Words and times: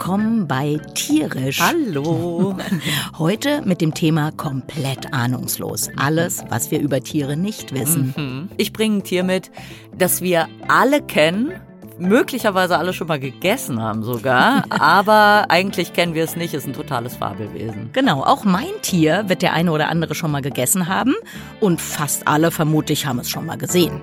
willkommen 0.00 0.48
bei 0.48 0.80
Tierisch. 0.94 1.60
Hallo. 1.60 2.56
Heute 3.18 3.60
mit 3.66 3.82
dem 3.82 3.92
Thema 3.92 4.32
komplett 4.32 5.12
ahnungslos. 5.12 5.90
Alles, 5.94 6.42
was 6.48 6.70
wir 6.70 6.80
über 6.80 7.02
Tiere 7.02 7.36
nicht 7.36 7.74
wissen. 7.74 8.14
Mhm. 8.16 8.48
Ich 8.56 8.72
bringe 8.72 8.96
ein 8.96 9.04
Tier 9.04 9.24
mit, 9.24 9.50
das 9.94 10.22
wir 10.22 10.48
alle 10.68 11.02
kennen, 11.02 11.52
möglicherweise 11.98 12.78
alle 12.78 12.94
schon 12.94 13.08
mal 13.08 13.20
gegessen 13.20 13.82
haben 13.82 14.02
sogar, 14.02 14.64
aber 14.70 15.50
eigentlich 15.50 15.92
kennen 15.92 16.14
wir 16.14 16.24
es 16.24 16.34
nicht, 16.34 16.54
ist 16.54 16.66
ein 16.66 16.72
totales 16.72 17.16
Fabelwesen. 17.16 17.90
Genau, 17.92 18.22
auch 18.22 18.44
mein 18.44 18.72
Tier 18.80 19.28
wird 19.28 19.42
der 19.42 19.52
eine 19.52 19.70
oder 19.70 19.90
andere 19.90 20.14
schon 20.14 20.30
mal 20.30 20.40
gegessen 20.40 20.88
haben 20.88 21.14
und 21.60 21.78
fast 21.78 22.26
alle 22.26 22.50
vermutlich 22.50 23.04
haben 23.04 23.18
es 23.18 23.28
schon 23.28 23.44
mal 23.44 23.58
gesehen. 23.58 24.00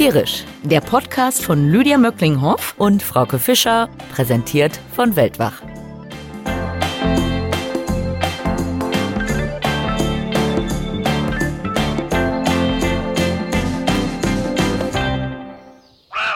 Tierisch, 0.00 0.44
der 0.62 0.80
Podcast 0.80 1.44
von 1.44 1.70
Lydia 1.70 1.98
Möcklinghoff 1.98 2.74
und 2.78 3.02
Frauke 3.02 3.38
Fischer, 3.38 3.90
präsentiert 4.14 4.80
von 4.96 5.14
Weltwach. 5.14 5.60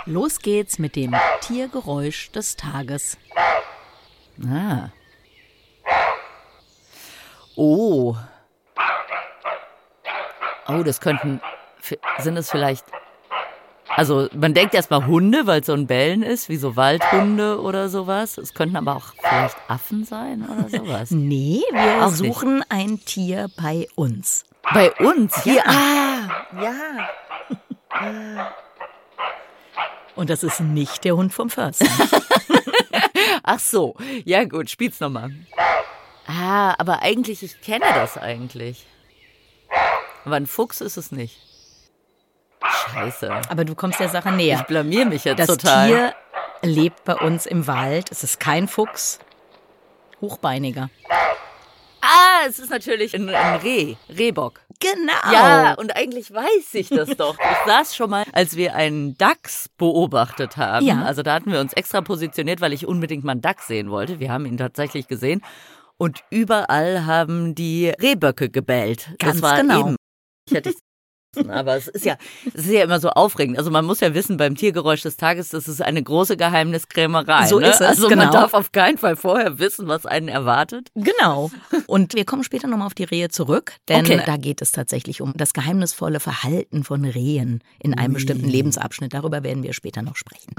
Los 0.05 0.41
geht's 0.41 0.78
mit 0.78 0.94
dem 0.94 1.16
Tiergeräusch 1.41 2.33
des 2.33 2.56
Tages. 2.56 3.16
Ah. 4.46 4.91
Oh. 7.56 8.14
Oh, 10.69 10.83
das 10.83 11.00
könnten. 11.00 11.41
Sind 12.19 12.36
es 12.36 12.50
vielleicht 12.50 12.84
also 13.96 14.28
man 14.34 14.55
denkt 14.55 14.74
erstmal 14.74 15.06
Hunde, 15.06 15.46
weil 15.46 15.60
es 15.60 15.66
so 15.66 15.72
ein 15.72 15.86
Bellen 15.86 16.22
ist, 16.22 16.48
wie 16.48 16.56
so 16.56 16.77
Waldhunde 16.77 17.60
oder 17.60 17.88
sowas. 17.88 18.38
Es 18.38 18.55
könnten 18.55 18.77
aber 18.77 18.96
auch 18.96 19.12
vielleicht 19.19 19.56
Affen 19.69 20.05
sein 20.05 20.46
oder 20.48 20.69
sowas. 20.69 21.10
Nee, 21.14 21.62
wir 21.72 22.04
auch 22.06 22.10
suchen 22.10 22.56
nicht. 22.56 22.70
ein 22.70 23.00
Tier 23.04 23.48
bei 23.56 23.86
uns. 23.94 24.44
Bei 24.72 24.92
uns? 24.94 25.42
Hier? 25.42 25.56
Ja. 25.56 25.64
Ah, 25.66 26.60
ja. 26.62 28.54
Und 30.16 30.30
das 30.30 30.42
ist 30.42 30.60
nicht 30.60 31.04
der 31.04 31.16
Hund 31.16 31.32
vom 31.32 31.50
Förster. 31.50 31.86
Ach 33.42 33.58
so, 33.58 33.94
ja 34.24 34.44
gut, 34.44 34.70
spiel's 34.70 35.00
nochmal. 35.00 35.30
Ah, 36.26 36.74
aber 36.78 37.02
eigentlich, 37.02 37.42
ich 37.42 37.60
kenne 37.60 37.84
das 37.94 38.16
eigentlich. 38.16 38.86
Aber 40.24 40.36
ein 40.36 40.47
Fuchs 40.47 40.80
ist 40.80 40.97
es 40.97 41.12
nicht. 41.12 41.36
Scheiße. 42.64 43.30
Aber 43.48 43.64
du 43.64 43.74
kommst 43.74 44.00
der 44.00 44.08
Sache 44.08 44.32
näher. 44.32 44.58
Ich 44.60 44.66
blamier 44.66 45.06
mich 45.06 45.24
jetzt 45.24 45.38
das 45.38 45.46
total. 45.46 45.90
Das 45.90 45.98
Tier 45.98 46.14
lebt 46.62 47.04
bei 47.04 47.14
uns 47.14 47.46
im 47.46 47.66
Wald. 47.66 48.10
Es 48.10 48.24
ist 48.24 48.40
kein 48.40 48.68
Fuchs. 48.68 49.18
Hochbeiniger. 50.20 50.90
Ah, 52.00 52.46
es 52.46 52.58
ist 52.58 52.70
natürlich 52.70 53.14
ein, 53.14 53.28
ein 53.28 53.60
Reh, 53.60 53.94
Rehbock. 54.10 54.60
Genau. 54.80 55.32
Ja, 55.32 55.74
und 55.74 55.96
eigentlich 55.96 56.32
weiß 56.32 56.74
ich 56.74 56.88
das 56.88 57.08
doch. 57.16 57.38
Ich 57.38 57.66
saß 57.66 57.96
schon 57.96 58.10
mal, 58.10 58.24
als 58.32 58.56
wir 58.56 58.74
einen 58.74 59.16
Dachs 59.16 59.70
beobachtet 59.78 60.56
haben. 60.56 60.84
Ja. 60.84 61.02
Also 61.04 61.22
da 61.22 61.34
hatten 61.34 61.50
wir 61.50 61.60
uns 61.60 61.72
extra 61.72 62.02
positioniert, 62.02 62.60
weil 62.60 62.72
ich 62.72 62.86
unbedingt 62.86 63.24
mal 63.24 63.32
einen 63.32 63.40
Dachs 63.40 63.66
sehen 63.66 63.90
wollte. 63.90 64.20
Wir 64.20 64.30
haben 64.30 64.44
ihn 64.44 64.58
tatsächlich 64.58 65.08
gesehen. 65.08 65.42
Und 65.96 66.20
überall 66.30 67.06
haben 67.06 67.54
die 67.54 67.88
Rehböcke 67.88 68.50
gebellt. 68.50 69.14
Ganz 69.18 69.40
das 69.40 69.42
war 69.42 69.56
genau. 69.60 69.80
eben. 69.80 69.96
Ich 70.46 70.54
hätte 70.54 70.74
aber 71.48 71.77
es 71.77 71.88
ist 71.88 72.04
ja, 72.04 72.16
es 72.46 72.66
ist 72.66 72.70
ja 72.70 72.82
immer 72.82 73.00
so 73.00 73.10
aufregend. 73.10 73.58
Also 73.58 73.70
man 73.70 73.84
muss 73.84 74.00
ja 74.00 74.14
wissen, 74.14 74.36
beim 74.36 74.56
Tiergeräusch 74.56 75.02
des 75.02 75.16
Tages, 75.16 75.50
das 75.50 75.68
ist 75.68 75.82
eine 75.82 76.02
große 76.02 76.36
Geheimniskrämerei. 76.36 77.46
So 77.46 77.58
ne? 77.58 77.68
ist 77.68 77.80
es. 77.80 77.86
Also 77.86 78.08
genau. 78.08 78.24
man 78.24 78.32
darf 78.32 78.54
auf 78.54 78.72
keinen 78.72 78.98
Fall 78.98 79.16
vorher 79.16 79.59
wissen, 79.59 79.88
was 79.88 80.06
einen 80.06 80.28
erwartet. 80.28 80.91
Genau. 80.94 81.50
Und 81.86 82.14
wir 82.14 82.25
kommen 82.25 82.44
später 82.44 82.69
nochmal 82.69 82.86
auf 82.86 82.94
die 82.94 83.04
Rehe 83.04 83.28
zurück, 83.28 83.75
denn 83.88 84.04
okay. 84.04 84.22
da 84.25 84.36
geht 84.36 84.62
es 84.62 84.72
tatsächlich 84.72 85.20
um 85.20 85.32
das 85.36 85.53
geheimnisvolle 85.53 86.20
Verhalten 86.20 86.84
von 86.84 87.04
Rehen 87.04 87.62
in 87.78 87.94
einem 87.94 88.14
bestimmten 88.14 88.48
Lebensabschnitt. 88.48 89.14
Darüber 89.14 89.42
werden 89.42 89.62
wir 89.62 89.72
später 89.72 90.03
noch 90.03 90.16
sprechen. 90.16 90.54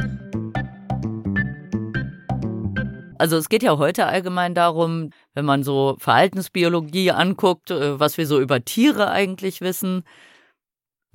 Also 3.18 3.38
es 3.38 3.50
geht 3.50 3.64
ja 3.64 3.78
heute 3.78 4.06
allgemein 4.06 4.54
darum, 4.54 5.12
wenn 5.34 5.46
man 5.46 5.64
so 5.64 5.96
Verhaltensbiologie 6.00 7.12
anguckt, 7.12 7.72
äh, 7.72 8.00
was 8.00 8.18
wir 8.18 8.28
so 8.28 8.40
über 8.40 8.64
Tiere 8.64 9.10
eigentlich 9.10 9.62
wissen, 9.62 10.04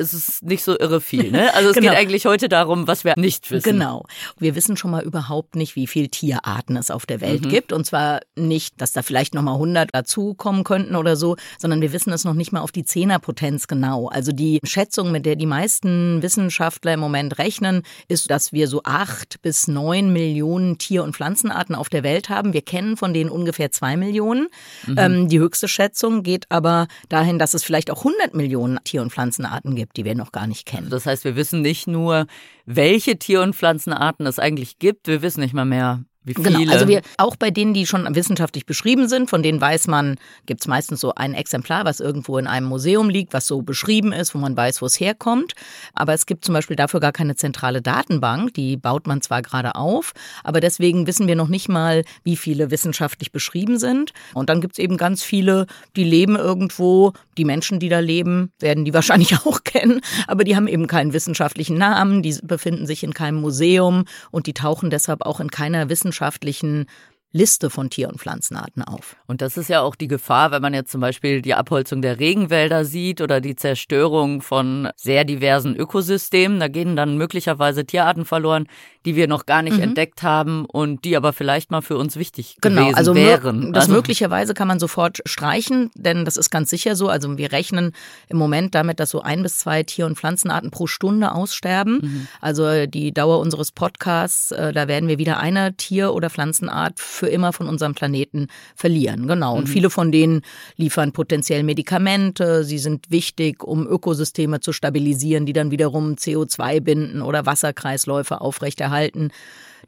ist 0.00 0.12
es 0.12 0.42
nicht 0.42 0.64
so 0.64 0.78
irre 0.78 1.00
viel. 1.00 1.30
Ne? 1.30 1.52
Also 1.54 1.70
es 1.70 1.74
genau. 1.74 1.90
geht 1.90 1.98
eigentlich 1.98 2.26
heute 2.26 2.48
darum, 2.48 2.86
was 2.86 3.04
wir 3.04 3.14
nicht 3.16 3.50
wissen. 3.50 3.72
Genau. 3.72 4.06
Wir 4.38 4.54
wissen 4.54 4.76
schon 4.76 4.90
mal 4.90 5.02
überhaupt 5.02 5.54
nicht, 5.54 5.76
wie 5.76 5.86
viele 5.86 6.08
Tierarten 6.08 6.76
es 6.76 6.90
auf 6.90 7.06
der 7.06 7.20
Welt 7.20 7.44
mhm. 7.44 7.48
gibt. 7.48 7.72
Und 7.72 7.84
zwar 7.84 8.20
nicht, 8.36 8.80
dass 8.80 8.92
da 8.92 9.02
vielleicht 9.02 9.34
noch 9.34 9.42
mal 9.42 9.54
100 9.54 9.90
dazukommen 9.92 10.64
könnten 10.64 10.96
oder 10.96 11.16
so, 11.16 11.36
sondern 11.58 11.80
wir 11.80 11.92
wissen 11.92 12.12
es 12.12 12.24
noch 12.24 12.34
nicht 12.34 12.52
mal 12.52 12.60
auf 12.60 12.72
die 12.72 12.84
Zehnerpotenz 12.84 13.68
genau. 13.68 14.08
Also 14.08 14.32
die 14.32 14.60
Schätzung, 14.64 15.12
mit 15.12 15.26
der 15.26 15.36
die 15.36 15.46
meisten 15.46 16.22
Wissenschaftler 16.22 16.94
im 16.94 17.00
Moment 17.00 17.38
rechnen, 17.38 17.82
ist, 18.08 18.30
dass 18.30 18.52
wir 18.52 18.66
so 18.66 18.80
acht 18.84 19.42
bis 19.42 19.68
neun 19.68 20.12
Millionen 20.12 20.78
Tier- 20.78 21.04
und 21.04 21.14
Pflanzenarten 21.14 21.74
auf 21.74 21.88
der 21.88 22.02
Welt 22.02 22.28
haben. 22.28 22.52
Wir 22.52 22.62
kennen 22.62 22.96
von 22.96 23.12
denen 23.12 23.30
ungefähr 23.30 23.70
zwei 23.70 23.96
Millionen. 23.96 24.48
Mhm. 24.86 24.96
Ähm, 24.98 25.28
die 25.28 25.38
höchste 25.38 25.68
Schätzung 25.68 26.22
geht 26.22 26.46
aber 26.48 26.88
dahin, 27.08 27.38
dass 27.38 27.54
es 27.54 27.62
vielleicht 27.62 27.90
auch 27.90 27.98
100 27.98 28.34
Millionen 28.34 28.82
Tier- 28.84 29.02
und 29.02 29.12
Pflanzenarten 29.12 29.74
gibt 29.74 29.89
die 29.96 30.04
wir 30.04 30.14
noch 30.14 30.32
gar 30.32 30.46
nicht 30.46 30.66
kennen. 30.66 30.90
Das 30.90 31.06
heißt, 31.06 31.24
wir 31.24 31.36
wissen 31.36 31.62
nicht 31.62 31.86
nur, 31.86 32.26
welche 32.66 33.18
Tier- 33.18 33.42
und 33.42 33.54
Pflanzenarten 33.54 34.26
es 34.26 34.38
eigentlich 34.38 34.78
gibt, 34.78 35.08
wir 35.08 35.22
wissen 35.22 35.40
nicht 35.40 35.54
mal 35.54 35.64
mehr, 35.64 36.04
wie 36.36 36.42
viele? 36.42 36.58
Genau, 36.58 36.72
also 36.72 36.88
wir 36.88 37.02
auch 37.18 37.36
bei 37.36 37.50
denen, 37.50 37.74
die 37.74 37.86
schon 37.86 38.12
wissenschaftlich 38.14 38.66
beschrieben 38.66 39.08
sind, 39.08 39.30
von 39.30 39.42
denen 39.42 39.60
weiß 39.60 39.86
man, 39.88 40.16
gibt 40.46 40.60
es 40.60 40.68
meistens 40.68 41.00
so 41.00 41.14
ein 41.14 41.34
Exemplar, 41.34 41.84
was 41.84 42.00
irgendwo 42.00 42.38
in 42.38 42.46
einem 42.46 42.66
Museum 42.66 43.08
liegt, 43.08 43.32
was 43.32 43.46
so 43.46 43.62
beschrieben 43.62 44.12
ist, 44.12 44.34
wo 44.34 44.38
man 44.38 44.56
weiß, 44.56 44.82
wo 44.82 44.86
es 44.86 44.98
herkommt. 45.00 45.54
Aber 45.94 46.14
es 46.14 46.26
gibt 46.26 46.44
zum 46.44 46.54
Beispiel 46.54 46.76
dafür 46.76 47.00
gar 47.00 47.12
keine 47.12 47.36
zentrale 47.36 47.82
Datenbank, 47.82 48.54
die 48.54 48.76
baut 48.76 49.06
man 49.06 49.22
zwar 49.22 49.42
gerade 49.42 49.74
auf, 49.74 50.12
aber 50.44 50.60
deswegen 50.60 51.06
wissen 51.06 51.26
wir 51.26 51.36
noch 51.36 51.48
nicht 51.48 51.68
mal, 51.68 52.04
wie 52.24 52.36
viele 52.36 52.70
wissenschaftlich 52.70 53.32
beschrieben 53.32 53.78
sind. 53.78 54.12
Und 54.34 54.48
dann 54.48 54.60
gibt 54.60 54.74
es 54.74 54.78
eben 54.78 54.96
ganz 54.96 55.22
viele, 55.22 55.66
die 55.96 56.04
leben 56.04 56.36
irgendwo, 56.36 57.12
die 57.36 57.44
Menschen, 57.44 57.80
die 57.80 57.88
da 57.88 57.98
leben, 57.98 58.52
werden 58.60 58.84
die 58.84 58.94
wahrscheinlich 59.00 59.38
auch 59.44 59.64
kennen, 59.64 60.00
aber 60.26 60.44
die 60.44 60.56
haben 60.56 60.68
eben 60.68 60.86
keinen 60.86 61.12
wissenschaftlichen 61.12 61.76
Namen, 61.76 62.22
die 62.22 62.36
befinden 62.42 62.86
sich 62.86 63.02
in 63.02 63.14
keinem 63.14 63.40
Museum 63.40 64.04
und 64.30 64.46
die 64.46 64.54
tauchen 64.54 64.90
deshalb 64.90 65.26
auch 65.26 65.40
in 65.40 65.50
keiner 65.50 65.88
wissenschaftlichen 65.88 66.19
wissenschaftlichen 66.20 66.86
Liste 67.32 67.70
von 67.70 67.90
Tier- 67.90 68.08
und 68.08 68.18
Pflanzenarten 68.18 68.82
auf. 68.82 69.14
Und 69.28 69.40
das 69.40 69.56
ist 69.56 69.68
ja 69.68 69.82
auch 69.82 69.94
die 69.94 70.08
Gefahr, 70.08 70.50
wenn 70.50 70.62
man 70.62 70.74
jetzt 70.74 70.90
zum 70.90 71.00
Beispiel 71.00 71.42
die 71.42 71.54
Abholzung 71.54 72.02
der 72.02 72.18
Regenwälder 72.18 72.84
sieht 72.84 73.20
oder 73.20 73.40
die 73.40 73.54
Zerstörung 73.54 74.42
von 74.42 74.88
sehr 74.96 75.24
diversen 75.24 75.76
Ökosystemen. 75.76 76.58
Da 76.58 76.66
gehen 76.66 76.96
dann 76.96 77.16
möglicherweise 77.16 77.86
Tierarten 77.86 78.24
verloren, 78.24 78.66
die 79.06 79.16
wir 79.16 79.28
noch 79.28 79.46
gar 79.46 79.62
nicht 79.62 79.78
mhm. 79.78 79.84
entdeckt 79.84 80.22
haben 80.22 80.66
und 80.66 81.04
die 81.04 81.16
aber 81.16 81.32
vielleicht 81.32 81.70
mal 81.70 81.80
für 81.80 81.96
uns 81.96 82.16
wichtig 82.16 82.58
genau, 82.60 82.82
gewesen 82.82 82.96
also 82.96 83.14
wären. 83.14 83.72
Das 83.72 83.84
also 83.84 83.94
möglicherweise 83.94 84.52
kann 84.52 84.68
man 84.68 84.78
sofort 84.78 85.20
streichen, 85.24 85.90
denn 85.94 86.26
das 86.26 86.36
ist 86.36 86.50
ganz 86.50 86.68
sicher 86.68 86.96
so. 86.96 87.08
Also 87.08 87.38
wir 87.38 87.50
rechnen 87.50 87.92
im 88.28 88.36
Moment 88.36 88.74
damit, 88.74 89.00
dass 89.00 89.10
so 89.10 89.22
ein 89.22 89.42
bis 89.42 89.56
zwei 89.56 89.82
Tier- 89.84 90.04
und 90.04 90.18
Pflanzenarten 90.18 90.70
pro 90.70 90.86
Stunde 90.86 91.32
aussterben. 91.32 92.00
Mhm. 92.02 92.28
Also 92.42 92.86
die 92.86 93.12
Dauer 93.12 93.38
unseres 93.38 93.72
Podcasts, 93.72 94.50
äh, 94.50 94.72
da 94.74 94.86
werden 94.86 95.08
wir 95.08 95.18
wieder 95.18 95.38
eine 95.38 95.74
Tier- 95.74 96.12
oder 96.12 96.28
Pflanzenart 96.28 97.00
für 97.00 97.28
immer 97.28 97.54
von 97.54 97.68
unserem 97.68 97.94
Planeten 97.94 98.48
verlieren. 98.74 99.26
Genau. 99.26 99.56
Und 99.56 99.66
mhm. 99.66 99.72
viele 99.72 99.88
von 99.88 100.12
denen 100.12 100.42
liefern 100.76 101.12
potenziell 101.12 101.62
Medikamente. 101.62 102.64
Sie 102.64 102.78
sind 102.78 103.10
wichtig, 103.10 103.64
um 103.64 103.86
Ökosysteme 103.86 104.60
zu 104.60 104.74
stabilisieren, 104.74 105.46
die 105.46 105.54
dann 105.54 105.70
wiederum 105.70 106.16
CO2 106.16 106.80
binden 106.82 107.22
oder 107.22 107.46
Wasserkreisläufe 107.46 108.42
aufrechterhalten 108.42 108.89
erhalten. 108.90 109.30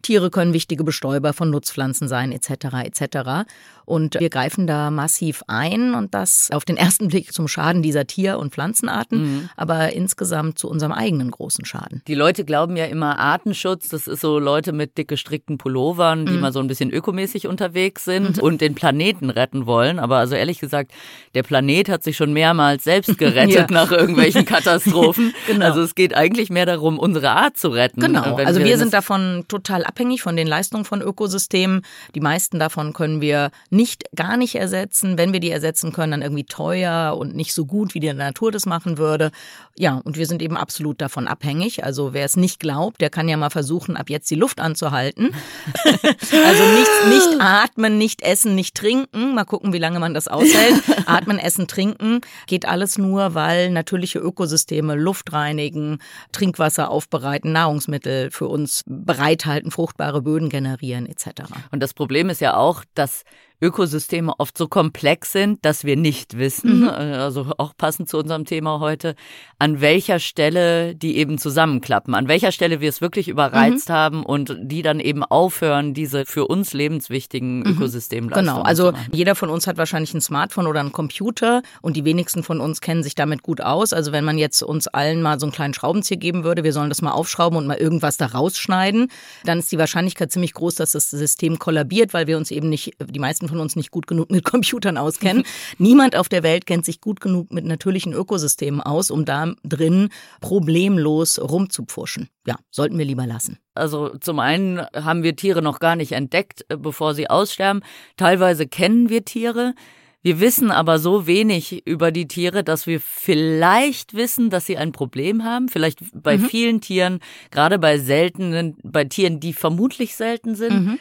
Tiere 0.03 0.31
können 0.31 0.53
wichtige 0.53 0.85
Bestäuber 0.85 1.33
von 1.33 1.51
Nutzpflanzen 1.51 2.09
sein, 2.09 2.33
etc. 2.33 2.51
etc. 2.85 3.47
Und 3.85 4.19
wir 4.19 4.31
greifen 4.31 4.67
da 4.67 4.91
massiv 4.91 5.43
ein 5.47 5.95
und 5.95 6.15
das 6.15 6.51
auf 6.53 6.65
den 6.65 6.77
ersten 6.77 7.09
Blick 7.09 7.33
zum 7.33 7.49
Schaden 7.49 7.83
dieser 7.83 8.07
Tier- 8.07 8.39
und 8.39 8.53
Pflanzenarten, 8.53 9.23
mhm. 9.23 9.51
aber 9.57 9.93
insgesamt 9.93 10.59
zu 10.59 10.69
unserem 10.69 10.93
eigenen 10.93 11.31
großen 11.31 11.65
Schaden. 11.65 12.03
Die 12.07 12.15
Leute 12.15 12.45
glauben 12.45 12.77
ja 12.77 12.87
immer 12.87 13.19
Artenschutz, 13.19 13.89
das 13.89 14.07
ist 14.07 14.21
so 14.21 14.39
Leute 14.39 14.73
mit 14.73 14.99
dick 14.99 15.09
gestrickten 15.09 15.59
Pullovern, 15.59 16.27
die 16.27 16.33
mhm. 16.33 16.41
mal 16.41 16.53
so 16.53 16.61
ein 16.61 16.69
bisschen 16.69 16.91
ökomäßig 16.91 17.47
unterwegs 17.47 18.05
sind 18.05 18.39
mhm. 18.39 18.43
und 18.43 18.61
den 18.61 18.75
Planeten 18.75 19.31
retten 19.31 19.67
wollen. 19.67 19.99
Aber 19.99 20.17
also 20.17 20.35
ehrlich 20.35 20.59
gesagt, 20.59 20.93
der 21.35 21.43
Planet 21.43 21.89
hat 21.89 22.03
sich 22.03 22.17
schon 22.17 22.33
mehrmals 22.33 22.85
selbst 22.85 23.19
gerettet 23.19 23.55
ja. 23.55 23.67
nach 23.71 23.91
irgendwelchen 23.91 24.45
Katastrophen. 24.45 25.35
genau. 25.47 25.67
Also 25.67 25.83
es 25.83 25.95
geht 25.95 26.15
eigentlich 26.15 26.51
mehr 26.51 26.67
darum, 26.67 26.99
unsere 26.99 27.31
Art 27.31 27.57
zu 27.57 27.69
retten. 27.69 28.01
Genau, 28.01 28.37
also 28.37 28.61
wir 28.61 28.79
sind 28.79 28.95
davon 28.95 29.45
total 29.49 29.85
abhängig 29.93 30.23
von 30.23 30.37
den 30.37 30.47
Leistungen 30.47 30.87
von 30.87 31.03
Ökosystemen. 31.03 31.83
Die 32.15 32.21
meisten 32.21 32.59
davon 32.59 32.95
können 32.95 33.21
wir 33.21 33.51
nicht, 33.69 34.05
gar 34.17 34.39
nicht 34.39 34.55
ersetzen. 34.55 35.19
Wenn 35.19 35.35
wir 35.35 35.41
die 35.41 35.51
ersetzen 35.51 35.93
können, 35.93 36.13
dann 36.13 36.23
irgendwie 36.23 36.45
teuer 36.45 37.15
und 37.19 37.37
nicht 37.37 37.53
so 37.53 37.67
gut, 37.67 37.93
wie 37.93 38.01
die 38.01 38.11
Natur 38.11 38.51
das 38.51 38.65
machen 38.65 38.97
würde. 38.97 39.33
Ja, 39.77 40.01
und 40.03 40.17
wir 40.17 40.27
sind 40.27 40.41
eben 40.41 40.57
absolut 40.57 41.03
davon 41.03 41.29
abhängig. 41.29 41.85
Also 41.85 42.15
wer 42.15 42.25
es 42.25 42.37
nicht 42.37 42.59
glaubt, 42.59 43.03
der 43.03 43.11
kann 43.11 43.29
ja 43.29 43.37
mal 43.37 43.51
versuchen, 43.51 43.99
ab 43.99 44.09
jetzt 44.09 44.31
die 44.31 44.35
Luft 44.35 44.61
anzuhalten. 44.61 45.35
also 45.85 46.65
nicht, 46.75 47.09
nicht 47.09 47.41
atmen, 47.41 47.99
nicht 47.99 48.23
essen, 48.23 48.55
nicht 48.55 48.75
trinken. 48.75 49.35
Mal 49.35 49.45
gucken, 49.45 49.75
wie 49.75 49.79
lange 49.79 49.99
man 49.99 50.15
das 50.15 50.27
aushält. 50.27 50.83
Atmen, 51.05 51.39
essen, 51.39 51.69
trinken 51.69 52.23
geht 52.47 52.67
alles 52.67 52.97
nur, 52.97 53.35
weil 53.35 53.71
natürliche 53.71 54.21
Ökosysteme 54.21 54.95
Luft 54.95 55.35
reinigen, 55.35 55.99
Trinkwasser 56.33 56.91
aufbereiten, 56.91 57.53
Nahrungsmittel 57.53 58.31
für 58.31 58.49
uns 58.49 58.85
bereithalten, 58.87 59.71
fruchtbare 59.83 60.23
Böden 60.23 60.49
generieren 60.49 61.07
etc. 61.07 61.43
Und 61.73 61.83
das 61.83 61.93
Problem 61.93 62.31
ist 62.31 62.41
ja 62.41 62.57
auch, 62.57 62.85
dass 62.95 63.25
Ökosysteme 63.63 64.35
oft 64.39 64.59
so 64.59 64.67
komplex 64.67 65.31
sind, 65.31 65.65
dass 65.65 65.85
wir 65.85 65.97
nicht 65.97 66.37
wissen, 66.37 66.81
mhm. 66.81 66.89
also 66.89 67.47
auch 67.59 67.77
passend 67.77 68.09
zu 68.09 68.19
unserem 68.19 68.45
Thema 68.45 68.81
heute, 68.81 69.15
an 69.61 69.81
welcher 69.81 70.19
Stelle 70.19 70.97
die 70.97 71.17
eben 71.17 71.39
zusammenklappen, 71.39 72.15
an 72.15 72.27
welcher 72.27 72.51
Stelle 72.51 72.81
wir 72.81 72.89
es 72.89 73.01
wirklich 73.01 73.29
überreizt 73.29 73.89
mhm. 73.89 73.93
haben 73.93 74.27
und 74.27 74.57
die 74.61 74.83
dann 74.83 74.99
eben 74.99 75.23
aufhören, 75.23 75.95
diese 75.95 76.27
für 76.27 76.49
uns 76.49 76.73
lebenswichtigen 76.73 77.61
mhm. 77.61 77.67
Ökosystemleistungen 77.67 78.55
Genau, 78.55 78.63
also 78.63 78.93
jeder 79.13 79.37
von 79.37 79.49
uns 79.49 79.69
hat 79.69 79.77
wahrscheinlich 79.77 80.13
ein 80.13 80.21
Smartphone 80.21 80.67
oder 80.67 80.81
einen 80.81 80.91
Computer 80.91 81.63
und 81.83 81.97
die 81.97 82.05
wenigsten 82.05 82.43
von 82.43 82.61
uns 82.61 82.81
kennen 82.81 83.05
sich 83.05 83.15
damit 83.15 83.45
gut 83.45 83.61
aus. 83.61 83.93
Also 83.93 84.11
wenn 84.11 84.25
man 84.25 84.39
jetzt 84.39 84.61
uns 84.63 84.89
allen 84.89 85.23
mal 85.23 85.39
so 85.39 85.47
einen 85.47 85.53
kleinen 85.53 85.75
Schraubenzieher 85.75 86.17
geben 86.17 86.43
würde, 86.43 86.65
wir 86.65 86.73
sollen 86.73 86.89
das 86.89 87.01
mal 87.01 87.13
aufschrauben 87.13 87.57
und 87.57 87.69
mal 87.69 87.77
irgendwas 87.77 88.17
da 88.17 88.27
rausschneiden, 88.27 89.07
dann 89.45 89.61
ist 89.61 89.71
die 89.71 89.79
Wahrscheinlichkeit 89.79 90.33
ziemlich 90.33 90.55
groß, 90.55 90.75
dass 90.75 90.93
das 90.93 91.11
System 91.11 91.61
kollabiert, 91.61 92.13
weil 92.13 92.27
wir 92.27 92.37
uns 92.37 92.51
eben 92.51 92.69
nicht, 92.69 92.97
die 92.99 93.21
meisten 93.21 93.52
von 93.53 93.61
uns 93.61 93.77
nicht 93.77 93.91
gut 93.91 94.07
genug 94.07 94.31
mit 94.31 94.45
Computern 94.51 94.97
auskennen. 94.97 95.45
Niemand 95.79 96.17
auf 96.17 96.29
der 96.29 96.43
Welt 96.43 96.67
kennt 96.67 96.85
sich 96.85 97.01
gut 97.01 97.21
genug 97.21 97.53
mit 97.53 97.65
natürlichen 97.65 98.13
Ökosystemen 98.13 98.81
aus, 98.81 99.11
um 99.11 99.25
da 99.25 99.53
drin 99.63 100.09
problemlos 100.41 101.41
rumzupfuschen. 101.41 102.29
Ja, 102.47 102.57
sollten 102.71 102.99
wir 102.99 103.05
lieber 103.05 103.27
lassen. 103.27 103.59
Also 103.75 104.17
zum 104.19 104.39
einen 104.39 104.81
haben 104.95 105.23
wir 105.23 105.37
Tiere 105.37 105.63
noch 105.63 105.79
gar 105.79 105.97
nicht 105.97 106.13
entdeckt, 106.13 106.65
äh, 106.69 106.77
bevor 106.77 107.15
sie 107.15 107.31
aussterben. 107.31 107.83
Teilweise 108.17 108.67
kennen 108.67 109.09
wir 109.09 109.25
Tiere. 109.25 109.75
Wir 110.23 110.39
wissen 110.39 110.71
aber 110.71 111.01
so 111.01 111.27
wenig 111.27 111.85
über 111.85 112.13
die 112.13 112.29
Tiere, 112.29 112.63
dass 112.63 112.87
wir 112.87 113.01
vielleicht 113.01 114.15
wissen, 114.15 114.51
dass 114.51 114.67
sie 114.67 114.77
ein 114.77 114.93
Problem 114.93 115.43
haben. 115.43 115.69
Vielleicht 115.69 115.99
bei 116.15 116.39
mhm. 116.39 116.45
vielen 116.45 116.81
Tieren, 116.81 117.19
gerade 117.51 117.79
bei 117.79 117.99
seltenen, 117.99 118.77
bei 118.85 119.05
Tieren, 119.05 119.41
die 119.41 119.53
vermutlich 119.53 120.15
selten 120.15 120.55
sind, 120.55 120.87
mhm. 120.87 120.99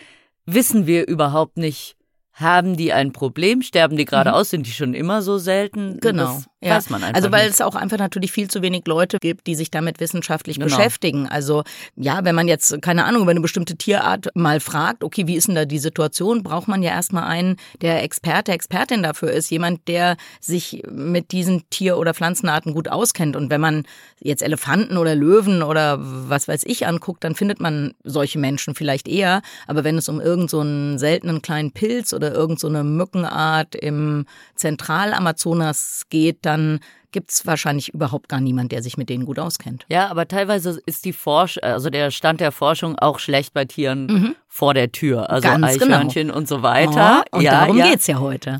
wissen 0.47 0.87
wir 0.87 1.07
überhaupt 1.07 1.57
nicht, 1.57 1.95
haben 2.33 2.77
die 2.77 2.93
ein 2.93 3.11
Problem? 3.11 3.61
Sterben 3.61 3.97
die 3.97 4.05
gerade 4.05 4.31
mhm. 4.31 4.35
aus? 4.35 4.49
Sind 4.49 4.65
die 4.65 4.71
schon 4.71 4.93
immer 4.93 5.21
so 5.21 5.37
selten? 5.37 5.99
Genau. 5.99 6.23
Das 6.23 6.47
ja. 6.61 6.75
weiß 6.75 6.89
man 6.89 7.03
einfach. 7.03 7.15
Also 7.15 7.31
weil 7.31 7.45
nicht. 7.45 7.55
es 7.55 7.61
auch 7.61 7.75
einfach 7.75 7.97
natürlich 7.97 8.31
viel 8.31 8.49
zu 8.49 8.61
wenig 8.61 8.83
Leute 8.85 9.17
gibt, 9.19 9.47
die 9.47 9.55
sich 9.55 9.71
damit 9.71 9.99
wissenschaftlich 9.99 10.57
genau. 10.57 10.67
beschäftigen. 10.67 11.27
Also 11.27 11.63
ja, 11.95 12.23
wenn 12.23 12.35
man 12.35 12.47
jetzt, 12.47 12.81
keine 12.81 13.05
Ahnung, 13.05 13.23
über 13.23 13.31
eine 13.31 13.41
bestimmte 13.41 13.75
Tierart 13.75 14.27
mal 14.35 14.59
fragt, 14.59 15.03
okay, 15.03 15.27
wie 15.27 15.35
ist 15.35 15.47
denn 15.47 15.55
da 15.55 15.65
die 15.65 15.79
Situation, 15.79 16.43
braucht 16.43 16.67
man 16.67 16.83
ja 16.83 16.91
erstmal 16.91 17.23
einen, 17.23 17.57
der 17.81 18.03
Experte, 18.03 18.51
Expertin 18.51 19.03
dafür 19.03 19.31
ist, 19.31 19.49
jemand, 19.49 19.87
der 19.87 20.17
sich 20.39 20.83
mit 20.89 21.31
diesen 21.31 21.69
Tier- 21.69 21.97
oder 21.97 22.13
Pflanzenarten 22.13 22.73
gut 22.73 22.89
auskennt. 22.89 23.35
Und 23.35 23.49
wenn 23.49 23.61
man 23.61 23.83
jetzt 24.19 24.43
Elefanten 24.43 24.97
oder 24.97 25.15
Löwen 25.15 25.63
oder 25.63 25.97
was 25.99 26.47
weiß 26.47 26.63
ich 26.65 26.87
anguckt, 26.87 27.23
dann 27.23 27.35
findet 27.35 27.59
man 27.59 27.93
solche 28.03 28.39
Menschen 28.39 28.75
vielleicht 28.75 29.07
eher. 29.07 29.41
Aber 29.67 29.83
wenn 29.83 29.97
es 29.97 30.09
um 30.09 30.19
irgendeinen 30.19 30.47
so 30.47 30.59
einen 30.59 30.99
seltenen 30.99 31.41
kleinen 31.41 31.71
Pilz 31.71 32.13
oder 32.13 32.33
irgendeine 32.33 32.79
so 32.79 32.83
Mückenart 32.83 33.75
im 33.75 34.25
Zentralamazonas 34.55 36.03
geht, 36.09 36.45
dann 36.51 36.79
gibt's 37.11 37.45
wahrscheinlich 37.45 37.93
überhaupt 37.93 38.29
gar 38.29 38.39
niemand, 38.39 38.71
der 38.71 38.81
sich 38.83 38.97
mit 38.97 39.09
denen 39.09 39.25
gut 39.25 39.39
auskennt. 39.39 39.85
Ja, 39.89 40.07
aber 40.07 40.27
teilweise 40.27 40.81
ist 40.85 41.05
die 41.05 41.13
Forsch 41.13 41.59
also 41.61 41.89
der 41.89 42.11
Stand 42.11 42.39
der 42.39 42.51
Forschung 42.51 42.97
auch 42.97 43.19
schlecht 43.19 43.53
bei 43.53 43.65
Tieren 43.65 44.05
mhm. 44.05 44.35
vor 44.47 44.73
der 44.73 44.91
Tür, 44.91 45.29
also 45.29 45.47
Ganz. 45.47 45.65
Eichhörnchen 45.65 46.27
genau. 46.27 46.37
und 46.37 46.47
so 46.47 46.61
weiter. 46.61 47.23
Oh, 47.31 47.37
und 47.37 47.43
ja, 47.43 47.51
darum 47.51 47.77
ja. 47.77 47.89
geht's 47.89 48.07
ja 48.07 48.19
heute. 48.19 48.59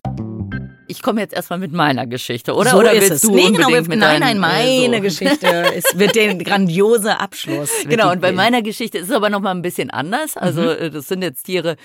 Ich 0.88 1.02
komme 1.02 1.22
jetzt 1.22 1.34
erstmal 1.34 1.60
mit 1.60 1.72
meiner 1.72 2.06
Geschichte, 2.06 2.54
oder? 2.54 2.72
So 2.72 2.80
oder 2.80 2.92
ist 2.92 3.10
es. 3.10 3.24
nee, 3.24 3.50
genau, 3.50 3.70
mit 3.70 3.88
nein, 3.88 4.20
nein, 4.20 4.38
meine 4.38 4.98
so. 4.98 5.02
Geschichte 5.08 5.48
ist, 5.74 5.98
wird 5.98 6.16
der 6.16 6.36
grandiose 6.36 7.18
Abschluss. 7.18 7.70
Genau, 7.88 8.12
und 8.12 8.20
bei 8.20 8.34
meiner 8.34 8.62
Geschichte 8.62 8.98
ist 8.98 9.10
es 9.10 9.16
aber 9.16 9.30
nochmal 9.30 9.56
ein 9.56 9.62
bisschen 9.62 9.90
anders. 9.90 10.36
Also, 10.36 10.62
mhm. 10.62 10.92
das 10.92 11.08
sind 11.08 11.22
jetzt 11.22 11.44
Tiere, 11.44 11.78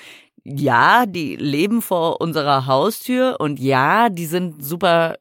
ja, 0.43 1.07
die 1.07 1.37
leben 1.37 1.83
vor 1.83 2.21
unserer 2.21 2.67
Haustür 2.67 3.37
und 3.39 3.61
ja, 3.61 4.09
die 4.09 4.27
sind 4.27 4.65
super 4.65 5.17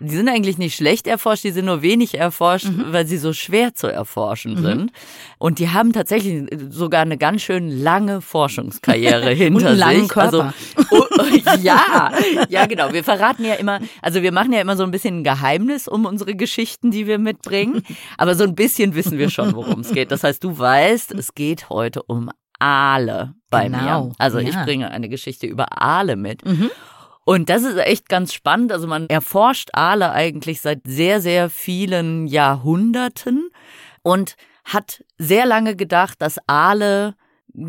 die 0.00 0.14
sind 0.14 0.28
eigentlich 0.28 0.58
nicht 0.58 0.76
schlecht 0.76 1.08
erforscht, 1.08 1.42
die 1.42 1.50
sind 1.50 1.64
nur 1.64 1.82
wenig 1.82 2.16
erforscht, 2.16 2.66
mhm. 2.66 2.92
weil 2.92 3.06
sie 3.06 3.16
so 3.16 3.32
schwer 3.32 3.74
zu 3.74 3.88
erforschen 3.88 4.54
mhm. 4.54 4.62
sind. 4.62 4.92
Und 5.38 5.58
die 5.58 5.70
haben 5.70 5.92
tatsächlich 5.92 6.46
sogar 6.70 7.02
eine 7.02 7.18
ganz 7.18 7.42
schön 7.42 7.68
lange 7.68 8.20
Forschungskarriere 8.20 9.30
hinter 9.34 9.72
Und 9.72 9.82
einen 9.82 10.02
sich. 10.02 10.08
Körper. 10.08 10.52
Also 10.76 10.86
oh, 10.96 11.04
oh, 11.18 11.56
ja, 11.60 12.12
ja 12.48 12.66
genau. 12.66 12.92
Wir 12.92 13.02
verraten 13.02 13.44
ja 13.44 13.54
immer, 13.54 13.80
also 14.00 14.22
wir 14.22 14.30
machen 14.30 14.52
ja 14.52 14.60
immer 14.60 14.76
so 14.76 14.84
ein 14.84 14.92
bisschen 14.92 15.20
ein 15.20 15.24
Geheimnis 15.24 15.88
um 15.88 16.06
unsere 16.06 16.36
Geschichten, 16.36 16.92
die 16.92 17.08
wir 17.08 17.18
mitbringen. 17.18 17.82
Aber 18.18 18.36
so 18.36 18.44
ein 18.44 18.54
bisschen 18.54 18.94
wissen 18.94 19.18
wir 19.18 19.30
schon, 19.30 19.54
worum 19.56 19.80
es 19.80 19.92
geht. 19.92 20.12
Das 20.12 20.22
heißt, 20.22 20.44
du 20.44 20.56
weißt, 20.56 21.12
es 21.12 21.34
geht 21.34 21.70
heute 21.70 22.04
um 22.04 22.30
Aale 22.60 23.34
bei 23.50 23.64
genau. 23.64 24.06
mir. 24.06 24.12
Also 24.18 24.38
ja. 24.38 24.48
ich 24.48 24.56
bringe 24.64 24.90
eine 24.90 25.08
Geschichte 25.08 25.46
über 25.46 25.82
Aale 25.82 26.14
mit. 26.14 26.44
Mhm. 26.44 26.70
Und 27.28 27.50
das 27.50 27.62
ist 27.62 27.76
echt 27.76 28.08
ganz 28.08 28.32
spannend. 28.32 28.72
Also 28.72 28.86
man 28.86 29.06
erforscht 29.10 29.68
Aale 29.74 30.12
eigentlich 30.12 30.62
seit 30.62 30.80
sehr, 30.86 31.20
sehr 31.20 31.50
vielen 31.50 32.26
Jahrhunderten 32.26 33.50
und 34.00 34.36
hat 34.64 35.04
sehr 35.18 35.44
lange 35.44 35.76
gedacht, 35.76 36.22
dass 36.22 36.38
Aale 36.46 37.16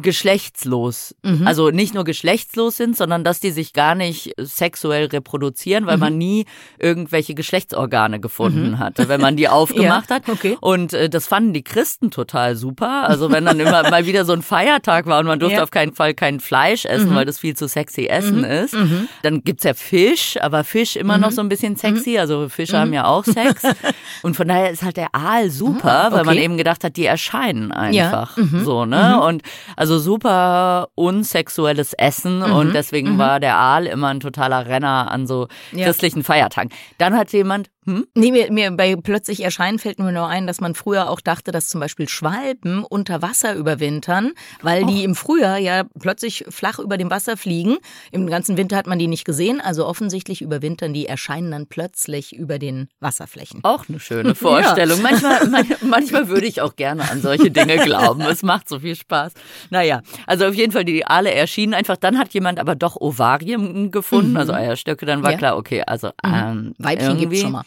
geschlechtslos, 0.01 1.15
mhm. 1.23 1.47
also 1.47 1.69
nicht 1.71 1.93
nur 1.93 2.03
geschlechtslos 2.03 2.77
sind, 2.77 2.95
sondern 2.95 3.23
dass 3.23 3.39
die 3.39 3.51
sich 3.51 3.73
gar 3.73 3.95
nicht 3.95 4.33
sexuell 4.37 5.05
reproduzieren, 5.05 5.85
weil 5.85 5.97
mhm. 5.97 6.01
man 6.01 6.17
nie 6.17 6.45
irgendwelche 6.77 7.33
Geschlechtsorgane 7.33 8.19
gefunden 8.19 8.71
mhm. 8.71 8.79
hatte, 8.79 9.09
wenn 9.09 9.21
man 9.21 9.35
die 9.35 9.47
aufgemacht 9.49 10.09
ja, 10.09 10.15
hat. 10.17 10.29
Okay. 10.29 10.57
Und 10.61 10.93
äh, 10.93 11.09
das 11.09 11.27
fanden 11.27 11.53
die 11.53 11.63
Christen 11.63 12.11
total 12.11 12.55
super. 12.55 13.07
Also 13.07 13.31
wenn 13.31 13.45
dann 13.45 13.59
immer 13.59 13.89
mal 13.89 14.05
wieder 14.05 14.25
so 14.25 14.33
ein 14.33 14.41
Feiertag 14.41 15.05
war 15.05 15.19
und 15.19 15.25
man 15.25 15.39
durfte 15.39 15.57
ja. 15.57 15.63
auf 15.63 15.71
keinen 15.71 15.93
Fall 15.93 16.13
kein 16.13 16.39
Fleisch 16.39 16.85
essen, 16.85 17.09
mhm. 17.09 17.15
weil 17.15 17.25
das 17.25 17.39
viel 17.39 17.55
zu 17.55 17.67
sexy 17.67 18.05
Essen 18.05 18.39
mhm. 18.39 18.45
ist, 18.45 18.73
mhm. 18.73 19.07
dann 19.23 19.43
gibt's 19.43 19.63
ja 19.63 19.73
Fisch, 19.73 20.37
aber 20.41 20.63
Fisch 20.63 20.95
immer 20.95 21.17
noch 21.17 21.31
so 21.31 21.41
ein 21.41 21.49
bisschen 21.49 21.75
sexy. 21.75 22.17
Also 22.17 22.49
Fische 22.49 22.77
haben 22.77 22.93
ja 22.93 23.05
auch 23.05 23.25
Sex. 23.25 23.63
Und 24.23 24.35
von 24.35 24.47
daher 24.47 24.71
ist 24.71 24.83
halt 24.83 24.97
der 24.97 25.13
Aal 25.13 25.49
super, 25.49 26.07
okay. 26.07 26.15
weil 26.15 26.25
man 26.25 26.37
eben 26.37 26.57
gedacht 26.57 26.83
hat, 26.83 26.97
die 26.97 27.05
erscheinen 27.05 27.71
einfach 27.71 28.37
ja. 28.37 28.43
so, 28.63 28.85
ne? 28.85 29.21
Und 29.21 29.43
also 29.79 29.97
super 29.97 30.89
unsexuelles 30.95 31.93
Essen 31.93 32.39
mhm. 32.39 32.53
und 32.53 32.73
deswegen 32.73 33.13
mhm. 33.13 33.17
war 33.17 33.39
der 33.39 33.55
Aal 33.55 33.85
immer 33.85 34.09
ein 34.09 34.19
totaler 34.19 34.67
Renner 34.67 35.09
an 35.09 35.25
so 35.25 35.47
ja. 35.71 35.85
christlichen 35.85 36.21
Feiertagen. 36.21 36.69
Dann 36.97 37.15
hat 37.15 37.31
jemand 37.31 37.69
hm? 37.85 38.05
Nee, 38.13 38.31
mir, 38.31 38.51
mir 38.51 38.71
bei 38.71 38.95
plötzlich 38.97 39.41
erscheinen 39.43 39.79
fällt 39.79 39.99
mir 39.99 40.11
nur 40.11 40.27
ein, 40.27 40.47
dass 40.47 40.59
man 40.59 40.75
früher 40.75 41.09
auch 41.09 41.21
dachte, 41.21 41.51
dass 41.51 41.69
zum 41.69 41.79
Beispiel 41.79 42.09
Schwalben 42.09 42.83
unter 42.83 43.21
Wasser 43.21 43.55
überwintern, 43.55 44.33
weil 44.61 44.83
oh. 44.83 44.87
die 44.87 45.03
im 45.03 45.15
Frühjahr 45.15 45.57
ja 45.57 45.85
plötzlich 45.99 46.45
flach 46.49 46.79
über 46.79 46.97
dem 46.97 47.09
Wasser 47.09 47.37
fliegen. 47.37 47.77
Im 48.11 48.27
ganzen 48.27 48.57
Winter 48.57 48.75
hat 48.75 48.85
man 48.85 48.99
die 48.99 49.07
nicht 49.07 49.23
gesehen, 49.23 49.61
also 49.61 49.87
offensichtlich 49.87 50.41
überwintern 50.41 50.93
die, 50.93 51.05
erscheinen 51.05 51.51
dann 51.51 51.67
plötzlich 51.67 52.35
über 52.35 52.59
den 52.59 52.89
Wasserflächen. 52.99 53.61
Auch 53.63 53.87
eine 53.87 53.99
schöne 53.99 54.35
Vorstellung. 54.35 54.97
ja. 54.97 55.03
manchmal, 55.03 55.63
manchmal 55.81 56.27
würde 56.27 56.47
ich 56.47 56.61
auch 56.61 56.75
gerne 56.75 57.09
an 57.09 57.21
solche 57.21 57.49
Dinge 57.49 57.77
glauben. 57.77 58.21
Es 58.21 58.43
macht 58.43 58.67
so 58.67 58.79
viel 58.79 58.95
Spaß. 58.95 59.33
Naja, 59.69 60.01
also 60.27 60.45
auf 60.47 60.53
jeden 60.53 60.73
Fall 60.73 60.83
die 60.83 61.07
Aale 61.07 61.33
erschienen 61.33 61.73
einfach. 61.73 61.95
Dann 61.95 62.17
hat 62.19 62.33
jemand 62.33 62.59
aber 62.59 62.75
doch 62.75 62.97
Ovarien 62.97 63.89
gefunden, 63.89 64.31
mhm. 64.31 64.37
also 64.37 64.51
Eierstöcke. 64.53 65.05
Dann 65.05 65.23
war 65.23 65.31
ja. 65.31 65.37
klar, 65.37 65.57
okay, 65.57 65.81
also 65.87 66.07
mhm. 66.23 66.33
ähm, 66.33 66.75
Weibchen 66.77 67.17
gibt's 67.17 67.39
schon 67.39 67.53
mal 67.53 67.63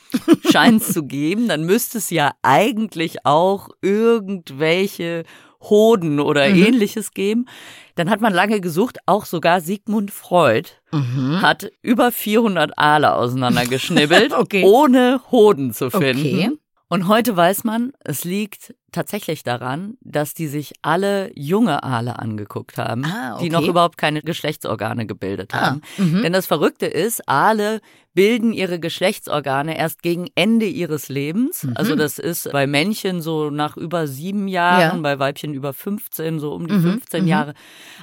scheint 0.50 0.82
es 0.82 0.92
zu 0.92 1.04
geben, 1.04 1.48
dann 1.48 1.64
müsste 1.64 1.98
es 1.98 2.10
ja 2.10 2.32
eigentlich 2.42 3.24
auch 3.24 3.68
irgendwelche 3.80 5.24
Hoden 5.62 6.20
oder 6.20 6.48
mhm. 6.48 6.66
ähnliches 6.66 7.12
geben. 7.12 7.46
Dann 7.94 8.10
hat 8.10 8.20
man 8.20 8.32
lange 8.32 8.60
gesucht, 8.60 8.98
auch 9.06 9.26
sogar 9.26 9.60
Sigmund 9.60 10.10
Freud 10.10 10.70
mhm. 10.92 11.40
hat 11.42 11.70
über 11.82 12.10
400 12.10 12.78
Aale 12.78 13.14
auseinandergeschnibbelt, 13.14 14.32
okay. 14.36 14.64
ohne 14.64 15.20
Hoden 15.30 15.72
zu 15.72 15.90
finden. 15.90 16.20
Okay. 16.20 16.50
Und 16.88 17.08
heute 17.08 17.34
weiß 17.34 17.64
man, 17.64 17.92
es 18.04 18.24
liegt 18.24 18.74
tatsächlich 18.92 19.42
daran, 19.42 19.96
dass 20.02 20.34
die 20.34 20.46
sich 20.46 20.74
alle 20.82 21.32
junge 21.34 21.82
Aale 21.82 22.18
angeguckt 22.18 22.76
haben, 22.76 23.06
ah, 23.06 23.36
okay. 23.36 23.44
die 23.44 23.50
noch 23.50 23.66
überhaupt 23.66 23.96
keine 23.96 24.20
Geschlechtsorgane 24.20 25.06
gebildet 25.06 25.54
ah, 25.54 25.60
haben. 25.60 25.80
Ah, 25.98 26.20
Denn 26.22 26.34
das 26.34 26.46
Verrückte 26.46 26.84
ist, 26.84 27.26
Aale 27.26 27.80
bilden 28.14 28.52
ihre 28.52 28.78
Geschlechtsorgane 28.78 29.78
erst 29.78 30.02
gegen 30.02 30.28
Ende 30.34 30.66
ihres 30.66 31.08
Lebens. 31.08 31.64
Mhm. 31.64 31.72
Also 31.76 31.96
das 31.96 32.18
ist 32.18 32.50
bei 32.52 32.66
Männchen 32.66 33.22
so 33.22 33.50
nach 33.50 33.76
über 33.76 34.06
sieben 34.06 34.48
Jahren, 34.48 34.96
ja. 34.96 35.02
bei 35.02 35.18
Weibchen 35.18 35.54
über 35.54 35.72
15, 35.72 36.38
so 36.38 36.52
um 36.52 36.68
die 36.68 36.74
mhm. 36.74 36.82
15 36.82 37.22
mhm. 37.22 37.28
Jahre. 37.28 37.54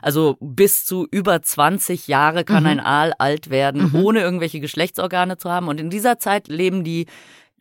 Also 0.01 0.37
bis 0.39 0.85
zu 0.85 1.07
über 1.11 1.41
20 1.41 2.07
Jahre 2.07 2.43
kann 2.43 2.63
mhm. 2.63 2.69
ein 2.69 2.79
Aal 2.79 3.13
alt 3.19 3.49
werden, 3.49 3.91
mhm. 3.91 4.03
ohne 4.03 4.21
irgendwelche 4.21 4.59
Geschlechtsorgane 4.59 5.37
zu 5.37 5.51
haben. 5.51 5.67
Und 5.67 5.79
in 5.79 5.89
dieser 5.89 6.17
Zeit 6.17 6.47
leben 6.47 6.83
die 6.83 7.05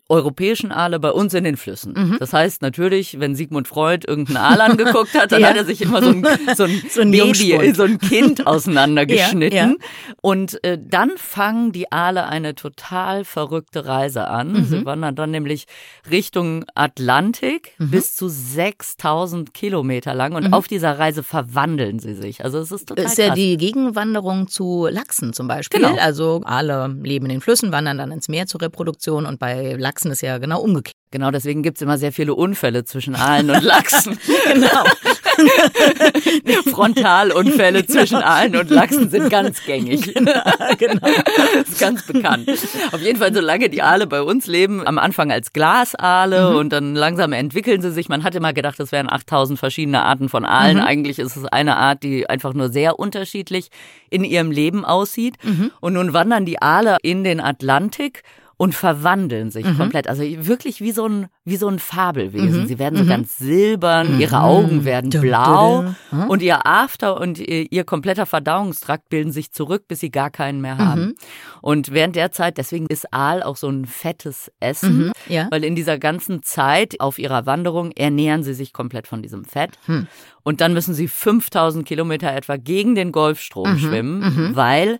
europäischen 0.09 0.73
Aale 0.73 0.99
bei 0.99 1.11
uns 1.11 1.35
in 1.35 1.45
den 1.45 1.57
Flüssen. 1.57 1.93
Mhm. 1.93 2.17
Das 2.19 2.33
heißt 2.33 2.63
natürlich, 2.63 3.21
wenn 3.21 3.35
Sigmund 3.35 3.69
Freud 3.69 4.07
irgendeinen 4.09 4.39
Aal 4.39 4.61
angeguckt 4.71 5.15
hat, 5.15 5.33
dann 5.33 5.43
ja. 5.43 5.49
hat 5.49 5.57
er 5.57 5.67
sich 5.67 5.83
immer 5.83 6.03
so 6.03 6.09
ein, 6.09 6.27
so 6.57 6.65
ein, 6.65 6.83
so 6.91 7.01
ein 7.03 7.11
Baby, 7.11 7.73
so 7.75 7.83
ein 7.83 7.99
Kind 7.99 8.47
auseinandergeschnitten. 8.47 9.57
Ja, 9.57 9.67
ja. 9.67 9.75
Und 10.23 10.65
äh, 10.65 10.79
dann 10.83 11.13
fangen 11.17 11.73
die 11.73 11.93
Aale 11.93 12.27
eine 12.27 12.55
total 12.55 13.25
verrückte 13.25 13.85
Reise 13.87 14.29
an. 14.29 14.53
Mhm. 14.53 14.65
Sie 14.65 14.85
wandern 14.87 15.15
dann 15.15 15.31
nämlich 15.31 15.67
Richtung 16.11 16.65
Atlantik 16.75 17.75
mhm. 17.79 17.91
bis 17.91 18.17
zu 18.17 18.29
6000 18.29 19.53
Kilometer 19.53 20.15
lang 20.15 20.35
und 20.35 20.49
mhm. 20.49 20.55
auf 20.55 20.69
dieser 20.69 20.99
Reise 20.99 21.23
verwandeln 21.23 21.99
sie 21.99 22.15
sich. 22.15 22.45
Also 22.45 22.59
es 22.59 22.73
ist 22.73 22.89
total 22.89 23.05
Das 23.05 23.13
ist 23.13 23.19
ja 23.19 23.35
die 23.35 23.59
Gegenwanderung 23.59 24.49
zu 24.49 24.89
Lachsen 24.91 25.35
zum 25.35 25.49
Beispiel. 25.49 25.81
Genau. 25.81 25.97
Also 26.01 26.41
Aale 26.45 26.97
leben 27.03 27.27
in 27.27 27.33
den 27.33 27.41
Flüssen, 27.43 27.73
wandern 27.73 27.99
dann 27.99 28.11
ins 28.11 28.29
Meer 28.29 28.47
zur 28.47 28.63
Reproduktion 28.63 29.27
und 29.27 29.39
bei 29.39 29.75
Lachsen 29.75 29.98
Lachsen 29.99 30.13
ist 30.13 30.21
ja 30.21 30.39
genau 30.39 30.61
umgekehrt. 30.61 30.95
Genau, 31.11 31.33
deswegen 31.33 31.65
gibt 31.65 31.79
es 31.79 31.83
immer 31.83 31.99
sehr 31.99 32.13
viele 32.13 32.37
Unfälle 32.37 32.85
zwischen 32.85 33.17
Aalen 33.17 33.51
und 33.51 33.65
Lachsen. 33.65 34.17
genau. 34.53 34.85
Frontalunfälle 36.71 37.85
zwischen 37.85 38.19
Aalen 38.19 38.55
und 38.55 38.71
Lachsen 38.71 39.11
sind 39.11 39.29
ganz 39.29 39.65
gängig. 39.65 40.15
Genau, 40.29 40.43
genau. 40.79 41.09
Das 41.55 41.69
ist 41.69 41.81
ganz 41.81 42.07
bekannt. 42.07 42.49
Auf 42.93 43.01
jeden 43.01 43.19
Fall, 43.19 43.35
solange 43.35 43.69
die 43.69 43.83
Aale 43.83 44.07
bei 44.07 44.23
uns 44.23 44.47
leben, 44.47 44.87
am 44.87 44.99
Anfang 44.99 45.33
als 45.33 45.53
Glasaale 45.53 46.51
mhm. 46.51 46.57
und 46.57 46.73
dann 46.73 46.95
langsam 46.95 47.33
entwickeln 47.33 47.81
sie 47.81 47.91
sich. 47.91 48.09
Man 48.09 48.23
hat 48.23 48.35
immer 48.35 48.53
gedacht, 48.53 48.79
das 48.79 48.93
wären 48.93 49.11
8000 49.11 49.59
verschiedene 49.59 50.05
Arten 50.05 50.29
von 50.29 50.45
Aalen. 50.45 50.77
Mhm. 50.77 50.85
Eigentlich 50.85 51.19
ist 51.19 51.37
es 51.37 51.45
eine 51.47 51.77
Art, 51.77 52.03
die 52.03 52.29
einfach 52.29 52.55
nur 52.55 52.69
sehr 52.69 52.99
unterschiedlich 52.99 53.69
in 54.11 54.25
ihrem 54.25 54.51
Leben 54.51 54.85
aussieht. 54.85 55.35
Mhm. 55.43 55.71
Und 55.81 55.95
nun 55.95 56.13
wandern 56.13 56.45
die 56.45 56.61
Aale 56.61 56.99
in 57.03 57.25
den 57.25 57.41
Atlantik 57.41 58.23
und 58.59 58.75
verwandeln 58.75 59.53
sich 59.53 59.65
mhm. 59.65 59.79
komplett. 59.79 60.09
Also 60.09 60.23
wirklich 60.23 60.81
wie 60.81 60.91
so 60.91 61.07
ein, 61.07 61.29
wie 61.45 61.57
so 61.57 61.69
ein 61.69 61.79
Fabelwesen. 61.79 62.63
Mhm. 62.63 62.67
Sie 62.67 62.79
werden 62.81 62.97
so 62.97 63.05
mhm. 63.05 63.09
ganz 63.09 63.39
silbern, 63.39 64.15
mhm. 64.15 64.21
ihre 64.21 64.41
Augen 64.41 64.85
werden 64.85 65.11
blau 65.11 65.95
und 66.27 66.43
ihr 66.43 66.67
After 66.67 67.21
und 67.21 67.39
ihr, 67.39 67.71
ihr, 67.71 67.85
kompletter 67.85 68.27
Verdauungstrakt 68.27 69.09
bilden 69.11 69.31
sich 69.31 69.53
zurück, 69.53 69.85
bis 69.87 70.01
sie 70.01 70.11
gar 70.11 70.31
keinen 70.31 70.61
mehr 70.61 70.77
haben. 70.77 71.01
Mhm. 71.01 71.15
Und 71.63 71.93
während 71.93 72.17
der 72.17 72.33
Zeit, 72.33 72.59
deswegen 72.59 72.87
ist 72.89 73.15
Aal 73.15 73.45
auch 73.45 73.57
so 73.57 73.69
ein 73.69 73.87
fettes 73.87 74.51
Essen, 74.59 75.07
mhm. 75.07 75.13
ja. 75.29 75.47
weil 75.51 75.63
in 75.63 75.77
dieser 75.77 75.99
ganzen 75.99 76.43
Zeit 76.43 77.01
auf 77.01 77.21
ihrer 77.21 77.47
Wanderung 77.47 77.93
ernähren 77.93 78.43
sie 78.43 78.55
sich 78.55 78.73
komplett 78.73 79.07
von 79.07 79.23
diesem 79.23 79.45
Fett. 79.45 79.79
Hm. 79.87 80.09
Und 80.43 80.61
dann 80.61 80.73
müssen 80.73 80.95
sie 80.95 81.07
5000 81.07 81.87
Kilometer 81.87 82.35
etwa 82.35 82.57
gegen 82.57 82.97
den 82.97 83.13
Golfstrom 83.13 83.79
schwimmen, 83.79 84.57
weil 84.57 84.99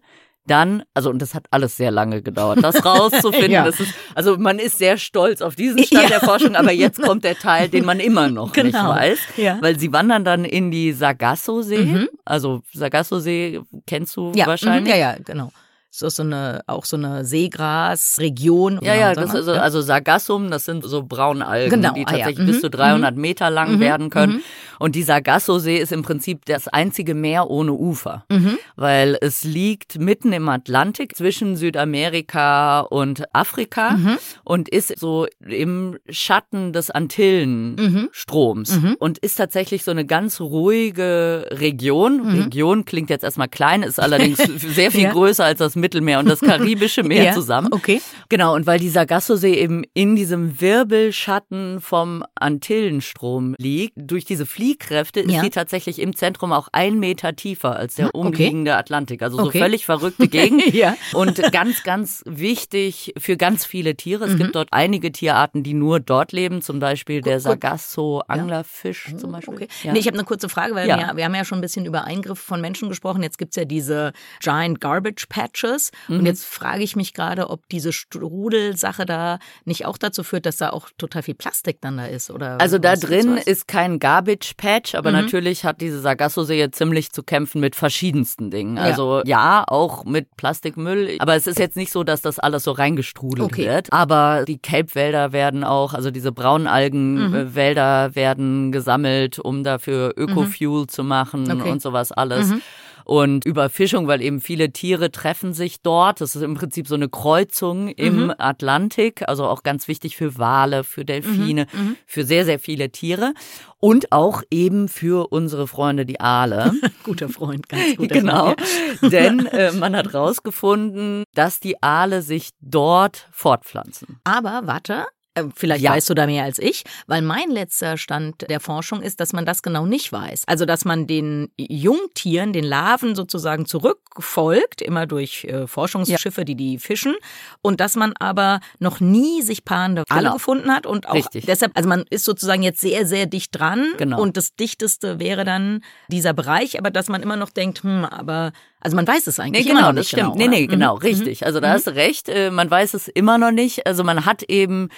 dann, 0.51 0.83
also 0.95 1.11
und 1.11 1.21
das 1.21 1.35
hat 1.35 1.47
alles 1.51 1.77
sehr 1.77 1.91
lange 1.91 2.23
gedauert, 2.23 2.59
das 2.63 2.85
rauszufinden. 2.85 3.51
ja. 3.51 3.65
das 3.65 3.81
ist, 3.81 3.95
also 4.15 4.37
man 4.37 4.59
ist 4.59 4.79
sehr 4.79 4.99
stolz 4.99 5.41
auf 5.43 5.55
diesen 5.55 5.79
Stand 5.85 6.05
ja. 6.05 6.09
der 6.09 6.21
Forschung, 6.21 6.57
aber 6.57 6.73
jetzt 6.73 7.01
kommt 7.01 7.25
der 7.25 7.37
Teil, 7.37 7.69
den 7.69 7.85
man 7.85 8.01
immer 8.01 8.29
noch 8.29 8.53
genau. 8.53 8.67
nicht 8.67 9.01
weiß, 9.01 9.19
ja. 9.37 9.59
weil 9.61 9.79
sie 9.79 9.93
wandern 9.93 10.25
dann 10.25 10.45
in 10.45 10.71
die 10.71 10.93
Sargasso-See. 10.93 11.85
Mhm. 11.85 12.09
Also 12.25 12.63
Sargasso-See 12.73 13.61
kennst 13.87 14.17
du 14.17 14.33
ja. 14.35 14.47
wahrscheinlich. 14.47 14.95
Mhm. 14.95 15.01
Ja, 15.01 15.13
ja, 15.13 15.17
genau. 15.25 15.53
So 15.91 16.09
so 16.09 16.23
eine, 16.23 16.61
auch 16.67 16.85
so 16.85 16.97
eine 16.97 17.25
Seegrasregion. 17.25 18.81
Ja, 18.83 18.95
ja, 18.95 19.15
das 19.15 19.33
ist, 19.33 19.49
also 19.49 19.81
Sargassum, 19.81 20.51
das 20.51 20.65
sind 20.67 20.85
so 20.85 21.03
Braunalgen, 21.03 21.81
genau. 21.81 21.95
die 21.95 22.05
tatsächlich 22.05 22.39
ah, 22.39 22.43
ja. 22.43 22.47
bis 22.47 22.57
mhm. 22.57 22.61
zu 22.61 22.71
300 22.71 23.15
mhm. 23.15 23.21
Meter 23.21 23.51
lang 23.51 23.77
mhm. 23.77 23.81
werden 23.81 24.11
können. 24.11 24.35
Mhm. 24.35 24.43
Und 24.79 24.95
dieser 24.95 25.21
Gasso-See 25.21 25.79
ist 25.79 25.93
im 25.93 26.03
Prinzip 26.03 26.45
das 26.45 26.69
einzige 26.69 27.15
Meer 27.15 27.51
ohne 27.51 27.73
Ufer, 27.73 28.25
mhm. 28.31 28.59
weil 28.77 29.19
es 29.21 29.45
liegt 29.45 29.99
mitten 29.99 30.33
im 30.33 30.49
Atlantik 30.49 31.17
zwischen 31.17 31.57
Südamerika 31.57 32.81
und 32.81 33.25
Afrika 33.35 33.91
mhm. 33.93 34.19
und 34.45 34.69
ist 34.69 34.99
so 34.99 35.27
im 35.41 35.99
Schatten 36.09 36.73
des 36.73 36.91
Antillenstroms 36.91 38.81
mhm. 38.81 38.97
und 38.99 39.19
ist 39.19 39.37
tatsächlich 39.37 39.85
so 39.85 39.91
eine 39.91 40.05
ganz 40.05 40.41
ruhige 40.41 41.49
Region. 41.51 42.19
Mhm. 42.19 42.43
Region 42.43 42.85
klingt 42.85 43.11
jetzt 43.11 43.25
erstmal 43.25 43.49
klein, 43.49 43.83
ist 43.83 44.01
allerdings 44.09 44.39
sehr 44.39 44.91
viel 44.91 45.05
ja. 45.05 45.13
größer 45.13 45.45
als 45.45 45.59
das 45.59 45.75
Mittelmeer 45.81 46.19
und 46.19 46.29
das 46.29 46.41
Karibische 46.41 47.03
Meer 47.03 47.25
ja. 47.25 47.33
zusammen. 47.33 47.73
Okay. 47.73 48.01
Genau, 48.29 48.55
und 48.55 48.67
weil 48.67 48.79
dieser 48.79 49.07
Gasso-See 49.07 49.55
eben 49.55 49.85
in 49.95 50.17
diesem 50.17 50.61
Wirbelschatten 50.61 51.81
vom 51.81 52.25
Antillenstrom 52.35 53.55
liegt, 53.59 53.95
durch 53.97 54.25
diese 54.25 54.47
Fliehkräfte 54.47 55.21
ist 55.21 55.33
ja. 55.33 55.41
sie 55.41 55.51
tatsächlich 55.51 56.01
im 56.01 56.15
Zentrum 56.15 56.53
auch 56.53 56.69
ein 56.73 56.99
Meter 56.99 57.35
tiefer 57.37 57.77
als 57.77 57.95
der 57.95 58.15
umliegende 58.15 58.73
okay. 58.73 58.81
Atlantik. 58.81 59.23
Also 59.23 59.45
so 59.45 59.51
völlig 59.51 59.87
verrückte 59.87 60.29
Gegend. 60.29 60.67
ja. 60.75 60.97
Und 61.13 61.41
ganz, 61.53 61.83
ganz 61.83 62.23
wichtig 62.27 63.15
für 63.19 63.37
ganz 63.37 63.65
viele 63.65 63.97
Tiere. 63.97 64.25
Es 64.25 64.35
mhm. 64.35 64.39
gibt 64.39 64.55
dort 64.55 64.69
einige 64.73 65.13
Tierarten, 65.13 65.63
die 65.63 65.75
nur 65.75 66.01
dort 66.01 66.33
leben, 66.33 66.63
zum 66.63 66.79
Beispiel 66.79 67.21
der 67.21 67.41
Sargasso-Anglerfisch 67.41 69.11
ja. 69.13 69.19
zum 69.19 69.33
Beispiel. 69.33 69.55
Okay. 69.55 69.69
Ja. 69.83 69.93
Nee, 69.93 70.01
ich 70.01 70.07
habe 70.07 70.17
eine 70.17 70.25
kurze 70.25 70.49
Frage, 70.49 70.75
weil 70.75 70.87
wir, 70.87 71.17
wir, 71.17 71.25
haben 71.25 71.35
ja 71.35 71.45
schon 71.45 71.59
ein 71.59 71.63
bisschen 71.63 71.87
über 71.87 72.05
Eingriffe 72.05 72.43
von 72.43 72.61
Menschen 72.61 72.89
gesprochen. 72.89 73.23
Jetzt 73.23 73.39
gibt 73.39 73.53
es 73.53 73.57
ja 73.57 73.65
diese 73.65 74.13
Giant 74.41 74.81
Garbage 74.81 75.27
Patches. 75.29 75.68
Mhm. 76.09 76.19
Und 76.19 76.27
jetzt 76.27 76.45
frage 76.45 76.83
ich 76.83 76.97
mich 76.97 77.15
gerade, 77.15 77.51
ob 77.51 77.69
diese 77.69 77.93
Strudelsache 77.93 79.07
da 79.07 79.39
nicht 79.65 79.87
auch 79.87 79.99
dazu 79.99 80.23
führt, 80.23 80.47
dass 80.47 80.57
da 80.57 80.71
auch 80.71 80.89
total 80.99 81.23
viel 81.23 81.35
Plastik 81.35 81.81
dann 81.81 81.97
da 81.97 82.07
ist. 82.07 82.31
Oder 82.31 82.61
also 82.61 82.79
da 82.79 82.97
drin 82.97 83.37
ist 83.37 83.69
kein 83.69 83.99
Garbage 83.99 84.55
Patch, 84.57 84.95
aber 84.95 85.11
mhm. 85.11 85.17
natürlich 85.17 85.65
hat 85.65 85.81
diese 85.81 86.01
Sargasso-See 86.01 86.71
ziemlich 86.71 87.13
zu 87.13 87.23
kämpfen 87.23 87.61
mit 87.61 87.77
verschiedensten 87.77 88.51
Dingen. 88.51 88.79
Also 88.79 89.19
ja. 89.25 89.61
ja. 89.61 89.65
auch 89.67 90.05
mit 90.05 90.37
Plastikmüll, 90.37 91.17
aber 91.19 91.35
es 91.35 91.47
ist 91.47 91.59
jetzt 91.59 91.77
nicht 91.77 91.93
so, 91.93 92.05
dass 92.05 92.23
das 92.23 92.39
alles 92.39 92.65
so 92.65 92.73
reingestrudelt 92.73 93.53
okay. 93.53 93.67
wird. 93.67 93.93
Aber 93.93 94.45
die 94.47 94.59
Kelpwälder 94.59 95.33
werden 95.33 95.65
auch, 95.65 95.95
also 95.95 96.11
diese 96.11 96.33
Braunalgenwälder 96.33 98.09
mhm. 98.09 98.15
werden 98.15 98.73
gesammelt, 98.73 99.39
um 99.39 99.65
dafür 99.65 100.13
Ökofuel 100.17 100.83
mhm. 100.83 100.89
zu 100.89 101.05
machen 101.05 101.51
okay. 101.51 101.71
und 101.71 101.83
sowas 101.83 102.13
alles. 102.13 102.49
Mhm 102.49 102.63
und 103.09 103.47
Überfischung, 103.47 104.07
weil 104.07 104.21
eben 104.21 104.39
viele 104.39 104.71
Tiere 104.71 105.11
treffen 105.11 105.55
sich 105.55 105.81
dort. 105.81 106.21
Das 106.21 106.37
ist 106.37 106.43
im 106.43 106.55
Prinzip 106.55 106.87
so 106.87 106.95
eine 106.95 107.09
Kreuzung 107.09 107.89
im 107.89 108.25
mhm. 108.25 108.35
Atlantik, 108.37 109.27
also 109.27 109.47
auch 109.47 109.63
ganz 109.63 109.89
wichtig 109.89 110.15
für 110.15 110.37
Wale, 110.37 110.85
für 110.85 111.07
Delfine, 111.07 111.67
mhm. 111.73 111.81
mhm. 111.81 111.97
für 112.05 112.25
sehr, 112.25 112.45
sehr 112.45 112.59
viele 112.59 112.91
Tiere 112.91 113.33
und 113.79 114.13
auch 114.13 114.43
eben 114.51 114.89
für 114.89 115.33
unsere 115.33 115.67
Freunde 115.67 116.05
die 116.05 116.21
Aale. 116.21 116.73
guter 117.03 117.31
Freund, 117.31 117.71
ganz 117.71 117.97
guter 117.97 118.15
genau. 118.15 118.45
Freund. 118.45 118.61
Genau, 119.01 119.09
denn 119.11 119.47
äh, 119.47 119.73
man 119.73 119.97
hat 119.97 120.13
herausgefunden, 120.13 121.25
dass 121.35 121.61
die 121.61 121.83
Aale 121.83 122.21
sich 122.21 122.51
dort 122.61 123.27
fortpflanzen. 123.31 124.21
Aber 124.25 124.63
warte, 124.65 125.07
vielleicht 125.55 125.83
ja. 125.83 125.93
weißt 125.93 126.09
du 126.11 126.15
da 126.15 126.27
mehr 126.27 126.45
als 126.45 126.59
ich, 126.59 126.85
weil 127.07 127.23
mein 127.23 127.51
letzter 127.51 127.97
Stand 127.97 128.49
der 128.49 128.61
Forschung 128.61 129.03
ist, 129.03 129.21
dass 129.21 129.33
man 129.33 129.47
das 129.47 129.63
genau 129.63 129.87
nicht 129.87 130.13
weiß. 130.13 130.45
Also, 130.47 130.65
dass 130.65 130.85
man 130.85 131.07
den 131.07 131.51
Jungtieren, 131.57 132.53
den 132.53 132.65
Larven 132.65 133.15
sozusagen 133.15 133.67
zurückfolgt, 133.67 134.83
immer 134.83 135.07
durch 135.07 135.45
äh, 135.45 135.67
Forschungsschiffe, 135.67 136.41
ja. 136.43 136.45
die 136.45 136.55
die 136.55 136.79
fischen, 136.79 137.15
und 137.63 137.81
dass 137.81 137.97
man 137.97 138.13
aber 138.19 138.61
noch 138.79 139.01
nie 139.01 139.43
sich 139.43 139.65
paarende 139.65 140.05
Wale 140.09 140.23
genau. 140.23 140.35
gefunden 140.35 140.71
hat 140.71 140.87
und 140.87 141.09
auch 141.09 141.15
Richtig. 141.15 141.47
deshalb, 141.47 141.73
also 141.77 141.89
man 141.89 142.05
ist 142.11 142.25
sozusagen 142.25 142.63
jetzt 142.63 142.81
sehr, 142.81 143.07
sehr 143.07 143.27
dicht 143.27 143.59
dran 143.59 143.93
genau. 143.99 144.21
und 144.21 144.37
das 144.37 144.55
dichteste 144.55 145.19
wäre 145.19 145.45
dann 145.45 145.83
dieser 146.09 146.33
Bereich, 146.33 146.79
aber 146.79 146.91
dass 146.91 147.09
man 147.09 147.23
immer 147.23 147.37
noch 147.37 147.51
denkt, 147.51 147.83
hm, 147.83 148.05
aber 148.05 148.53
also 148.81 148.95
man 148.95 149.07
weiß 149.07 149.27
es 149.27 149.41
eigentlich 149.41 149.65
nee, 149.65 149.71
genau, 149.71 149.81
immer 149.81 149.93
noch 149.93 149.99
nicht. 149.99 150.15
Genau, 150.15 150.35
nee, 150.35 150.49
nee, 150.49 150.67
genau, 150.67 150.97
mhm. 150.97 151.03
richtig. 151.03 151.45
Also 151.45 151.61
da 151.61 151.69
mhm. 151.69 151.73
hast 151.73 151.87
du 151.89 151.95
recht. 151.95 152.29
Äh, 152.29 152.51
man 152.51 152.71
weiß 152.71 152.95
es 152.95 153.09
immer 153.09 153.39
noch 153.39 153.51
nicht. 153.51 153.87
Also 153.87 154.05
man 154.05 154.25
hat 154.25 154.45
eben 154.45 154.89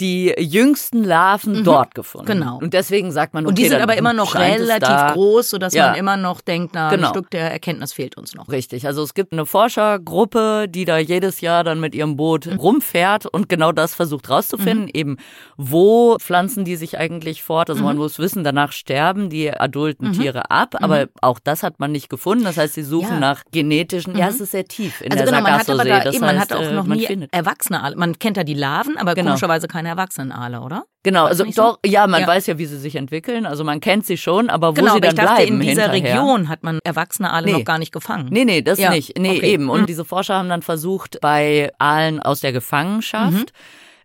die 0.00 0.34
jüngsten 0.38 1.04
Larven 1.04 1.60
mhm. 1.60 1.64
dort 1.64 1.94
gefunden. 1.94 2.26
Genau. 2.26 2.58
Und 2.58 2.74
deswegen 2.74 3.12
sagt 3.12 3.32
man, 3.32 3.44
okay, 3.44 3.50
Und 3.50 3.58
die 3.58 3.68
sind 3.68 3.80
aber 3.80 3.96
immer 3.96 4.12
noch 4.12 4.34
relativ 4.34 5.14
groß, 5.14 5.50
sodass 5.50 5.72
ja. 5.72 5.90
man 5.90 5.98
immer 5.98 6.16
noch 6.16 6.40
denkt, 6.40 6.72
na, 6.74 6.90
genau. 6.90 7.08
ein 7.08 7.14
Stück 7.14 7.30
der 7.30 7.52
Erkenntnis 7.52 7.92
fehlt 7.92 8.16
uns 8.16 8.34
noch. 8.34 8.48
Richtig. 8.48 8.86
Also 8.86 9.02
es 9.04 9.14
gibt 9.14 9.32
eine 9.32 9.46
Forschergruppe, 9.46 10.66
die 10.68 10.84
da 10.84 10.98
jedes 10.98 11.40
Jahr 11.40 11.62
dann 11.62 11.78
mit 11.78 11.94
ihrem 11.94 12.16
Boot 12.16 12.46
mhm. 12.46 12.54
rumfährt 12.54 13.26
und 13.26 13.48
genau 13.48 13.70
das 13.70 13.94
versucht 13.94 14.28
rauszufinden, 14.30 14.86
mhm. 14.86 14.90
eben 14.94 15.16
wo 15.56 16.16
pflanzen 16.18 16.64
die 16.64 16.74
sich 16.74 16.98
eigentlich 16.98 17.44
fort. 17.44 17.70
Also 17.70 17.84
man 17.84 17.94
mhm. 17.94 18.02
muss 18.02 18.18
wissen, 18.18 18.42
danach 18.42 18.72
sterben 18.72 19.30
die 19.30 19.52
adulten 19.52 20.08
mhm. 20.08 20.12
Tiere 20.14 20.50
ab, 20.50 20.74
aber 20.80 21.06
auch 21.20 21.38
das 21.38 21.62
hat 21.62 21.78
man 21.78 21.92
nicht 21.92 22.08
gefunden. 22.08 22.42
Das 22.44 22.56
heißt, 22.56 22.74
sie 22.74 22.82
suchen 22.82 23.14
ja. 23.14 23.20
nach 23.20 23.44
genetischen, 23.52 24.16
ja, 24.16 24.26
es 24.28 24.40
ist 24.40 24.50
sehr 24.50 24.64
tief 24.64 25.00
in 25.02 25.12
also 25.12 25.24
der 25.24 25.32
genau, 25.32 25.42
man 25.42 25.58
hat 25.58 25.70
aber 25.70 25.84
da, 25.84 26.10
eben, 26.10 26.20
man 26.20 26.40
hat 26.40 26.52
auch 26.52 26.62
äh, 26.62 26.72
noch 26.72 26.86
nie 26.86 27.28
Erwachsene, 27.30 27.94
man 27.96 28.18
kennt 28.18 28.36
da 28.36 28.42
die 28.42 28.54
Larven, 28.54 28.96
aber 28.96 29.14
genau. 29.14 29.28
komischerweise 29.28 29.68
keine 29.68 29.83
keine 29.84 29.90
Erwachsenenaale, 29.90 30.60
oder? 30.60 30.84
Genau, 31.02 31.26
also 31.26 31.44
doch, 31.44 31.52
so? 31.52 31.76
ja, 31.84 32.06
man 32.06 32.22
ja. 32.22 32.26
weiß 32.26 32.46
ja, 32.46 32.58
wie 32.58 32.64
sie 32.64 32.78
sich 32.78 32.96
entwickeln. 32.96 33.44
Also 33.44 33.62
man 33.62 33.80
kennt 33.80 34.06
sie 34.06 34.16
schon, 34.16 34.48
aber 34.48 34.70
wo 34.70 34.72
genau, 34.80 34.94
sie 34.94 35.00
dann 35.00 35.10
ich 35.10 35.16
dachte, 35.16 35.34
bleiben 35.34 35.60
in 35.60 35.68
dieser 35.68 35.92
hinterher. 35.92 36.20
Region 36.20 36.48
hat 36.48 36.62
man 36.62 36.78
erwachsene 36.82 37.30
Aale 37.30 37.46
nee. 37.46 37.52
noch 37.52 37.64
gar 37.64 37.78
nicht 37.78 37.92
gefangen. 37.92 38.28
Nee, 38.30 38.44
nee, 38.44 38.62
das 38.62 38.78
ja. 38.78 38.90
nicht. 38.90 39.18
Nee, 39.18 39.36
okay. 39.36 39.52
eben. 39.52 39.68
Und 39.68 39.82
mhm. 39.82 39.86
diese 39.86 40.04
Forscher 40.04 40.36
haben 40.36 40.48
dann 40.48 40.62
versucht, 40.62 41.18
bei 41.20 41.70
Aalen 41.78 42.20
aus 42.20 42.40
der 42.40 42.52
Gefangenschaft 42.52 43.32
mhm 43.32 43.44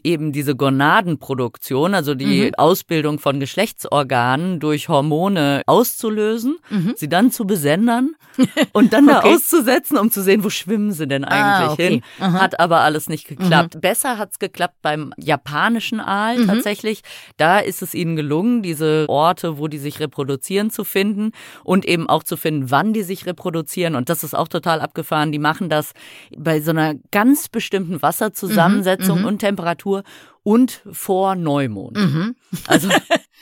eben 0.03 0.31
diese 0.31 0.55
Gonadenproduktion, 0.55 1.93
also 1.93 2.15
die 2.15 2.47
mhm. 2.47 2.55
Ausbildung 2.55 3.19
von 3.19 3.39
Geschlechtsorganen 3.39 4.59
durch 4.59 4.89
Hormone 4.89 5.61
auszulösen, 5.65 6.57
mhm. 6.69 6.93
sie 6.95 7.09
dann 7.09 7.31
zu 7.31 7.45
besendern 7.45 8.15
und 8.73 8.93
dann 8.93 9.09
okay. 9.09 9.19
da 9.21 9.29
auszusetzen, 9.29 9.97
um 9.97 10.11
zu 10.11 10.21
sehen, 10.21 10.43
wo 10.43 10.49
schwimmen 10.49 10.93
sie 10.93 11.07
denn 11.07 11.25
eigentlich 11.25 11.69
ah, 11.69 11.73
okay. 11.73 11.89
hin. 11.89 12.01
Aha. 12.19 12.39
Hat 12.39 12.59
aber 12.59 12.79
alles 12.79 13.09
nicht 13.09 13.27
geklappt. 13.27 13.75
Mhm. 13.75 13.81
Besser 13.81 14.17
hat's 14.17 14.39
geklappt 14.39 14.77
beim 14.81 15.13
japanischen 15.17 15.99
Aal 15.99 16.39
mhm. 16.39 16.47
tatsächlich. 16.47 17.01
Da 17.37 17.59
ist 17.59 17.81
es 17.81 17.93
ihnen 17.93 18.15
gelungen, 18.15 18.61
diese 18.61 19.05
Orte, 19.09 19.57
wo 19.57 19.67
die 19.67 19.77
sich 19.77 19.99
reproduzieren, 19.99 20.69
zu 20.69 20.83
finden 20.83 21.31
und 21.63 21.85
eben 21.85 22.07
auch 22.07 22.23
zu 22.23 22.37
finden, 22.37 22.71
wann 22.71 22.93
die 22.93 23.03
sich 23.03 23.25
reproduzieren. 23.25 23.95
Und 23.95 24.09
das 24.09 24.23
ist 24.23 24.33
auch 24.33 24.47
total 24.47 24.79
abgefahren. 24.79 25.31
Die 25.31 25.39
machen 25.39 25.69
das 25.69 25.91
bei 26.37 26.61
so 26.61 26.71
einer 26.71 26.95
ganz 27.11 27.49
bestimmten 27.49 28.01
Wasserzusammensetzung 28.01 29.19
mhm. 29.19 29.25
und 29.25 29.39
Temperatur 29.39 29.88
Temperatur 29.89 30.03
und 30.43 30.81
vor 30.91 31.35
Neumond. 31.35 31.97
Mhm. 31.97 32.35
Also 32.65 32.87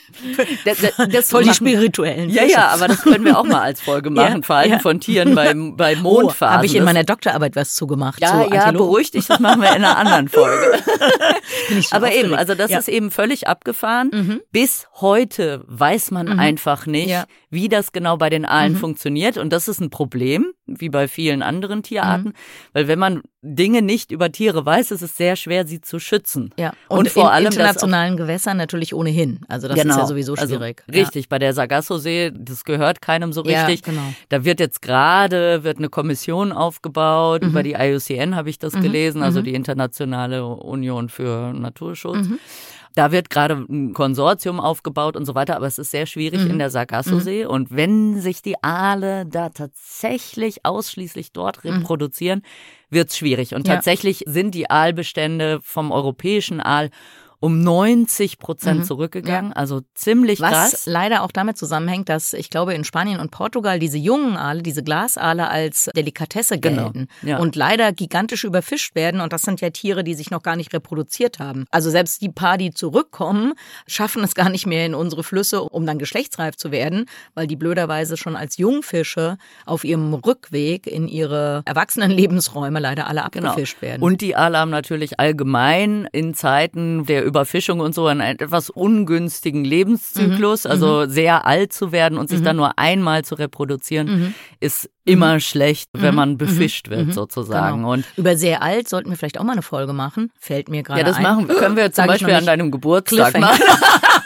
das, 0.64 0.78
das 1.10 1.30
voll 1.30 1.44
die 1.44 1.54
spirituellen. 1.54 2.28
Ja, 2.28 2.44
ja, 2.44 2.68
aber 2.68 2.88
das 2.88 3.02
können 3.02 3.24
wir 3.24 3.38
auch 3.38 3.44
mal 3.44 3.62
als 3.62 3.80
Folge 3.80 4.10
machen. 4.10 4.36
Ja, 4.38 4.42
Verhalten 4.42 4.72
ja. 4.72 4.78
von 4.80 5.00
Tieren 5.00 5.34
bei, 5.34 5.54
bei 5.76 5.96
oh, 5.96 6.02
Mondphasen. 6.02 6.48
Oh, 6.48 6.56
Habe 6.56 6.66
ich 6.66 6.74
in 6.74 6.84
meiner 6.84 7.04
Doktorarbeit 7.04 7.56
was 7.56 7.74
zugemacht. 7.74 8.20
Ja, 8.20 8.44
zu 8.44 8.52
ja, 8.52 8.70
beruhig 8.72 9.12
dich, 9.12 9.26
das 9.26 9.38
machen 9.38 9.62
wir 9.62 9.68
in 9.68 9.84
einer 9.84 9.96
anderen 9.96 10.28
Folge. 10.28 10.80
aber 11.92 12.12
eben, 12.12 12.34
also 12.34 12.54
das 12.54 12.70
ja. 12.70 12.78
ist 12.78 12.88
eben 12.88 13.10
völlig 13.10 13.46
abgefahren. 13.46 14.10
Mhm. 14.12 14.40
Bis 14.50 14.88
heute 14.94 15.64
weiß 15.66 16.10
man 16.10 16.26
mhm. 16.26 16.38
einfach 16.38 16.86
nicht, 16.86 17.14
wie 17.48 17.68
das 17.68 17.92
genau 17.92 18.16
bei 18.16 18.28
den 18.28 18.44
Aalen 18.44 18.74
mhm. 18.74 18.78
funktioniert. 18.78 19.38
Und 19.38 19.52
das 19.52 19.68
ist 19.68 19.80
ein 19.80 19.90
Problem, 19.90 20.52
wie 20.68 20.88
bei 20.88 21.08
vielen 21.08 21.42
anderen 21.42 21.82
Tierarten. 21.82 22.28
Mhm. 22.28 22.72
Weil 22.72 22.88
wenn 22.88 22.98
man 22.98 23.22
Dinge 23.40 23.82
nicht 23.82 24.10
über 24.12 24.30
Tiere 24.30 24.66
weiß, 24.66 24.90
ist 24.90 25.02
es 25.02 25.16
sehr 25.16 25.36
schwer, 25.36 25.66
sie 25.66 25.80
zu 25.80 25.98
schützen. 25.98 26.50
Ja. 26.58 26.72
Und, 26.88 26.98
und 26.98 27.08
vor 27.08 27.24
in 27.24 27.28
allem 27.28 27.46
internationalen 27.46 28.16
Gewässern 28.16 28.56
natürlich 28.56 28.94
ohnehin. 28.94 29.40
Also 29.48 29.68
das 29.68 29.78
genau. 29.78 29.94
ist 29.94 30.00
ja 30.00 30.06
sowieso 30.06 30.34
also 30.34 30.56
schwierig. 30.56 30.82
Also, 30.86 31.00
richtig, 31.00 31.24
ja. 31.24 31.28
bei 31.30 31.38
der 31.38 31.54
Sargasso-See, 31.54 32.32
das 32.34 32.64
gehört 32.64 33.00
keinem 33.00 33.32
so 33.32 33.40
richtig. 33.40 33.86
Ja, 33.86 33.92
genau. 33.92 34.14
Da 34.28 34.44
wird 34.44 34.60
jetzt 34.60 34.82
gerade 34.82 35.64
wird 35.64 35.78
eine 35.78 35.88
Kommission 35.88 36.52
aufgebaut. 36.52 37.42
Mhm. 37.42 37.48
Über 37.48 37.62
die 37.62 37.74
IUCN 37.78 38.34
habe 38.34 38.50
ich 38.50 38.58
das 38.58 38.74
mhm. 38.74 38.82
gelesen, 38.82 39.22
also 39.22 39.40
mhm. 39.40 39.44
die 39.44 39.54
Internationale 39.54 40.44
Union 40.44 41.08
für 41.08 41.52
Naturschutz. 41.52 42.26
Da 42.98 43.12
wird 43.12 43.30
gerade 43.30 43.54
ein 43.54 43.94
Konsortium 43.94 44.58
aufgebaut 44.58 45.14
und 45.14 45.24
so 45.24 45.36
weiter, 45.36 45.54
aber 45.54 45.68
es 45.68 45.78
ist 45.78 45.92
sehr 45.92 46.04
schwierig 46.04 46.40
mhm. 46.40 46.50
in 46.50 46.58
der 46.58 46.68
Sargasso-See. 46.68 47.44
Mhm. 47.44 47.50
Und 47.50 47.70
wenn 47.70 48.20
sich 48.20 48.42
die 48.42 48.60
Aale 48.60 49.24
da 49.24 49.50
tatsächlich 49.50 50.66
ausschließlich 50.66 51.30
dort 51.30 51.62
mhm. 51.62 51.74
reproduzieren, 51.74 52.42
wird 52.90 53.10
es 53.10 53.16
schwierig. 53.16 53.54
Und 53.54 53.68
ja. 53.68 53.74
tatsächlich 53.76 54.24
sind 54.26 54.52
die 54.52 54.68
Aalbestände 54.68 55.60
vom 55.62 55.92
europäischen 55.92 56.60
Aal 56.60 56.90
um 57.40 57.62
90 57.62 58.38
Prozent 58.38 58.80
mhm. 58.80 58.84
zurückgegangen, 58.84 59.52
ja. 59.52 59.56
also 59.56 59.82
ziemlich 59.94 60.40
Was 60.40 60.50
krass. 60.50 60.72
Was 60.72 60.86
leider 60.86 61.22
auch 61.22 61.30
damit 61.30 61.56
zusammenhängt, 61.56 62.08
dass 62.08 62.32
ich 62.32 62.50
glaube 62.50 62.74
in 62.74 62.84
Spanien 62.84 63.20
und 63.20 63.30
Portugal 63.30 63.78
diese 63.78 63.98
jungen 63.98 64.36
Aale, 64.36 64.62
diese 64.62 64.82
Glasaale 64.82 65.48
als 65.48 65.88
Delikatesse 65.94 66.58
genau. 66.58 66.84
gelten 66.84 67.08
genau. 67.20 67.32
ja. 67.32 67.38
und 67.38 67.54
leider 67.54 67.92
gigantisch 67.92 68.44
überfischt 68.44 68.94
werden 68.94 69.20
und 69.20 69.32
das 69.32 69.42
sind 69.42 69.60
ja 69.60 69.70
Tiere, 69.70 70.02
die 70.02 70.14
sich 70.14 70.30
noch 70.30 70.42
gar 70.42 70.56
nicht 70.56 70.72
reproduziert 70.72 71.38
haben. 71.38 71.64
Also 71.70 71.90
selbst 71.90 72.22
die 72.22 72.28
paar, 72.28 72.58
die 72.58 72.72
zurückkommen, 72.72 73.54
schaffen 73.86 74.24
es 74.24 74.34
gar 74.34 74.48
nicht 74.48 74.66
mehr 74.66 74.84
in 74.86 74.94
unsere 74.94 75.22
Flüsse, 75.22 75.62
um 75.62 75.86
dann 75.86 75.98
geschlechtsreif 75.98 76.56
zu 76.56 76.72
werden, 76.72 77.06
weil 77.34 77.46
die 77.46 77.56
blöderweise 77.56 78.16
schon 78.16 78.34
als 78.34 78.56
Jungfische 78.56 79.38
auf 79.64 79.84
ihrem 79.84 80.12
Rückweg 80.14 80.86
in 80.88 81.06
ihre 81.06 81.62
erwachsenen 81.66 82.10
Lebensräume 82.10 82.80
leider 82.80 83.06
alle 83.06 83.24
genau. 83.30 83.50
abgefischt 83.50 83.78
genau. 83.80 83.92
werden. 83.92 84.02
Und 84.02 84.20
die 84.22 84.34
Aale 84.34 84.58
haben 84.58 84.70
natürlich 84.70 85.20
allgemein 85.20 86.08
in 86.12 86.34
Zeiten 86.34 87.06
der 87.06 87.27
Überfischung 87.28 87.80
und 87.80 87.94
so 87.94 88.06
einen 88.06 88.20
etwas 88.20 88.70
ungünstigen 88.70 89.64
Lebenszyklus. 89.64 90.64
Mhm. 90.64 90.70
Also 90.70 90.86
mhm. 91.06 91.10
sehr 91.10 91.46
alt 91.46 91.72
zu 91.72 91.92
werden 91.92 92.18
und 92.18 92.28
sich 92.28 92.40
mhm. 92.40 92.44
dann 92.44 92.56
nur 92.56 92.78
einmal 92.78 93.24
zu 93.24 93.36
reproduzieren, 93.36 94.06
mhm. 94.06 94.34
ist 94.60 94.90
immer 95.04 95.34
mhm. 95.34 95.40
schlecht, 95.40 95.90
wenn 95.94 96.14
man 96.14 96.36
befischt 96.36 96.90
wird 96.90 97.14
sozusagen. 97.14 97.78
Genau. 97.78 97.92
Und 97.92 98.04
über 98.16 98.36
sehr 98.36 98.62
alt 98.62 98.88
sollten 98.88 99.10
wir 99.10 99.16
vielleicht 99.16 99.38
auch 99.38 99.44
mal 99.44 99.52
eine 99.52 99.62
Folge 99.62 99.92
machen. 99.92 100.30
Fällt 100.38 100.68
mir 100.68 100.82
gerade 100.82 101.00
ein. 101.00 101.06
Ja, 101.06 101.12
das 101.12 101.16
ein. 101.16 101.22
machen 101.22 101.48
können 101.48 101.76
wir 101.76 101.92
zum 101.92 102.06
Beispiel 102.06 102.34
an 102.34 102.46
deinem 102.46 102.70
Geburtstag 102.70 103.38
machen. 103.38 103.62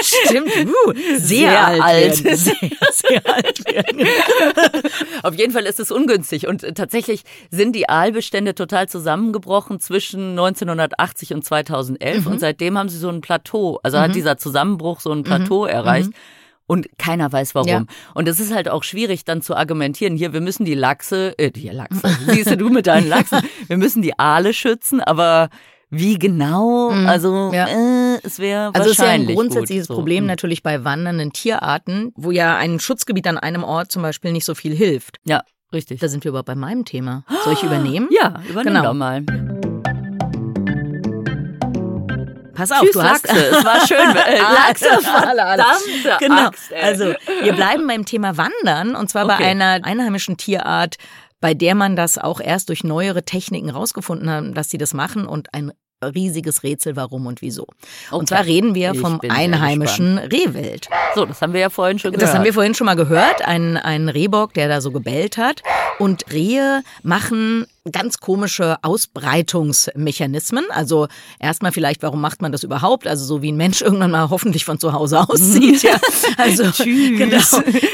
Stimmt, 0.00 0.50
uh, 0.66 0.92
sehr, 1.16 1.18
sehr, 1.18 1.68
alt, 1.68 1.82
alt. 1.82 2.14
Sehr, 2.14 2.36
sehr 2.36 3.26
alt 3.26 3.64
werden. 3.66 4.06
Auf 5.22 5.34
jeden 5.34 5.52
Fall 5.52 5.64
ist 5.64 5.80
es 5.80 5.90
ungünstig 5.90 6.46
und 6.46 6.74
tatsächlich 6.74 7.22
sind 7.50 7.74
die 7.74 7.88
Aalbestände 7.88 8.54
total 8.54 8.88
zusammengebrochen 8.88 9.80
zwischen 9.80 10.30
1980 10.30 11.34
und 11.34 11.44
2011 11.44 12.24
mhm. 12.24 12.32
und 12.32 12.38
seitdem 12.40 12.78
haben 12.78 12.88
sie 12.88 12.98
so 12.98 13.08
ein 13.08 13.20
Plateau, 13.20 13.80
also 13.82 13.98
mhm. 13.98 14.02
hat 14.02 14.14
dieser 14.14 14.38
Zusammenbruch 14.38 15.00
so 15.00 15.10
ein 15.12 15.18
mhm. 15.18 15.24
Plateau 15.24 15.64
mhm. 15.64 15.70
erreicht. 15.70 16.10
Und 16.68 16.88
keiner 16.96 17.30
weiß 17.30 17.54
warum. 17.54 17.68
Ja. 17.68 17.84
Und 18.14 18.28
es 18.28 18.40
ist 18.40 18.54
halt 18.54 18.68
auch 18.68 18.82
schwierig 18.82 19.24
dann 19.24 19.42
zu 19.42 19.54
argumentieren, 19.54 20.16
hier, 20.16 20.32
wir 20.32 20.40
müssen 20.40 20.64
die 20.64 20.74
Lachse, 20.74 21.34
äh, 21.38 21.50
die 21.50 21.68
Lachse, 21.68 22.08
siehst 22.28 22.58
du 22.58 22.70
mit 22.70 22.86
deinen 22.86 23.08
Lachsen, 23.10 23.40
wir 23.66 23.76
müssen 23.76 24.00
die 24.00 24.18
Aale 24.18 24.54
schützen, 24.54 25.00
aber 25.00 25.50
wie 25.94 26.18
genau? 26.18 26.90
Mhm, 26.90 27.06
also 27.06 27.50
ja. 27.52 27.66
äh, 27.66 28.18
es 28.22 28.38
wäre 28.38 28.70
also 28.72 28.90
es 28.90 28.92
ist 28.92 28.98
ja 28.98 29.10
ein 29.10 29.26
grundsätzliches 29.26 29.88
gut, 29.88 29.94
so. 29.94 30.00
Problem 30.00 30.24
mhm. 30.24 30.28
natürlich 30.28 30.62
bei 30.62 30.84
wandernden 30.84 31.34
Tierarten, 31.34 32.12
wo 32.16 32.30
ja 32.30 32.56
ein 32.56 32.80
Schutzgebiet 32.80 33.26
an 33.26 33.36
einem 33.36 33.62
Ort 33.62 33.92
zum 33.92 34.00
Beispiel 34.00 34.32
nicht 34.32 34.46
so 34.46 34.54
viel 34.54 34.74
hilft. 34.74 35.18
Ja, 35.24 35.42
richtig. 35.70 36.00
Da 36.00 36.08
sind 36.08 36.24
wir 36.24 36.30
aber 36.30 36.44
bei 36.44 36.54
meinem 36.54 36.86
Thema. 36.86 37.24
Soll 37.44 37.52
ich 37.52 37.62
übernehmen? 37.62 38.08
Ja, 38.10 38.40
übernehmen 38.48 38.76
genau. 38.76 38.84
doch 38.84 38.94
mal. 38.94 39.22
Pass 42.54 42.70
auf, 42.70 42.80
Tschüss, 42.80 42.92
du 42.92 43.02
hast 43.02 43.26
Lachse. 43.26 43.46
es 43.50 43.64
war 43.64 43.86
schön. 43.86 43.98
Äh, 44.26 44.38
Lachse, 44.38 44.86
verdammte 45.02 46.16
genau. 46.20 46.46
Axt, 46.46 46.72
Also, 46.72 47.14
wir 47.42 47.52
bleiben 47.52 47.86
beim 47.86 48.06
Thema 48.06 48.38
Wandern 48.38 48.94
und 48.94 49.10
zwar 49.10 49.26
okay. 49.26 49.36
bei 49.38 49.44
einer 49.46 49.80
einheimischen 49.82 50.38
Tierart, 50.38 50.96
bei 51.42 51.52
der 51.52 51.74
man 51.74 51.96
das 51.96 52.16
auch 52.16 52.40
erst 52.40 52.70
durch 52.70 52.84
neuere 52.84 53.24
Techniken 53.24 53.68
rausgefunden 53.68 54.30
hat, 54.30 54.56
dass 54.56 54.70
sie 54.70 54.78
das 54.78 54.94
machen 54.94 55.26
und 55.26 55.52
ein 55.52 55.72
riesiges 56.10 56.62
Rätsel, 56.62 56.96
warum 56.96 57.26
und 57.26 57.42
wieso. 57.42 57.62
Okay. 57.62 58.16
Und 58.16 58.28
zwar 58.28 58.44
reden 58.44 58.74
wir 58.74 58.94
vom 58.94 59.20
einheimischen 59.28 60.18
Rehwild. 60.18 60.88
So, 61.14 61.24
das 61.24 61.42
haben 61.42 61.52
wir 61.52 61.60
ja 61.60 61.70
vorhin 61.70 61.98
schon 61.98 62.12
gehört. 62.12 62.28
Das 62.28 62.34
haben 62.34 62.44
wir 62.44 62.54
vorhin 62.54 62.74
schon 62.74 62.86
mal 62.86 62.96
gehört. 62.96 63.42
Ein, 63.42 63.76
ein 63.76 64.08
Rehbock, 64.08 64.54
der 64.54 64.68
da 64.68 64.80
so 64.80 64.90
gebellt 64.90 65.36
hat. 65.36 65.62
Und 65.98 66.24
Rehe 66.32 66.82
machen 67.02 67.66
ganz 67.90 68.18
komische 68.18 68.76
Ausbreitungsmechanismen. 68.82 70.64
Also 70.70 71.08
erstmal 71.40 71.72
vielleicht, 71.72 72.02
warum 72.02 72.20
macht 72.20 72.40
man 72.40 72.52
das 72.52 72.62
überhaupt? 72.62 73.08
Also 73.08 73.24
so 73.24 73.42
wie 73.42 73.50
ein 73.50 73.56
Mensch 73.56 73.80
irgendwann 73.82 74.12
mal 74.12 74.30
hoffentlich 74.30 74.64
von 74.64 74.78
zu 74.78 74.92
Hause 74.92 75.20
aussieht. 75.20 75.82
Ja. 75.82 75.98
Also, 76.38 76.64
genau. 76.84 77.40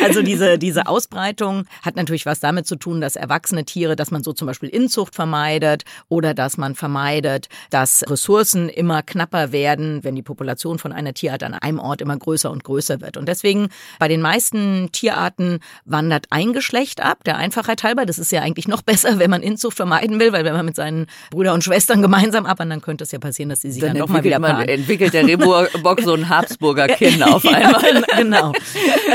also 0.02 0.22
diese, 0.22 0.58
diese 0.58 0.86
Ausbreitung 0.86 1.64
hat 1.82 1.96
natürlich 1.96 2.24
was 2.24 2.40
damit 2.40 2.66
zu 2.66 2.76
tun, 2.76 3.00
dass 3.00 3.16
erwachsene 3.16 3.64
Tiere, 3.64 3.96
dass 3.96 4.10
man 4.10 4.22
so 4.22 4.32
zum 4.32 4.46
Beispiel 4.46 4.68
Inzucht 4.68 5.14
vermeidet 5.14 5.84
oder 6.08 6.34
dass 6.34 6.56
man 6.56 6.74
vermeidet, 6.74 7.48
dass 7.70 8.08
Ressourcen 8.08 8.68
immer 8.68 9.02
knapper 9.02 9.52
werden, 9.52 10.04
wenn 10.04 10.14
die 10.14 10.22
Population 10.22 10.78
von 10.78 10.92
einer 10.92 11.14
Tierart 11.14 11.42
an 11.42 11.54
einem 11.54 11.78
Ort 11.78 12.00
immer 12.00 12.16
größer 12.16 12.50
und 12.50 12.64
größer 12.64 13.00
wird. 13.00 13.16
Und 13.16 13.26
deswegen 13.26 13.68
bei 13.98 14.08
den 14.08 14.20
meisten 14.20 14.90
Tierarten 14.92 15.60
wandert 15.84 16.26
ein 16.30 16.52
Geschlecht 16.52 17.02
ab, 17.02 17.24
der 17.24 17.36
Einfachheit 17.36 17.82
halber. 17.82 18.06
Das 18.06 18.18
ist 18.18 18.32
ja 18.32 18.42
eigentlich 18.42 18.68
noch 18.68 18.82
besser, 18.82 19.18
wenn 19.18 19.30
man 19.30 19.42
Inzucht 19.42 19.77
vermeiden 19.78 20.20
will, 20.20 20.32
weil 20.32 20.44
wenn 20.44 20.52
man 20.52 20.66
mit 20.66 20.76
seinen 20.76 21.06
Brüdern 21.30 21.54
und 21.54 21.64
Schwestern 21.64 22.02
gemeinsam 22.02 22.44
abwandern, 22.44 22.82
könnte 22.82 23.04
es 23.04 23.12
ja 23.12 23.18
passieren, 23.18 23.48
dass 23.48 23.62
sie 23.62 23.70
sich 23.70 23.80
dann, 23.80 23.94
dann 23.94 24.00
doch 24.00 24.08
mal 24.08 24.22
wieder 24.22 24.38
man, 24.38 24.68
entwickelt 24.68 25.14
der 25.14 25.26
Rehbock 25.26 26.00
so 26.02 26.12
ein 26.12 26.28
Habsburger 26.28 26.88
Kinn 26.88 27.22
auf 27.22 27.46
einmal. 27.46 28.02
genau. 28.16 28.52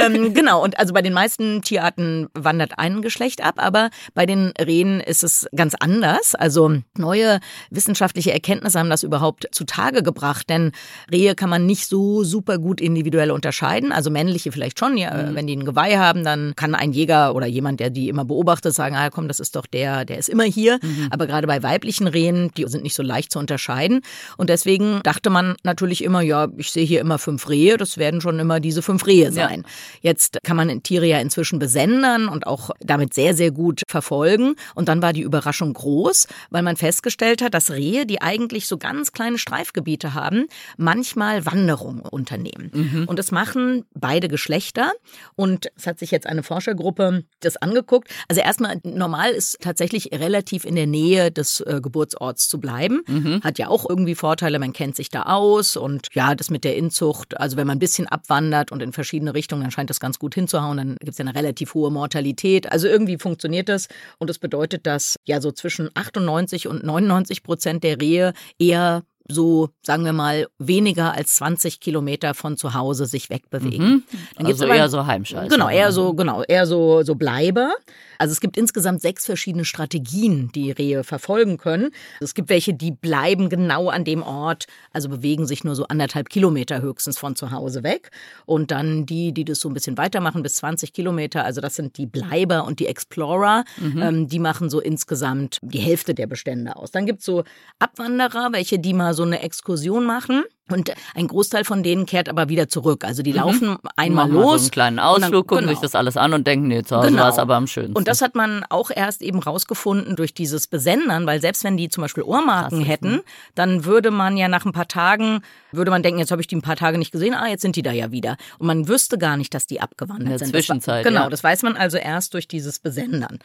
ähm, 0.04 0.34
genau. 0.34 0.64
Und 0.64 0.80
also 0.80 0.94
bei 0.94 1.02
den 1.02 1.14
meisten 1.14 1.62
Tierarten 1.62 2.28
wandert 2.34 2.80
ein 2.80 3.02
Geschlecht 3.02 3.44
ab, 3.44 3.56
aber 3.58 3.90
bei 4.16 4.26
den 4.26 4.54
Rehen 4.60 5.00
ist 5.00 5.24
es 5.24 5.48
ganz 5.56 5.76
anders. 5.80 6.34
Also 6.34 6.78
neue 6.98 7.40
wissenschaftliche 7.70 8.32
Erkenntnisse 8.32 8.80
haben 8.80 8.90
das 8.90 9.04
überhaupt 9.04 9.48
zutage 9.52 10.02
gebracht, 10.02 10.50
denn 10.50 10.72
Rehe 11.12 11.36
kann 11.36 11.50
man 11.50 11.66
nicht 11.66 11.88
so 11.88 12.24
super 12.24 12.58
gut 12.58 12.82
individuell 12.82 13.32
unterscheiden. 13.32 13.92
Also 13.92 14.10
männliche 14.10 14.52
vielleicht 14.52 14.80
schon, 14.80 14.98
ja, 14.98 15.14
mhm. 15.14 15.36
wenn 15.36 15.48
die 15.48 15.56
ein 15.56 15.66
Geweih 15.66 15.98
haben, 15.98 16.24
dann 16.24 16.56
kann 16.56 16.74
ein 16.74 16.94
Jäger 16.94 17.36
oder 17.36 17.48
jemand, 17.48 17.80
der 17.80 17.90
die 17.90 18.10
immer 18.10 18.26
beobachtet, 18.26 18.74
sagen, 18.74 18.96
ah 18.96 19.10
komm, 19.10 19.28
das 19.28 19.40
ist 19.40 19.56
doch 19.56 19.66
der, 19.66 20.06
der 20.06 20.18
ist 20.18 20.30
immer 20.30 20.46
hier. 20.54 20.80
Mhm. 20.82 21.08
Aber 21.12 21.28
gerade 21.28 21.48
bei 21.48 21.64
weiblichen 21.64 22.08
Rehen, 22.08 22.52
die 22.56 22.66
sind 22.68 22.84
nicht 22.84 22.96
so 22.96 23.04
leicht 23.04 23.32
zu 23.32 23.40
unterscheiden. 23.40 24.02
Und 24.38 24.50
deswegen 24.50 25.02
dachte 25.04 25.30
man 25.30 25.56
natürlich 25.64 26.04
immer, 26.04 26.22
ja, 26.22 26.48
ich 26.58 26.72
sehe 26.72 26.86
hier 26.86 27.02
immer 27.02 27.20
fünf 27.20 27.50
Rehe, 27.50 27.78
das 27.78 27.98
werden 27.98 28.22
schon 28.22 28.40
immer 28.40 28.60
diese 28.60 28.82
fünf 28.82 29.06
Rehe 29.08 29.32
sein. 29.32 29.64
Ja. 30.02 30.12
Jetzt 30.12 30.40
kann 30.44 30.58
man 30.58 30.84
Tiere 30.84 31.06
ja 31.06 31.20
inzwischen 31.20 31.60
besendern 31.60 32.28
und 32.28 32.48
auch 32.48 32.72
damit 32.80 33.14
sehr, 33.14 33.34
sehr 33.34 33.52
gut 33.52 33.82
verfolgen. 33.88 34.56
Und 34.76 34.90
dann 34.90 35.02
war 35.02 35.14
die 35.14 35.22
Überraschung 35.22 35.74
groß, 35.74 36.28
weil 36.50 36.62
man 36.62 36.78
festgestellt 36.78 37.42
hat, 37.42 37.54
dass 37.54 37.72
Rehe, 37.72 38.06
die 38.06 38.22
eigentlich 38.22 38.68
so 38.68 38.78
ganz 38.78 39.12
kleine 39.12 39.38
Streifgebiete 39.38 40.14
haben, 40.14 40.46
manchmal 40.78 41.46
Wanderungen 41.46 42.02
unternehmen. 42.02 42.72
Mhm. 42.74 43.06
Und 43.08 43.20
das 43.20 43.32
machen 43.32 43.86
beide 43.94 44.28
Geschlechter. 44.28 44.92
Und 45.36 45.68
es 45.76 45.88
hat 45.88 46.00
sich 46.00 46.12
jetzt 46.12 46.28
eine 46.28 46.44
Forschergruppe 46.44 47.24
das 47.40 47.58
angeguckt. 47.58 48.10
Also 48.28 48.42
erstmal, 48.42 48.80
normal 48.84 49.32
ist 49.32 49.58
tatsächlich 49.62 50.10
relativ 50.12 50.43
in 50.52 50.76
der 50.76 50.88
Nähe 50.88 51.32
des 51.32 51.62
äh, 51.62 51.80
Geburtsorts 51.82 52.48
zu 52.48 52.60
bleiben. 52.60 53.02
Mhm. 53.08 53.42
Hat 53.44 53.58
ja 53.60 53.68
auch 53.68 53.88
irgendwie 53.88 54.16
Vorteile, 54.16 54.60
man 54.60 54.74
kennt 54.74 54.96
sich 54.96 55.10
da 55.10 55.24
aus 55.24 55.78
und 55.78 56.08
ja, 56.14 56.36
das 56.36 56.50
mit 56.50 56.64
der 56.64 56.76
Inzucht, 56.76 57.40
also 57.40 57.58
wenn 57.58 57.68
man 57.68 57.78
ein 57.78 57.80
bisschen 57.80 58.08
abwandert 58.08 58.72
und 58.72 58.82
in 58.82 58.94
verschiedene 58.94 59.34
Richtungen, 59.34 59.62
dann 59.64 59.72
scheint 59.72 59.90
das 59.90 60.00
ganz 60.00 60.20
gut 60.20 60.36
hinzuhauen, 60.36 60.78
dann 60.78 60.96
gibt 61.00 61.12
es 61.12 61.18
ja 61.18 61.26
eine 61.26 61.36
relativ 61.36 61.74
hohe 61.74 61.92
Mortalität. 61.92 62.72
Also 62.72 62.88
irgendwie 62.88 63.18
funktioniert 63.18 63.70
das 63.70 63.88
und 64.20 64.30
das 64.30 64.40
bedeutet, 64.40 64.86
dass 64.86 65.18
ja 65.26 65.42
so 65.42 65.52
zwischen 65.52 65.90
98 65.94 66.68
und 66.68 66.84
99 66.84 67.44
Prozent 67.44 67.84
der 67.84 68.00
Rehe 68.02 68.34
eher 68.60 69.04
so, 69.28 69.70
sagen 69.82 70.04
wir 70.04 70.14
mal, 70.14 70.48
weniger 70.60 71.14
als 71.14 71.36
20 71.36 71.80
Kilometer 71.80 72.34
von 72.34 72.58
zu 72.58 72.74
Hause 72.74 73.06
sich 73.06 73.30
wegbewegen. 73.30 73.88
Mhm. 73.88 74.04
Dann 74.38 74.48
also 74.48 74.66
aber, 74.66 74.76
eher 74.76 74.90
so 74.90 75.06
Heimscheiße. 75.06 75.48
Genau, 75.48 75.70
eher 75.70 75.92
so, 75.92 76.14
genau, 76.14 76.44
eher 76.44 76.66
so, 76.66 77.04
so 77.04 77.16
Bleiber. 77.16 77.74
Also 78.20 78.34
es 78.34 78.42
gibt 78.42 78.58
insgesamt 78.58 79.02
sechs 79.02 79.26
verschiedene 79.26 79.66
Strategien, 79.66 80.52
die 80.54 80.72
Rehe 80.72 81.04
verfolgen 81.04 81.58
können. 81.58 81.92
Es 82.20 82.34
gibt 82.34 82.50
welche, 82.50 82.74
die 82.74 82.92
bleiben 82.92 83.50
genau 83.50 83.90
an 83.90 84.04
dem 84.04 84.24
Ort, 84.24 84.66
also 84.92 85.10
bewegen 85.10 85.48
sich 85.48 85.64
nur 85.64 85.76
so 85.76 85.86
anderthalb 85.88 86.30
Kilometer 86.30 86.82
höchstens 86.82 87.18
von 87.18 87.36
zu 87.36 87.52
Hause 87.52 87.84
weg. 87.84 88.12
Und 88.46 88.72
dann 88.72 89.06
die, 89.06 89.34
die 89.34 89.46
das 89.46 89.60
so 89.60 89.70
ein 89.70 89.74
bisschen 89.74 89.98
weitermachen, 89.98 90.44
bis 90.44 90.56
20 90.56 90.94
Kilometer, 90.94 91.44
also 91.46 91.62
das 91.62 91.76
sind 91.76 91.98
die 91.98 92.06
Bleiber 92.06 92.66
und 92.66 92.80
die 92.80 92.88
Explorer, 92.88 93.64
mhm. 93.78 94.02
ähm, 94.02 94.28
die 94.28 94.40
machen 94.40 94.70
so 94.70 94.80
insgesamt 94.80 95.60
die 95.62 95.80
Hälfte 95.80 96.14
der 96.14 96.28
Bestände 96.28 96.76
aus. 96.76 96.92
Dann 96.92 97.06
gibt 97.06 97.20
es 97.20 97.26
so 97.26 97.44
Abwanderer, 97.80 98.50
welche 98.52 98.80
die 98.80 98.94
mal 98.94 99.13
so 99.14 99.24
eine 99.24 99.42
Exkursion 99.42 100.06
machen. 100.06 100.44
Und 100.70 100.94
ein 101.14 101.28
Großteil 101.28 101.66
von 101.66 101.84
denen 101.84 102.06
kehrt 102.06 102.30
aber 102.30 102.48
wieder 102.48 102.70
zurück. 102.70 103.04
Also 103.04 103.22
die 103.22 103.32
mhm. 103.32 103.38
laufen 103.38 103.78
einmal 103.98 104.28
Machen 104.28 104.42
los. 104.42 104.62
So 104.62 104.66
einen 104.66 104.72
kleinen 104.72 105.00
Ausflug, 105.00 105.32
dann, 105.32 105.32
gucken 105.42 105.58
genau. 105.60 105.72
sich 105.72 105.80
das 105.80 105.94
alles 105.94 106.16
an 106.16 106.34
und 106.34 106.48
denken, 106.48 106.68
nee, 106.68 106.84
zu 106.84 106.96
Hause 106.96 107.10
genau. 107.10 107.24
war 107.24 107.30
es 107.30 107.38
aber 107.38 107.56
am 107.56 107.68
schönsten. 107.68 107.98
Und 107.98 108.08
das 108.08 108.22
hat 108.22 108.34
man 108.36 108.66
auch 108.70 108.90
erst 108.90 109.22
eben 109.22 109.40
rausgefunden 109.40 110.16
durch 110.16 110.34
dieses 110.34 110.68
Besendern, 110.68 111.26
weil 111.26 111.42
selbst 111.42 111.66
wenn 111.66 111.76
die 111.76 111.90
zum 111.90 112.02
Beispiel 112.02 112.24
Ohrmarken 112.24 112.80
Krass, 112.80 112.88
hätten, 112.88 113.12
ne? 113.12 113.24
dann 113.56 113.84
würde 113.84 114.10
man 114.10 114.38
ja 114.38 114.48
nach 114.48 114.66
ein 114.66 114.72
paar 114.72 114.88
Tagen, 114.88 115.42
würde 115.74 115.92
man 115.92 116.02
denken, 116.02 116.20
jetzt 116.20 116.32
habe 116.32 116.42
ich 116.42 116.48
die 116.48 116.56
ein 116.56 116.62
paar 116.62 116.78
Tage 116.78 116.98
nicht 116.98 117.12
gesehen, 117.12 117.34
ah, 117.34 117.48
jetzt 117.48 117.62
sind 117.62 117.76
die 117.76 117.84
da 117.84 117.92
ja 117.92 118.12
wieder. 118.12 118.38
Und 118.58 118.68
man 118.68 118.88
wüsste 118.88 119.18
gar 119.18 119.36
nicht, 119.36 119.54
dass 119.54 119.68
die 119.68 119.82
abgewandert 119.82 120.22
In 120.24 120.30
der 120.30 120.40
sind. 120.40 120.52
Zwischenzeit. 120.52 121.06
Das, 121.06 121.12
genau, 121.12 121.24
ja. 121.26 121.30
das 121.30 121.44
weiß 121.44 121.64
man 121.64 121.76
also 121.76 121.98
erst 121.98 122.34
durch 122.34 122.48
dieses 122.48 122.80
Besendern. 122.80 123.40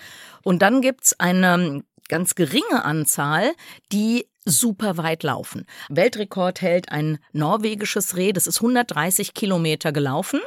Und 0.44 0.62
dann 0.62 0.82
gibt's 0.82 1.18
eine 1.18 1.82
ganz 2.08 2.34
geringe 2.34 2.84
Anzahl, 2.84 3.52
die 3.92 4.26
super 4.48 4.96
weit 4.96 5.22
laufen. 5.22 5.64
Weltrekord 5.88 6.60
hält 6.62 6.90
ein 6.90 7.18
norwegisches 7.32 8.16
Reh, 8.16 8.32
das 8.32 8.46
ist 8.46 8.58
130 8.58 9.34
Kilometer 9.34 9.92
gelaufen 9.92 10.40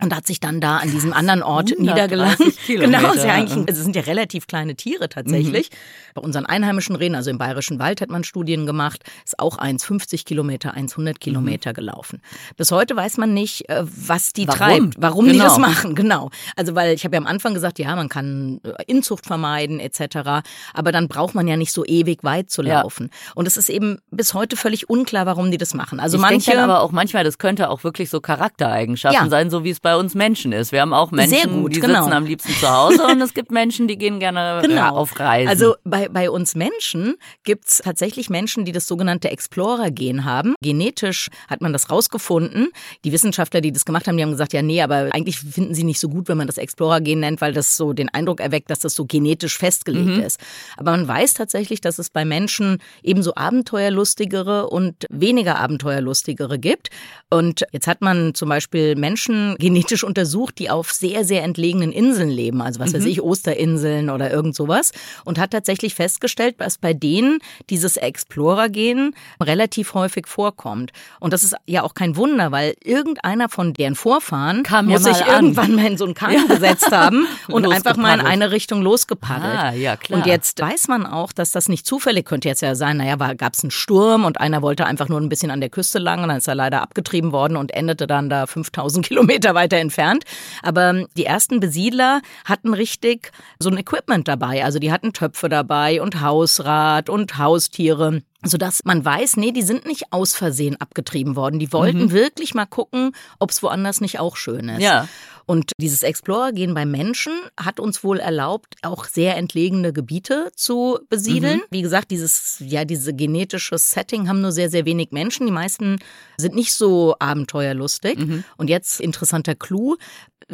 und 0.00 0.14
hat 0.14 0.26
sich 0.26 0.40
dann 0.40 0.60
da 0.60 0.78
an 0.78 0.90
diesem 0.90 1.12
anderen 1.12 1.42
Ort 1.42 1.72
niedergelassen. 1.78 2.52
Genau, 2.66 3.12
ist 3.12 3.24
ja 3.24 3.32
eigentlich, 3.32 3.64
es 3.68 3.78
sind 3.78 3.96
ja 3.96 4.02
relativ 4.02 4.46
kleine 4.46 4.74
Tiere 4.74 5.08
tatsächlich. 5.08 5.70
Mhm. 5.70 5.76
Bei 6.14 6.22
unseren 6.22 6.46
einheimischen 6.46 6.96
Rehen, 6.96 7.14
also 7.14 7.30
im 7.30 7.38
Bayerischen 7.38 7.78
Wald 7.78 8.00
hat 8.00 8.10
man 8.10 8.24
Studien 8.24 8.66
gemacht, 8.66 9.04
ist 9.24 9.38
auch 9.38 9.58
1,50 9.58 10.24
Kilometer, 10.24 10.74
100 10.74 11.20
Kilometer 11.20 11.70
mhm. 11.70 11.74
gelaufen. 11.74 12.22
Bis 12.56 12.72
heute 12.72 12.96
weiß 12.96 13.16
man 13.18 13.34
nicht, 13.34 13.68
äh, 13.68 13.84
was 13.84 14.32
die 14.32 14.46
warum? 14.48 14.58
treibt, 14.58 14.94
warum 14.98 15.26
genau. 15.26 15.34
die 15.34 15.40
das 15.40 15.56
genau. 15.56 15.68
machen. 15.68 15.94
Genau. 15.94 16.30
Also 16.56 16.74
weil 16.74 16.94
ich 16.94 17.04
habe 17.04 17.16
ja 17.16 17.20
am 17.20 17.26
Anfang 17.26 17.54
gesagt, 17.54 17.78
ja, 17.78 17.94
man 17.96 18.08
kann 18.08 18.60
äh, 18.64 18.82
Inzucht 18.86 19.26
vermeiden 19.26 19.80
etc. 19.80 20.44
Aber 20.74 20.92
dann 20.92 21.08
braucht 21.08 21.34
man 21.34 21.48
ja 21.48 21.56
nicht 21.56 21.72
so 21.72 21.84
ewig 21.84 22.22
weit 22.24 22.50
zu 22.50 22.62
laufen. 22.62 23.10
Ja. 23.10 23.32
Und 23.34 23.46
es 23.46 23.56
ist 23.56 23.68
eben 23.68 23.98
bis 24.10 24.34
heute 24.34 24.56
völlig 24.56 24.90
unklar, 24.90 25.26
warum 25.26 25.50
die 25.50 25.58
das 25.58 25.74
machen. 25.74 26.00
Also 26.00 26.16
ich 26.16 26.22
manche, 26.22 26.60
aber 26.60 26.80
auch 26.80 26.92
manchmal, 26.92 27.24
das 27.24 27.38
könnte 27.38 27.70
auch 27.70 27.84
wirklich 27.84 28.10
so 28.10 28.20
Charaktereigenschaften 28.20 29.24
ja. 29.24 29.30
sein, 29.30 29.50
so 29.50 29.64
wie 29.64 29.70
es 29.70 29.80
bei 29.86 29.96
uns 29.96 30.16
Menschen 30.16 30.50
ist. 30.50 30.72
Wir 30.72 30.80
haben 30.80 30.92
auch 30.92 31.12
Menschen, 31.12 31.62
gut, 31.62 31.76
die 31.76 31.78
genau. 31.78 32.00
sitzen 32.00 32.12
am 32.12 32.26
liebsten 32.26 32.52
zu 32.54 32.68
Hause 32.68 33.06
und 33.06 33.20
es 33.20 33.34
gibt 33.34 33.52
Menschen, 33.52 33.86
die 33.86 33.96
gehen 33.96 34.18
gerne 34.18 34.60
äh, 34.64 34.66
genau. 34.66 34.96
auf 34.96 35.20
Reisen. 35.20 35.48
Also 35.48 35.76
bei, 35.84 36.08
bei 36.08 36.28
uns 36.28 36.56
Menschen 36.56 37.14
gibt 37.44 37.68
es 37.68 37.78
tatsächlich 37.84 38.28
Menschen, 38.28 38.64
die 38.64 38.72
das 38.72 38.88
sogenannte 38.88 39.30
Explorer-Gen 39.30 40.24
haben. 40.24 40.56
Genetisch 40.60 41.28
hat 41.48 41.60
man 41.60 41.72
das 41.72 41.88
rausgefunden. 41.88 42.70
Die 43.04 43.12
Wissenschaftler, 43.12 43.60
die 43.60 43.70
das 43.70 43.84
gemacht 43.84 44.08
haben, 44.08 44.16
die 44.16 44.24
haben 44.24 44.32
gesagt, 44.32 44.54
ja 44.54 44.60
nee, 44.60 44.82
aber 44.82 45.10
eigentlich 45.12 45.38
finden 45.38 45.72
sie 45.72 45.84
nicht 45.84 46.00
so 46.00 46.08
gut, 46.08 46.26
wenn 46.26 46.36
man 46.36 46.48
das 46.48 46.58
Explorer-Gen 46.58 47.20
nennt, 47.20 47.40
weil 47.40 47.52
das 47.52 47.76
so 47.76 47.92
den 47.92 48.08
Eindruck 48.08 48.40
erweckt, 48.40 48.70
dass 48.70 48.80
das 48.80 48.96
so 48.96 49.04
genetisch 49.04 49.56
festgelegt 49.56 50.16
mhm. 50.16 50.20
ist. 50.20 50.40
Aber 50.76 50.90
man 50.90 51.06
weiß 51.06 51.34
tatsächlich, 51.34 51.80
dass 51.80 52.00
es 52.00 52.10
bei 52.10 52.24
Menschen 52.24 52.78
ebenso 53.04 53.36
abenteuerlustigere 53.36 54.68
und 54.68 55.06
weniger 55.10 55.60
abenteuerlustigere 55.60 56.58
gibt. 56.58 56.90
Und 57.30 57.64
jetzt 57.70 57.86
hat 57.86 58.00
man 58.00 58.34
zum 58.34 58.48
Beispiel 58.48 58.96
Menschen 58.96 59.54
genetisch 59.60 59.75
untersucht, 60.04 60.58
die 60.58 60.70
auf 60.70 60.92
sehr, 60.92 61.24
sehr 61.24 61.42
entlegenen 61.42 61.92
Inseln 61.92 62.30
leben, 62.30 62.62
also 62.62 62.80
was 62.80 62.92
mhm. 62.92 62.98
weiß 62.98 63.04
ich, 63.06 63.22
Osterinseln 63.22 64.10
oder 64.10 64.30
irgend 64.30 64.54
sowas, 64.54 64.92
und 65.24 65.38
hat 65.38 65.50
tatsächlich 65.50 65.94
festgestellt, 65.94 66.56
dass 66.58 66.78
bei 66.78 66.94
denen 66.94 67.38
dieses 67.70 67.96
Explorer-Gen 67.96 69.14
relativ 69.42 69.94
häufig 69.94 70.26
vorkommt. 70.26 70.92
Und 71.20 71.32
das 71.32 71.44
ist 71.44 71.54
ja 71.66 71.82
auch 71.82 71.94
kein 71.94 72.16
Wunder, 72.16 72.52
weil 72.52 72.74
irgendeiner 72.82 73.48
von 73.48 73.72
deren 73.72 73.94
Vorfahren 73.94 74.62
Kam 74.62 74.86
muss 74.86 75.04
sich 75.04 75.20
irgendwann 75.26 75.74
mal 75.74 75.86
in 75.86 75.98
so 75.98 76.04
einen 76.04 76.14
Kahn 76.14 76.48
gesetzt 76.48 76.90
haben 76.90 77.26
und 77.48 77.66
einfach 77.66 77.96
mal 77.96 78.18
in 78.18 78.26
eine 78.26 78.50
Richtung 78.50 78.82
losgepaddelt. 78.82 79.58
Ah, 79.58 79.72
ja, 79.72 79.96
klar. 79.96 80.20
Und 80.20 80.26
jetzt 80.26 80.60
weiß 80.60 80.88
man 80.88 81.06
auch, 81.06 81.32
dass 81.32 81.50
das 81.50 81.68
nicht 81.68 81.86
zufällig 81.86 82.26
könnte 82.26 82.48
jetzt 82.48 82.62
ja 82.62 82.74
sein, 82.74 82.98
naja, 82.98 83.16
gab 83.16 83.54
es 83.54 83.62
einen 83.62 83.70
Sturm 83.70 84.24
und 84.24 84.40
einer 84.40 84.62
wollte 84.62 84.86
einfach 84.86 85.08
nur 85.08 85.20
ein 85.20 85.28
bisschen 85.28 85.50
an 85.50 85.60
der 85.60 85.70
Küste 85.70 85.98
lang 85.98 86.22
und 86.22 86.28
dann 86.28 86.38
ist 86.38 86.48
er 86.48 86.54
leider 86.54 86.82
abgetrieben 86.82 87.32
worden 87.32 87.56
und 87.56 87.72
endete 87.72 88.06
dann 88.06 88.28
da 88.28 88.46
5000 88.46 89.06
Kilometer 89.06 89.54
weiter 89.66 89.80
entfernt. 89.80 90.24
Aber 90.62 91.06
die 91.16 91.24
ersten 91.24 91.60
Besiedler 91.60 92.20
hatten 92.44 92.74
richtig 92.74 93.32
so 93.58 93.68
ein 93.70 93.78
Equipment 93.78 94.28
dabei. 94.28 94.64
Also 94.64 94.78
die 94.78 94.92
hatten 94.92 95.12
Töpfe 95.12 95.48
dabei 95.48 96.00
und 96.00 96.20
Hausrat 96.20 97.08
und 97.08 97.38
Haustiere 97.38 98.22
sodass 98.48 98.84
man 98.84 99.04
weiß, 99.04 99.36
nee, 99.36 99.52
die 99.52 99.62
sind 99.62 99.86
nicht 99.86 100.12
aus 100.12 100.34
Versehen 100.34 100.80
abgetrieben 100.80 101.36
worden. 101.36 101.58
Die 101.58 101.72
wollten 101.72 102.04
mhm. 102.04 102.12
wirklich 102.12 102.54
mal 102.54 102.66
gucken, 102.66 103.12
ob 103.38 103.50
es 103.50 103.62
woanders 103.62 104.00
nicht 104.00 104.18
auch 104.18 104.36
schön 104.36 104.68
ist. 104.68 104.82
Ja. 104.82 105.08
Und 105.46 105.70
dieses 105.80 106.02
Explorer-Gehen 106.02 106.74
bei 106.74 106.84
Menschen 106.84 107.32
hat 107.56 107.78
uns 107.78 108.02
wohl 108.02 108.18
erlaubt, 108.18 108.74
auch 108.82 109.04
sehr 109.04 109.36
entlegene 109.36 109.92
Gebiete 109.92 110.50
zu 110.56 110.98
besiedeln. 111.08 111.58
Mhm. 111.58 111.64
Wie 111.70 111.82
gesagt, 111.82 112.10
dieses, 112.10 112.56
ja, 112.58 112.84
diese 112.84 113.14
genetische 113.14 113.78
Setting 113.78 114.28
haben 114.28 114.40
nur 114.40 114.50
sehr, 114.50 114.70
sehr 114.70 114.84
wenig 114.84 115.12
Menschen. 115.12 115.46
Die 115.46 115.52
meisten 115.52 115.98
sind 116.36 116.56
nicht 116.56 116.74
so 116.74 117.14
abenteuerlustig. 117.20 118.18
Mhm. 118.18 118.44
Und 118.56 118.68
jetzt 118.68 119.00
interessanter 119.00 119.54
Clou. 119.54 119.96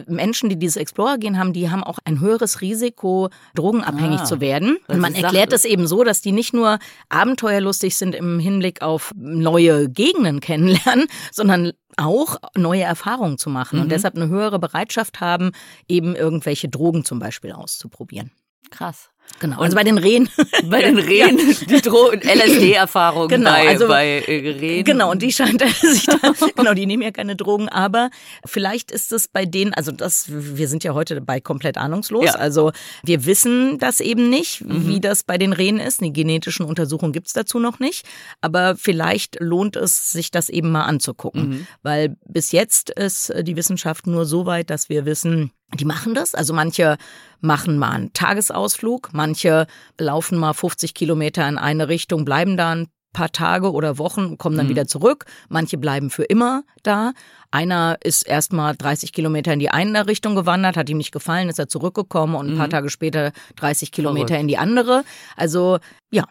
Menschen, 0.06 0.48
die 0.48 0.58
dieses 0.58 0.76
Explorer-Gen 0.76 1.38
haben, 1.38 1.52
die 1.52 1.70
haben 1.70 1.84
auch 1.84 1.98
ein 2.04 2.20
höheres 2.20 2.62
Risiko, 2.62 3.28
drogenabhängig 3.54 4.20
ah, 4.20 4.24
zu 4.24 4.40
werden. 4.40 4.78
Und 4.88 5.00
man 5.00 5.14
erklärt 5.14 5.52
es 5.52 5.66
eben 5.66 5.86
so, 5.86 6.02
dass 6.02 6.22
die 6.22 6.32
nicht 6.32 6.54
nur 6.54 6.78
abenteuerlustig 7.10 7.81
sind 7.90 8.14
im 8.14 8.38
Hinblick 8.38 8.82
auf 8.82 9.12
neue 9.14 9.88
Gegenden 9.88 10.40
kennenlernen, 10.40 11.06
sondern 11.32 11.72
auch 11.96 12.36
neue 12.56 12.82
Erfahrungen 12.82 13.38
zu 13.38 13.50
machen 13.50 13.76
mhm. 13.76 13.82
und 13.82 13.92
deshalb 13.92 14.16
eine 14.16 14.28
höhere 14.28 14.58
Bereitschaft 14.58 15.20
haben, 15.20 15.52
eben 15.88 16.16
irgendwelche 16.16 16.68
Drogen 16.68 17.04
zum 17.04 17.18
Beispiel 17.18 17.52
auszuprobieren. 17.52 18.32
Krass. 18.70 19.11
Genau, 19.42 19.56
und 19.56 19.64
also 19.64 19.74
bei 19.74 19.82
den 19.82 19.98
Rehen. 19.98 20.28
Bei 20.66 20.82
den 20.82 20.96
Rehen, 20.98 21.36
ja. 21.68 21.80
die 21.80 22.28
LSD-Erfahrung 22.28 23.26
genau, 23.26 23.50
bei, 23.50 23.68
also, 23.68 23.88
bei 23.88 24.20
äh, 24.20 24.50
Rehen. 24.50 24.84
Genau, 24.84 25.10
und 25.10 25.20
die 25.20 25.32
scheint 25.32 25.60
sich 25.80 26.06
da, 26.06 26.16
genau, 26.56 26.72
die 26.74 26.86
nehmen 26.86 27.02
ja 27.02 27.10
keine 27.10 27.34
Drogen, 27.34 27.68
aber 27.68 28.10
vielleicht 28.46 28.92
ist 28.92 29.10
es 29.10 29.26
bei 29.26 29.44
denen, 29.44 29.74
also 29.74 29.90
das, 29.90 30.26
wir 30.28 30.68
sind 30.68 30.84
ja 30.84 30.94
heute 30.94 31.20
bei 31.20 31.40
komplett 31.40 31.76
ahnungslos, 31.76 32.26
ja. 32.26 32.34
also 32.34 32.70
wir 33.02 33.26
wissen 33.26 33.78
das 33.78 33.98
eben 34.00 34.30
nicht, 34.30 34.64
mhm. 34.64 34.86
wie 34.86 35.00
das 35.00 35.24
bei 35.24 35.38
den 35.38 35.52
Rehen 35.52 35.80
ist. 35.80 36.00
Eine 36.00 36.12
genetischen 36.12 36.64
Untersuchung 36.64 37.10
gibt's 37.10 37.32
dazu 37.32 37.58
noch 37.58 37.80
nicht, 37.80 38.06
aber 38.40 38.76
vielleicht 38.76 39.40
lohnt 39.40 39.74
es, 39.74 40.12
sich 40.12 40.30
das 40.30 40.48
eben 40.48 40.70
mal 40.70 40.84
anzugucken, 40.84 41.48
mhm. 41.48 41.66
weil 41.82 42.16
bis 42.26 42.52
jetzt 42.52 42.90
ist 42.90 43.32
die 43.42 43.56
Wissenschaft 43.56 44.06
nur 44.06 44.24
so 44.24 44.46
weit, 44.46 44.70
dass 44.70 44.88
wir 44.88 45.04
wissen, 45.04 45.50
die 45.74 45.84
machen 45.84 46.14
das. 46.14 46.34
Also 46.34 46.52
manche 46.54 46.96
machen 47.40 47.78
mal 47.78 47.90
einen 47.90 48.12
Tagesausflug, 48.12 49.10
manche 49.12 49.66
laufen 49.98 50.38
mal 50.38 50.52
50 50.52 50.94
Kilometer 50.94 51.48
in 51.48 51.58
eine 51.58 51.88
Richtung, 51.88 52.24
bleiben 52.24 52.56
da 52.56 52.72
ein 52.72 52.88
paar 53.12 53.30
Tage 53.30 53.72
oder 53.72 53.98
Wochen, 53.98 54.38
kommen 54.38 54.56
dann 54.56 54.66
mhm. 54.66 54.70
wieder 54.70 54.86
zurück. 54.86 55.26
Manche 55.48 55.78
bleiben 55.78 56.10
für 56.10 56.24
immer 56.24 56.64
da. 56.82 57.12
Einer 57.50 57.98
ist 58.02 58.26
erstmal 58.26 58.74
30 58.74 59.12
Kilometer 59.12 59.52
in 59.52 59.58
die 59.58 59.70
eine 59.70 60.06
Richtung 60.06 60.34
gewandert, 60.34 60.76
hat 60.76 60.88
ihm 60.88 60.96
nicht 60.96 61.12
gefallen, 61.12 61.48
ist 61.48 61.58
er 61.58 61.68
zurückgekommen 61.68 62.34
und 62.34 62.50
ein 62.50 62.56
paar 62.56 62.66
mhm. 62.66 62.72
Tage 62.72 62.90
später 62.90 63.32
30 63.56 63.92
Kilometer 63.92 64.28
Verrückt. 64.28 64.42
in 64.42 64.48
die 64.48 64.58
andere. 64.58 65.04
Also 65.36 65.78
ja. 66.10 66.24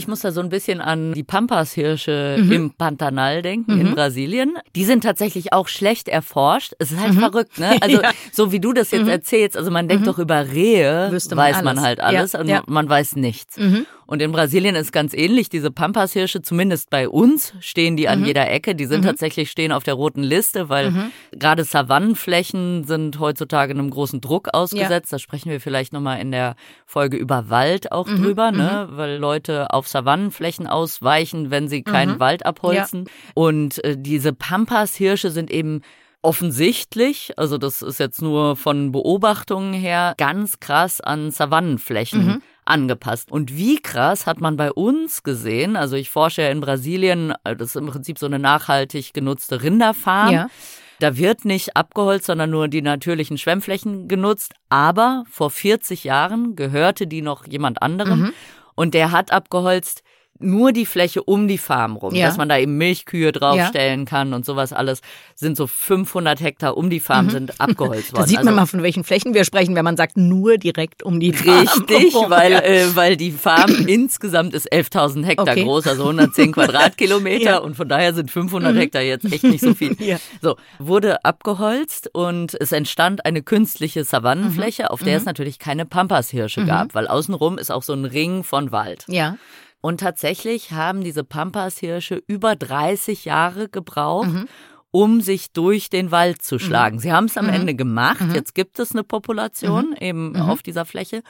Ich 0.00 0.08
muss 0.08 0.20
da 0.20 0.32
so 0.32 0.40
ein 0.40 0.48
bisschen 0.48 0.80
an 0.80 1.12
die 1.12 1.22
Pampas-Hirsche 1.22 2.38
mhm. 2.40 2.52
im 2.52 2.70
Pantanal 2.70 3.42
denken, 3.42 3.74
mhm. 3.74 3.80
in 3.80 3.94
Brasilien. 3.94 4.54
Die 4.74 4.84
sind 4.86 5.02
tatsächlich 5.02 5.52
auch 5.52 5.68
schlecht 5.68 6.08
erforscht. 6.08 6.72
Es 6.78 6.90
ist 6.90 6.98
halt 6.98 7.12
mhm. 7.12 7.18
verrückt, 7.18 7.58
ne? 7.58 7.76
Also, 7.82 8.00
ja. 8.02 8.12
so 8.32 8.50
wie 8.50 8.60
du 8.60 8.72
das 8.72 8.92
jetzt 8.92 9.02
mhm. 9.02 9.08
erzählst, 9.08 9.58
also 9.58 9.70
man 9.70 9.88
denkt 9.88 10.04
mhm. 10.04 10.06
doch 10.06 10.18
über 10.18 10.50
Rehe, 10.50 11.08
Wüsste 11.10 11.36
weiß 11.36 11.56
man, 11.56 11.76
man 11.76 11.80
halt 11.82 12.00
alles 12.00 12.32
ja. 12.32 12.40
und 12.40 12.48
ja. 12.48 12.62
man 12.66 12.88
weiß 12.88 13.16
nichts. 13.16 13.58
Mhm. 14.10 14.12
Und 14.12 14.22
in 14.22 14.32
Brasilien 14.32 14.74
ist 14.74 14.92
ganz 14.92 15.14
ähnlich. 15.14 15.48
Diese 15.48 15.70
Pampas-Hirsche, 15.70 16.42
zumindest 16.42 16.90
bei 16.90 17.08
uns, 17.08 17.54
stehen 17.60 17.96
die 17.96 18.08
an 18.08 18.24
jeder 18.24 18.50
Ecke. 18.50 18.74
Die 18.74 18.86
sind 18.86 19.04
tatsächlich 19.04 19.50
stehen 19.50 19.72
auf 19.72 19.84
der 19.84 19.94
roten 19.94 20.22
Liste, 20.22 20.68
weil 20.68 20.92
gerade 21.32 21.64
Savannenflächen 21.64 22.84
sind 22.84 23.18
heutzutage 23.20 23.72
einem 23.72 23.90
großen 23.90 24.20
Druck 24.20 24.48
ausgesetzt. 24.52 25.12
Da 25.12 25.18
sprechen 25.18 25.50
wir 25.50 25.60
vielleicht 25.60 25.92
nochmal 25.92 26.20
in 26.20 26.32
der 26.32 26.56
Folge 26.86 27.16
über 27.16 27.48
Wald 27.50 27.92
auch 27.92 28.08
drüber, 28.08 28.50
ne? 28.50 28.88
Weil 28.90 29.16
Leute 29.16 29.72
auf 29.72 29.86
Savannenflächen 29.88 30.66
ausweichen, 30.66 31.50
wenn 31.50 31.68
sie 31.68 31.82
keinen 31.82 32.14
mhm. 32.14 32.20
Wald 32.20 32.44
abholzen. 32.44 33.04
Ja. 33.04 33.12
Und 33.34 33.82
äh, 33.84 33.96
diese 33.98 34.32
Pampas-Hirsche 34.32 35.30
sind 35.30 35.50
eben 35.50 35.82
offensichtlich, 36.22 37.32
also 37.38 37.56
das 37.56 37.80
ist 37.80 37.98
jetzt 37.98 38.20
nur 38.20 38.56
von 38.56 38.92
Beobachtungen 38.92 39.72
her, 39.72 40.14
ganz 40.18 40.60
krass 40.60 41.00
an 41.00 41.30
Savannenflächen. 41.30 42.26
Mhm 42.26 42.42
angepasst. 42.70 43.30
Und 43.30 43.56
wie 43.56 43.80
krass 43.80 44.26
hat 44.26 44.40
man 44.40 44.56
bei 44.56 44.72
uns 44.72 45.22
gesehen, 45.22 45.76
also 45.76 45.96
ich 45.96 46.08
forsche 46.08 46.42
ja 46.42 46.50
in 46.50 46.60
Brasilien, 46.60 47.34
äh, 47.44 47.54
das 47.56 47.70
ist 47.70 47.76
im 47.76 47.86
Prinzip 47.86 48.18
so 48.18 48.26
eine 48.26 48.38
nachhaltig 48.38 49.12
genutzte 49.12 49.62
Rinderfarm. 49.62 50.32
Ja. 50.32 50.48
Da 51.00 51.16
wird 51.16 51.44
nicht 51.44 51.76
abgeholzt, 51.76 52.26
sondern 52.26 52.50
nur 52.50 52.68
die 52.68 52.82
natürlichen 52.82 53.38
Schwemmflächen 53.38 54.06
genutzt. 54.06 54.54
Aber 54.68 55.24
vor 55.30 55.50
40 55.50 56.04
Jahren 56.04 56.56
gehörte 56.56 57.06
die 57.06 57.22
noch 57.22 57.46
jemand 57.46 57.82
anderem. 57.82 58.20
Mhm. 58.20 58.32
Und 58.74 58.94
der 58.94 59.10
hat 59.10 59.32
abgeholzt 59.32 60.02
nur 60.42 60.72
die 60.72 60.86
Fläche 60.86 61.22
um 61.22 61.48
die 61.48 61.58
Farm 61.58 61.96
rum, 61.96 62.14
ja. 62.14 62.26
dass 62.26 62.36
man 62.36 62.48
da 62.48 62.58
eben 62.58 62.76
Milchkühe 62.76 63.32
draufstellen 63.32 64.00
ja. 64.00 64.06
kann 64.06 64.32
und 64.32 64.44
sowas 64.44 64.72
alles, 64.72 65.00
sind 65.34 65.56
so 65.56 65.66
500 65.66 66.40
Hektar 66.40 66.76
um 66.76 66.90
die 66.90 67.00
Farm 67.00 67.26
mhm. 67.26 67.30
sind 67.30 67.60
abgeholzt 67.60 68.12
worden. 68.12 68.22
Da 68.22 68.26
sieht 68.26 68.38
man 68.38 68.48
also, 68.48 68.56
mal, 68.56 68.66
von 68.66 68.82
welchen 68.82 69.04
Flächen 69.04 69.34
wir 69.34 69.44
sprechen, 69.44 69.74
wenn 69.74 69.84
man 69.84 69.96
sagt, 69.96 70.16
nur 70.16 70.58
direkt 70.58 71.02
um 71.02 71.20
die 71.20 71.32
Farm. 71.32 71.66
Richtig, 71.66 72.14
weil, 72.28 72.52
äh, 72.52 72.94
weil 72.94 73.16
die 73.16 73.32
Farm 73.32 73.70
insgesamt 73.86 74.54
ist 74.54 74.72
11.000 74.72 75.24
Hektar 75.24 75.48
okay. 75.48 75.64
groß, 75.64 75.86
also 75.86 76.02
110 76.02 76.52
Quadratkilometer 76.52 77.44
ja. 77.44 77.58
und 77.58 77.76
von 77.76 77.88
daher 77.88 78.14
sind 78.14 78.30
500 78.30 78.74
mhm. 78.74 78.78
Hektar 78.78 79.02
jetzt 79.02 79.30
echt 79.32 79.44
nicht 79.44 79.60
so 79.60 79.74
viel. 79.74 79.96
So, 80.42 80.56
wurde 80.78 81.24
abgeholzt 81.24 82.08
und 82.12 82.54
es 82.60 82.72
entstand 82.72 83.24
eine 83.24 83.42
künstliche 83.42 84.04
Savannenfläche, 84.04 84.84
mhm. 84.84 84.88
auf 84.88 85.02
der 85.02 85.16
es 85.16 85.22
mhm. 85.22 85.26
natürlich 85.26 85.58
keine 85.58 85.84
Pampashirsche 85.84 86.64
gab, 86.64 86.88
mhm. 86.88 86.94
weil 86.94 87.08
außenrum 87.08 87.58
ist 87.58 87.70
auch 87.70 87.82
so 87.82 87.92
ein 87.92 88.04
Ring 88.04 88.44
von 88.44 88.72
Wald. 88.72 89.04
Ja. 89.08 89.36
Und 89.80 90.00
tatsächlich 90.00 90.72
haben 90.72 91.02
diese 91.02 91.24
Pampashirsche 91.24 92.22
über 92.26 92.54
30 92.56 93.24
Jahre 93.24 93.68
gebraucht, 93.68 94.28
mhm. 94.28 94.48
um 94.90 95.20
sich 95.22 95.52
durch 95.52 95.88
den 95.88 96.10
Wald 96.10 96.42
zu 96.42 96.56
mhm. 96.56 96.60
schlagen. 96.60 96.96
Mhm. 96.96 97.00
Sie 97.00 97.12
haben 97.12 97.24
es 97.24 97.38
am 97.38 97.46
mhm. 97.46 97.54
Ende 97.54 97.74
gemacht. 97.74 98.20
Mhm. 98.20 98.34
Jetzt 98.34 98.54
gibt 98.54 98.78
es 98.78 98.92
eine 98.92 99.04
Population 99.04 99.90
mhm. 99.90 99.96
eben 100.00 100.36
auf 100.36 100.62
dieser 100.62 100.84
Fläche. 100.84 101.22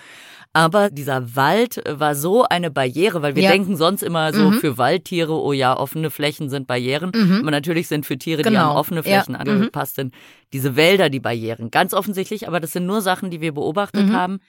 Aber 0.52 0.90
dieser 0.90 1.36
Wald 1.36 1.80
war 1.88 2.16
so 2.16 2.42
eine 2.42 2.72
Barriere, 2.72 3.22
weil 3.22 3.36
wir 3.36 3.44
ja. 3.44 3.52
denken 3.52 3.76
sonst 3.76 4.02
immer 4.02 4.32
so 4.32 4.50
für 4.50 4.78
Waldtiere, 4.78 5.32
oh 5.32 5.52
ja, 5.52 5.78
offene 5.78 6.10
Flächen 6.10 6.50
sind 6.50 6.66
Barrieren. 6.66 7.12
Aber 7.40 7.52
natürlich 7.52 7.86
sind 7.86 8.04
für 8.04 8.18
Tiere, 8.18 8.42
genau. 8.42 8.50
die 8.50 8.70
an 8.70 8.76
offene 8.76 9.04
Flächen 9.04 9.34
ja. 9.34 9.38
angepasst 9.38 9.94
sind, 9.94 10.12
diese 10.52 10.74
Wälder 10.74 11.08
die 11.08 11.20
Barrieren. 11.20 11.70
Ganz 11.70 11.94
offensichtlich, 11.94 12.48
aber 12.48 12.58
das 12.58 12.72
sind 12.72 12.84
nur 12.84 13.00
Sachen, 13.00 13.30
die 13.30 13.40
wir 13.40 13.54
beobachtet 13.54 14.10
haben. 14.12 14.40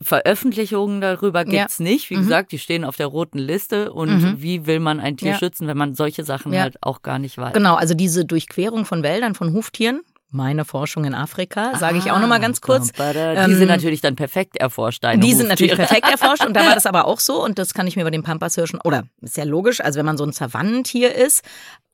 Veröffentlichungen 0.00 1.00
darüber 1.00 1.44
gibt's 1.44 1.78
ja. 1.78 1.84
nicht. 1.84 2.10
Wie 2.10 2.16
mhm. 2.16 2.20
gesagt, 2.20 2.52
die 2.52 2.58
stehen 2.58 2.84
auf 2.84 2.96
der 2.96 3.06
roten 3.06 3.38
Liste. 3.38 3.92
Und 3.92 4.22
mhm. 4.22 4.42
wie 4.42 4.66
will 4.66 4.80
man 4.80 5.00
ein 5.00 5.16
Tier 5.16 5.32
ja. 5.32 5.38
schützen, 5.38 5.66
wenn 5.66 5.76
man 5.76 5.94
solche 5.94 6.24
Sachen 6.24 6.52
ja. 6.52 6.62
halt 6.62 6.76
auch 6.82 7.02
gar 7.02 7.18
nicht 7.18 7.36
weiß? 7.36 7.52
Genau, 7.52 7.74
also 7.74 7.94
diese 7.94 8.24
Durchquerung 8.24 8.84
von 8.84 9.02
Wäldern, 9.02 9.34
von 9.34 9.52
Huftieren, 9.52 10.02
meine 10.30 10.66
Forschung 10.66 11.04
in 11.04 11.14
Afrika, 11.14 11.76
sage 11.78 11.96
ich 11.98 12.10
auch 12.10 12.20
nochmal 12.20 12.40
ganz 12.40 12.60
kurz. 12.60 12.92
Die 12.92 13.00
ähm, 13.02 13.54
sind 13.54 13.68
natürlich 13.68 14.02
dann 14.02 14.14
perfekt 14.14 14.56
erforscht. 14.56 15.02
Deine 15.02 15.22
die 15.22 15.32
sind 15.32 15.48
natürlich 15.48 15.74
perfekt 15.74 16.06
erforscht 16.10 16.44
und 16.44 16.54
da 16.54 16.66
war 16.66 16.74
das 16.74 16.84
aber 16.86 17.06
auch 17.06 17.18
so 17.18 17.42
und 17.42 17.58
das 17.58 17.72
kann 17.72 17.86
ich 17.86 17.96
mir 17.96 18.04
bei 18.04 18.10
den 18.10 18.22
Pampashirschen, 18.22 18.78
oder 18.84 19.04
ist 19.22 19.38
ja 19.38 19.44
logisch, 19.44 19.80
also 19.80 19.98
wenn 19.98 20.06
man 20.06 20.18
so 20.18 20.24
ein 20.24 20.32
Savannentier 20.32 21.14
ist, 21.14 21.42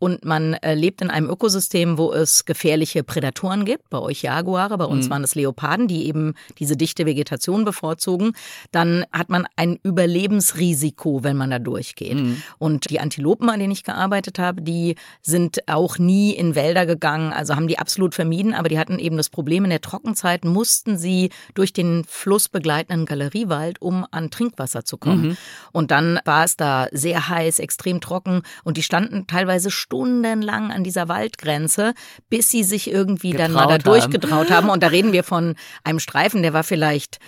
und 0.04 0.22
man 0.22 0.52
äh, 0.52 0.74
lebt 0.74 1.00
in 1.00 1.08
einem 1.08 1.30
Ökosystem, 1.30 1.96
wo 1.96 2.12
es 2.12 2.44
gefährliche 2.44 3.02
Prädatoren 3.02 3.64
gibt. 3.64 3.88
Bei 3.88 3.98
euch 3.98 4.20
Jaguare, 4.20 4.76
bei 4.76 4.84
uns 4.84 5.06
mhm. 5.06 5.10
waren 5.10 5.24
es 5.24 5.34
Leoparden, 5.34 5.88
die 5.88 6.06
eben 6.06 6.34
diese 6.58 6.76
dichte 6.76 7.06
Vegetation 7.06 7.64
bevorzugen. 7.64 8.32
Dann 8.70 9.06
hat 9.12 9.30
man 9.30 9.46
ein 9.56 9.78
Überlebensrisiko, 9.82 11.24
wenn 11.24 11.38
man 11.38 11.50
da 11.50 11.58
durchgeht. 11.58 12.16
Mhm. 12.16 12.42
Und 12.58 12.90
die 12.90 13.00
Antilopen, 13.00 13.48
an 13.48 13.58
denen 13.58 13.72
ich 13.72 13.82
gearbeitet 13.82 14.38
habe, 14.38 14.60
die 14.60 14.96
sind 15.22 15.66
auch 15.68 15.96
nie 15.96 16.32
in 16.32 16.54
Wälder 16.54 16.84
gegangen, 16.84 17.32
also 17.32 17.56
haben 17.56 17.66
die 17.66 17.78
absolut 17.78 18.14
vermieden, 18.14 18.52
aber 18.52 18.68
die 18.68 18.78
hatten 18.78 18.98
eben 18.98 19.16
das 19.16 19.30
Problem, 19.30 19.64
in 19.64 19.70
der 19.70 19.80
Trockenzeit 19.80 20.44
mussten 20.44 20.98
sie 20.98 21.30
durch 21.54 21.72
den 21.72 22.04
flussbegleitenden 22.06 23.06
Galeriewald, 23.06 23.80
um 23.80 24.04
an 24.10 24.30
Trinkwasser 24.30 24.84
zu 24.84 24.98
kommen. 24.98 25.28
Mhm. 25.28 25.36
Und 25.72 25.90
dann 25.90 26.20
war 26.26 26.44
es 26.44 26.58
da 26.58 26.88
sehr 26.92 27.30
heiß, 27.30 27.58
extrem 27.58 28.02
trocken 28.02 28.42
und 28.64 28.76
die 28.76 28.82
standen 28.82 29.26
teilweise 29.26 29.70
stundenlang 29.94 30.72
an 30.72 30.82
dieser 30.82 31.08
Waldgrenze, 31.08 31.94
bis 32.28 32.50
sie 32.50 32.64
sich 32.64 32.90
irgendwie 32.90 33.30
Getraut 33.30 33.44
dann 33.46 33.52
mal 33.52 33.66
da 33.66 33.78
durchgetraut 33.78 34.50
haben. 34.50 34.68
Und 34.68 34.82
da 34.82 34.88
reden 34.88 35.12
wir 35.12 35.22
von 35.22 35.54
einem 35.84 36.00
Streifen, 36.00 36.42
der 36.42 36.52
war 36.52 36.64
vielleicht 36.64 37.18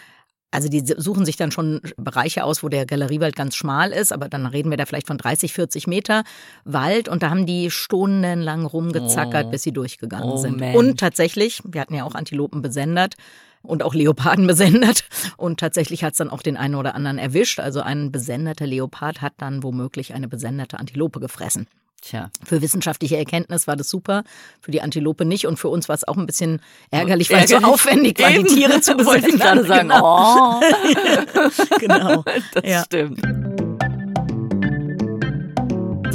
also 0.52 0.68
die 0.68 0.80
suchen 0.80 1.26
sich 1.26 1.36
dann 1.36 1.50
schon 1.50 1.82
Bereiche 1.98 2.44
aus, 2.44 2.62
wo 2.62 2.68
der 2.70 2.86
Galeriewald 2.86 3.36
ganz 3.36 3.56
schmal 3.56 3.90
ist, 3.90 4.10
aber 4.10 4.28
dann 4.28 4.46
reden 4.46 4.70
wir 4.70 4.78
da 4.78 4.86
vielleicht 4.86 5.08
von 5.08 5.18
30, 5.18 5.52
40 5.52 5.86
Meter 5.86 6.22
Wald 6.64 7.08
und 7.08 7.22
da 7.22 7.30
haben 7.30 7.44
die 7.44 7.70
stundenlang 7.70 8.64
rumgezackert, 8.64 9.46
oh. 9.46 9.50
bis 9.50 9.64
sie 9.64 9.72
durchgegangen 9.72 10.30
oh, 10.30 10.36
sind. 10.36 10.58
Mensch. 10.58 10.76
Und 10.76 10.98
tatsächlich, 10.98 11.60
wir 11.64 11.80
hatten 11.80 11.94
ja 11.94 12.04
auch 12.04 12.14
Antilopen 12.14 12.62
besendet 12.62 13.16
und 13.60 13.82
auch 13.82 13.92
Leoparden 13.92 14.46
besendet 14.46 15.04
und 15.36 15.60
tatsächlich 15.60 16.04
hat 16.04 16.12
es 16.12 16.18
dann 16.18 16.30
auch 16.30 16.42
den 16.42 16.56
einen 16.56 16.76
oder 16.76 16.94
anderen 16.94 17.18
erwischt. 17.18 17.60
Also 17.60 17.82
ein 17.82 18.10
besendeter 18.10 18.66
Leopard 18.66 19.20
hat 19.20 19.34
dann 19.38 19.62
womöglich 19.62 20.14
eine 20.14 20.28
besendete 20.28 20.78
Antilope 20.78 21.20
gefressen. 21.20 21.66
Tja. 22.06 22.30
Für 22.44 22.62
wissenschaftliche 22.62 23.16
Erkenntnis 23.16 23.66
war 23.66 23.74
das 23.74 23.88
super, 23.88 24.22
für 24.60 24.70
die 24.70 24.80
Antilope 24.80 25.24
nicht 25.24 25.44
und 25.46 25.58
für 25.58 25.68
uns 25.68 25.88
war 25.88 25.96
es 25.96 26.06
auch 26.06 26.16
ein 26.16 26.26
bisschen 26.26 26.60
ärgerlich, 26.92 27.30
weil 27.30 27.44
es 27.44 27.50
so 27.50 27.56
aufwendig 27.56 28.20
war, 28.20 28.30
die 28.30 28.44
Tiere 28.44 28.80
zu 28.80 28.94
besetzen. 28.94 29.06
Wollte 29.06 29.28
ich 29.30 29.40
gerade 29.40 29.64
sagen, 29.66 29.88
genau. 29.88 30.60
oh. 30.60 31.78
genau. 31.80 32.24
Das 32.54 32.64
ja. 32.64 32.84
stimmt. 32.84 33.65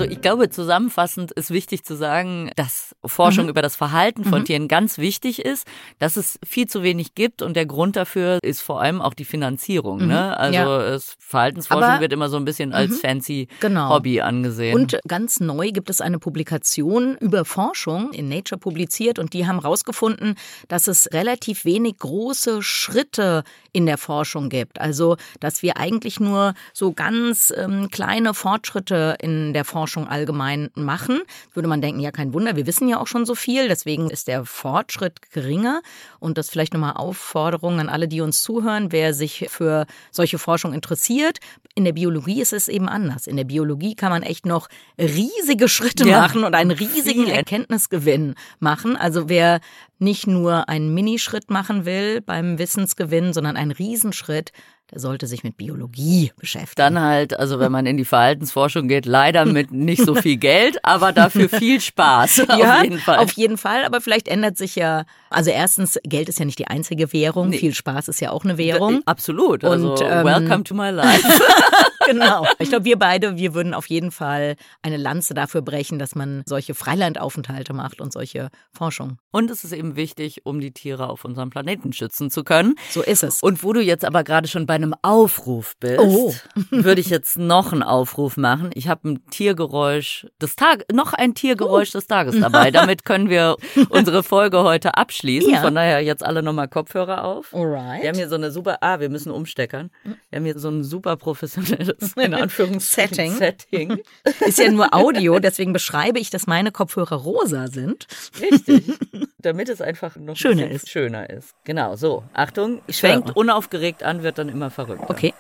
Also 0.02 0.14
ich 0.14 0.22
glaube, 0.22 0.50
zusammenfassend 0.50 1.32
ist 1.32 1.52
wichtig 1.52 1.84
zu 1.84 1.96
sagen, 1.96 2.52
dass 2.56 2.96
Forschung 3.06 3.46
mhm. 3.46 3.52
über 3.52 3.62
das 3.62 3.76
Verhalten 3.76 4.24
von 4.24 4.40
mhm. 4.40 4.46
Tieren 4.46 4.68
ganz 4.68 4.98
wichtig 4.98 5.44
ist, 5.44 5.68
dass 6.00 6.18
es 6.18 6.40
viel 6.46 6.68
zu 6.68 6.84
wenig 6.84 7.16
gibt 7.16 7.42
und 7.42 7.56
der 7.56 7.66
Grund 7.66 7.96
dafür 7.96 8.40
ist 8.42 8.62
vor 8.62 8.82
allem 8.82 9.02
auch 9.02 9.14
die 9.14 9.26
Finanzierung. 9.26 10.02
Mhm. 10.02 10.08
Ne? 10.08 10.38
Also 10.38 10.58
ja. 10.58 10.98
Verhaltensforschung 11.20 11.84
Aber, 11.84 12.02
wird 12.02 12.14
immer 12.14 12.30
so 12.30 12.38
ein 12.38 12.46
bisschen 12.46 12.74
als 12.74 12.92
mhm. 12.92 12.96
fancy 12.96 13.48
genau. 13.60 13.90
Hobby 13.90 14.22
angesehen. 14.22 14.76
Und 14.76 15.00
ganz 15.08 15.40
neu 15.40 15.72
gibt 15.72 15.90
es 15.90 16.02
eine 16.02 16.20
Publikation 16.20 17.16
über 17.18 17.46
Forschung 17.46 18.12
in 18.14 18.28
Nature 18.28 18.60
publiziert 18.60 19.20
und 19.20 19.34
die 19.34 19.48
haben 19.48 19.62
herausgefunden, 19.62 20.36
dass 20.68 20.88
es 20.88 21.12
relativ 21.14 21.66
wenig 21.66 21.98
große 21.98 22.64
Schritte 22.64 23.44
in 23.72 23.86
der 23.86 23.98
Forschung 23.98 24.50
gibt. 24.50 24.82
Also 24.82 25.18
dass 25.40 25.62
wir 25.62 25.78
eigentlich 25.78 26.20
nur 26.20 26.54
so 26.74 26.92
ganz 26.92 27.54
ähm, 27.56 27.90
kleine 27.92 28.34
Fortschritte 28.34 29.16
in 29.22 29.54
der 29.54 29.66
Forschung 29.66 29.91
Forschung 29.92 30.08
allgemein 30.08 30.70
machen. 30.74 31.20
Würde 31.54 31.68
man 31.68 31.82
denken, 31.82 32.00
ja, 32.00 32.12
kein 32.12 32.34
Wunder, 32.34 32.56
wir 32.56 32.66
wissen 32.66 32.88
ja 32.88 33.00
auch 33.00 33.08
schon 33.08 33.26
so 33.26 33.36
viel, 33.36 33.68
deswegen 33.68 34.10
ist 34.10 34.30
der 34.30 34.46
Fortschritt 34.46 35.32
geringer. 35.34 35.82
Und 36.20 36.38
das 36.38 36.50
vielleicht 36.50 36.74
nochmal 36.74 36.94
Aufforderung 36.94 37.80
an 37.82 37.90
alle, 37.90 38.08
die 38.08 38.22
uns 38.22 38.42
zuhören, 38.42 38.94
wer 38.94 39.14
sich 39.14 39.48
für 39.50 39.86
solche 40.10 40.38
Forschung 40.38 40.74
interessiert. 40.74 41.40
In 41.76 41.84
der 41.84 41.92
Biologie 41.92 42.42
ist 42.42 42.54
es 42.54 42.70
eben 42.70 42.88
anders. 42.88 43.28
In 43.28 43.36
der 43.36 43.44
Biologie 43.44 43.96
kann 43.96 44.12
man 44.12 44.24
echt 44.24 44.46
noch 44.46 44.70
riesige 44.98 45.68
Schritte 45.68 46.08
ja. 46.08 46.22
machen 46.22 46.46
und 46.46 46.56
einen 46.56 46.72
riesigen 46.72 47.28
Erkenntnisgewinn 47.28 48.36
machen. 48.60 48.96
Also 48.96 49.28
wer 49.28 49.60
nicht 50.00 50.26
nur 50.26 50.68
einen 50.68 50.94
Minischritt 50.94 51.50
machen 51.50 51.86
will 51.86 52.22
beim 52.22 52.58
Wissensgewinn, 52.58 53.34
sondern 53.34 53.56
einen 53.56 53.72
Riesenschritt, 53.72 54.52
der 54.92 55.00
sollte 55.00 55.26
sich 55.26 55.44
mit 55.44 55.56
Biologie 55.56 56.34
beschäftigen. 56.38 56.76
Dann 56.76 57.00
halt, 57.00 57.40
also 57.40 57.60
wenn 57.60 57.72
man 57.72 57.86
in 57.86 57.96
die 57.96 58.04
Verhaltensforschung 58.04 58.90
geht, 58.90 59.06
leider 59.06 59.46
mit 59.46 59.72
nicht 59.72 60.04
so 60.04 60.16
viel 60.16 60.36
Geld, 60.36 60.84
aber 60.84 61.14
dafür 61.14 61.48
viel 61.48 61.80
Spaß. 61.80 62.38
ja, 62.58 62.80
auf 62.80 62.84
jeden 62.84 63.00
Fall. 63.00 63.18
Auf 63.20 63.32
jeden 63.34 63.58
Fall, 63.58 63.86
aber 63.86 64.02
vielleicht 64.02 64.28
ändert 64.28 64.58
sich 64.58 64.76
ja, 64.76 65.06
also 65.30 65.50
erstens, 65.50 65.98
Geld 66.04 66.28
ist 66.28 66.40
ja 66.40 66.46
nicht 66.46 66.60
die 66.60 66.68
einzige 66.68 67.14
Währung, 67.14 67.50
nee. 67.50 67.58
viel 67.58 67.74
Spaß 67.74 68.10
ist 68.10 68.20
ja 68.20 68.32
auch 68.32 68.44
eine 68.44 68.58
Währung. 68.58 69.02
Absolut. 69.06 69.64
Also, 69.64 69.94
Und, 69.94 70.02
ähm, 70.02 70.26
welcome 70.26 70.64
to 70.66 70.76
my 70.76 70.90
life. 70.92 71.26
genau. 72.06 72.46
Ich 72.60 72.68
glaube, 72.68 72.84
wir 72.84 73.00
beide, 73.00 73.38
wir 73.38 73.54
würden 73.54 73.74
auf 73.74 73.86
jeden 73.88 74.12
Fall 74.12 74.58
eine 74.82 74.98
Lanze 74.98 75.34
dafür 75.34 75.62
brechen, 75.62 76.00
dass 76.00 76.16
man 76.16 76.44
solche 76.46 76.74
Freilandaufenthalte 76.74 77.74
macht 77.74 78.02
und 78.02 78.12
solche 78.12 78.50
Forschung. 78.74 79.20
Und 79.32 79.50
es 79.52 79.64
ist 79.64 79.72
eben 79.72 79.96
wichtig, 79.96 80.46
um 80.46 80.60
die 80.60 80.72
Tiere 80.72 81.08
auf 81.08 81.24
unserem 81.24 81.50
Planeten 81.50 81.94
schützen 81.94 82.30
zu 82.30 82.44
können. 82.44 82.76
So 82.90 83.02
ist 83.02 83.24
es. 83.24 83.42
Und 83.42 83.64
wo 83.64 83.72
du 83.72 83.82
jetzt 83.82 84.04
aber 84.04 84.26
gerade 84.26 84.50
schon 84.50 84.66
bei 84.66 84.81
einem 84.84 84.96
Aufruf 85.02 85.76
bist, 85.80 86.00
oh. 86.00 86.34
würde 86.70 87.02
ich 87.02 87.10
jetzt 87.10 87.38
noch 87.38 87.72
einen 87.72 87.84
Aufruf 87.84 88.38
machen. 88.38 88.72
Ich 88.74 88.88
habe 88.88 89.10
ein 89.10 89.26
Tiergeräusch 89.28 90.28
des 90.42 90.56
Tages, 90.56 90.86
noch 90.92 91.14
ein 91.14 91.34
Tiergeräusch 91.34 91.90
oh. 91.90 91.98
des 91.98 92.08
Tages 92.08 92.40
dabei. 92.40 92.72
Damit 92.72 93.06
können 93.06 93.30
wir 93.30 93.58
unsere 93.90 94.24
Folge 94.24 94.64
heute 94.64 94.96
abschließen. 94.96 95.54
Ja. 95.54 95.62
Von 95.62 95.76
daher 95.76 96.02
jetzt 96.02 96.24
alle 96.26 96.42
nochmal 96.42 96.68
Kopfhörer 96.68 97.24
auf. 97.24 97.54
Alright. 97.54 98.02
Wir 98.02 98.10
haben 98.10 98.18
hier 98.18 98.30
so 98.30 98.36
eine 98.36 98.52
super, 98.52 98.78
ah, 98.82 99.00
wir 99.00 99.10
müssen 99.10 99.32
umsteckern. 99.32 99.92
Wir 100.30 100.38
haben 100.38 100.46
hier 100.46 100.58
so 100.58 100.70
ein 100.70 100.84
super 100.84 101.18
professionelles, 101.18 102.14
in 102.16 102.34
Anführungszeichen, 102.34 103.38
Setting. 103.38 104.02
Ist 104.40 104.60
ja 104.60 104.72
nur 104.72 104.94
Audio, 104.94 105.40
deswegen 105.40 105.74
beschreibe 105.74 106.20
ich, 106.20 106.30
dass 106.30 106.48
meine 106.48 106.72
Kopfhörer 106.72 107.16
rosa 107.16 107.68
sind. 107.68 108.08
Richtig. 108.42 108.98
Damit 109.38 109.70
es 109.70 109.82
einfach 109.82 110.16
noch 110.16 110.36
schöner 110.36 110.70
ist. 110.70 110.90
schöner 110.90 111.30
ist. 111.30 111.54
Genau, 111.64 111.96
so. 111.96 112.24
Achtung, 112.34 112.82
schwenkt 112.90 113.36
unaufgeregt 113.36 114.04
an, 114.04 114.24
wird 114.24 114.38
dann 114.38 114.50
immer 114.50 114.71
verrückt. 114.72 115.04
Okay. 115.08 115.34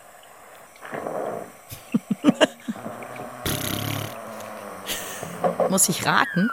Muss 5.70 5.90
ich 5.90 6.06
raten? 6.06 6.50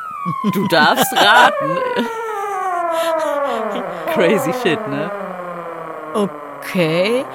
Du 0.52 0.66
darfst 0.68 1.12
raten. 1.12 1.78
Crazy 4.14 4.54
shit, 4.62 4.88
ne? 4.88 5.10
Okay. 6.14 7.26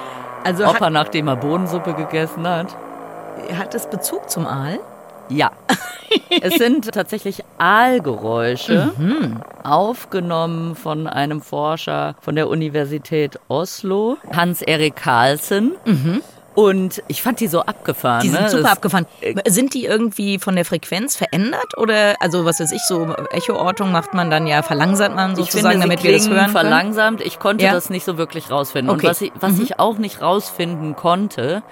Also 0.42 0.66
Opa, 0.66 0.90
nachdem 0.90 1.28
er 1.28 1.36
Bohnensuppe 1.36 1.94
gegessen 1.94 2.48
hat. 2.48 2.74
Hat 3.56 3.74
es 3.74 3.86
Bezug 3.86 4.28
zum 4.30 4.46
Aal? 4.46 4.80
Ja. 5.28 5.52
es 6.42 6.54
sind 6.54 6.92
tatsächlich 6.92 7.42
Aalgeräusche, 7.58 8.92
mhm. 8.96 9.40
aufgenommen 9.62 10.76
von 10.76 11.06
einem 11.06 11.40
Forscher 11.40 12.14
von 12.20 12.36
der 12.36 12.48
Universität 12.48 13.38
Oslo, 13.48 14.18
Hans-Erik 14.32 14.96
Carlsen. 14.96 15.72
Mhm. 15.84 16.22
Und 16.54 17.02
ich 17.08 17.20
fand 17.20 17.40
die 17.40 17.48
so 17.48 17.62
abgefahren. 17.62 18.22
Die 18.22 18.28
sind 18.28 18.42
ne? 18.42 18.48
super 18.48 18.62
das, 18.62 18.72
abgefahren. 18.72 19.06
Sind 19.48 19.74
die 19.74 19.86
irgendwie 19.86 20.38
von 20.38 20.54
der 20.54 20.64
Frequenz 20.64 21.16
verändert? 21.16 21.76
Oder, 21.76 22.14
also 22.20 22.44
was 22.44 22.60
weiß 22.60 22.70
ich, 22.70 22.82
so 22.82 23.12
Echoortung 23.32 23.90
macht 23.90 24.14
man 24.14 24.30
dann 24.30 24.46
ja, 24.46 24.62
verlangsamt 24.62 25.16
man 25.16 25.34
sozusagen, 25.34 25.72
finde, 25.72 25.86
damit 25.88 26.04
wir 26.04 26.12
das 26.12 26.28
hören 26.28 26.38
können? 26.38 26.52
verlangsamt. 26.52 27.20
Ich 27.22 27.40
konnte 27.40 27.64
ja? 27.64 27.72
das 27.72 27.90
nicht 27.90 28.04
so 28.04 28.18
wirklich 28.18 28.50
rausfinden. 28.52 28.94
Okay. 28.94 29.06
Und 29.06 29.10
was, 29.10 29.20
ich, 29.20 29.32
was 29.40 29.54
mhm. 29.54 29.62
ich 29.62 29.80
auch 29.80 29.98
nicht 29.98 30.22
rausfinden 30.22 30.94
konnte, 30.94 31.64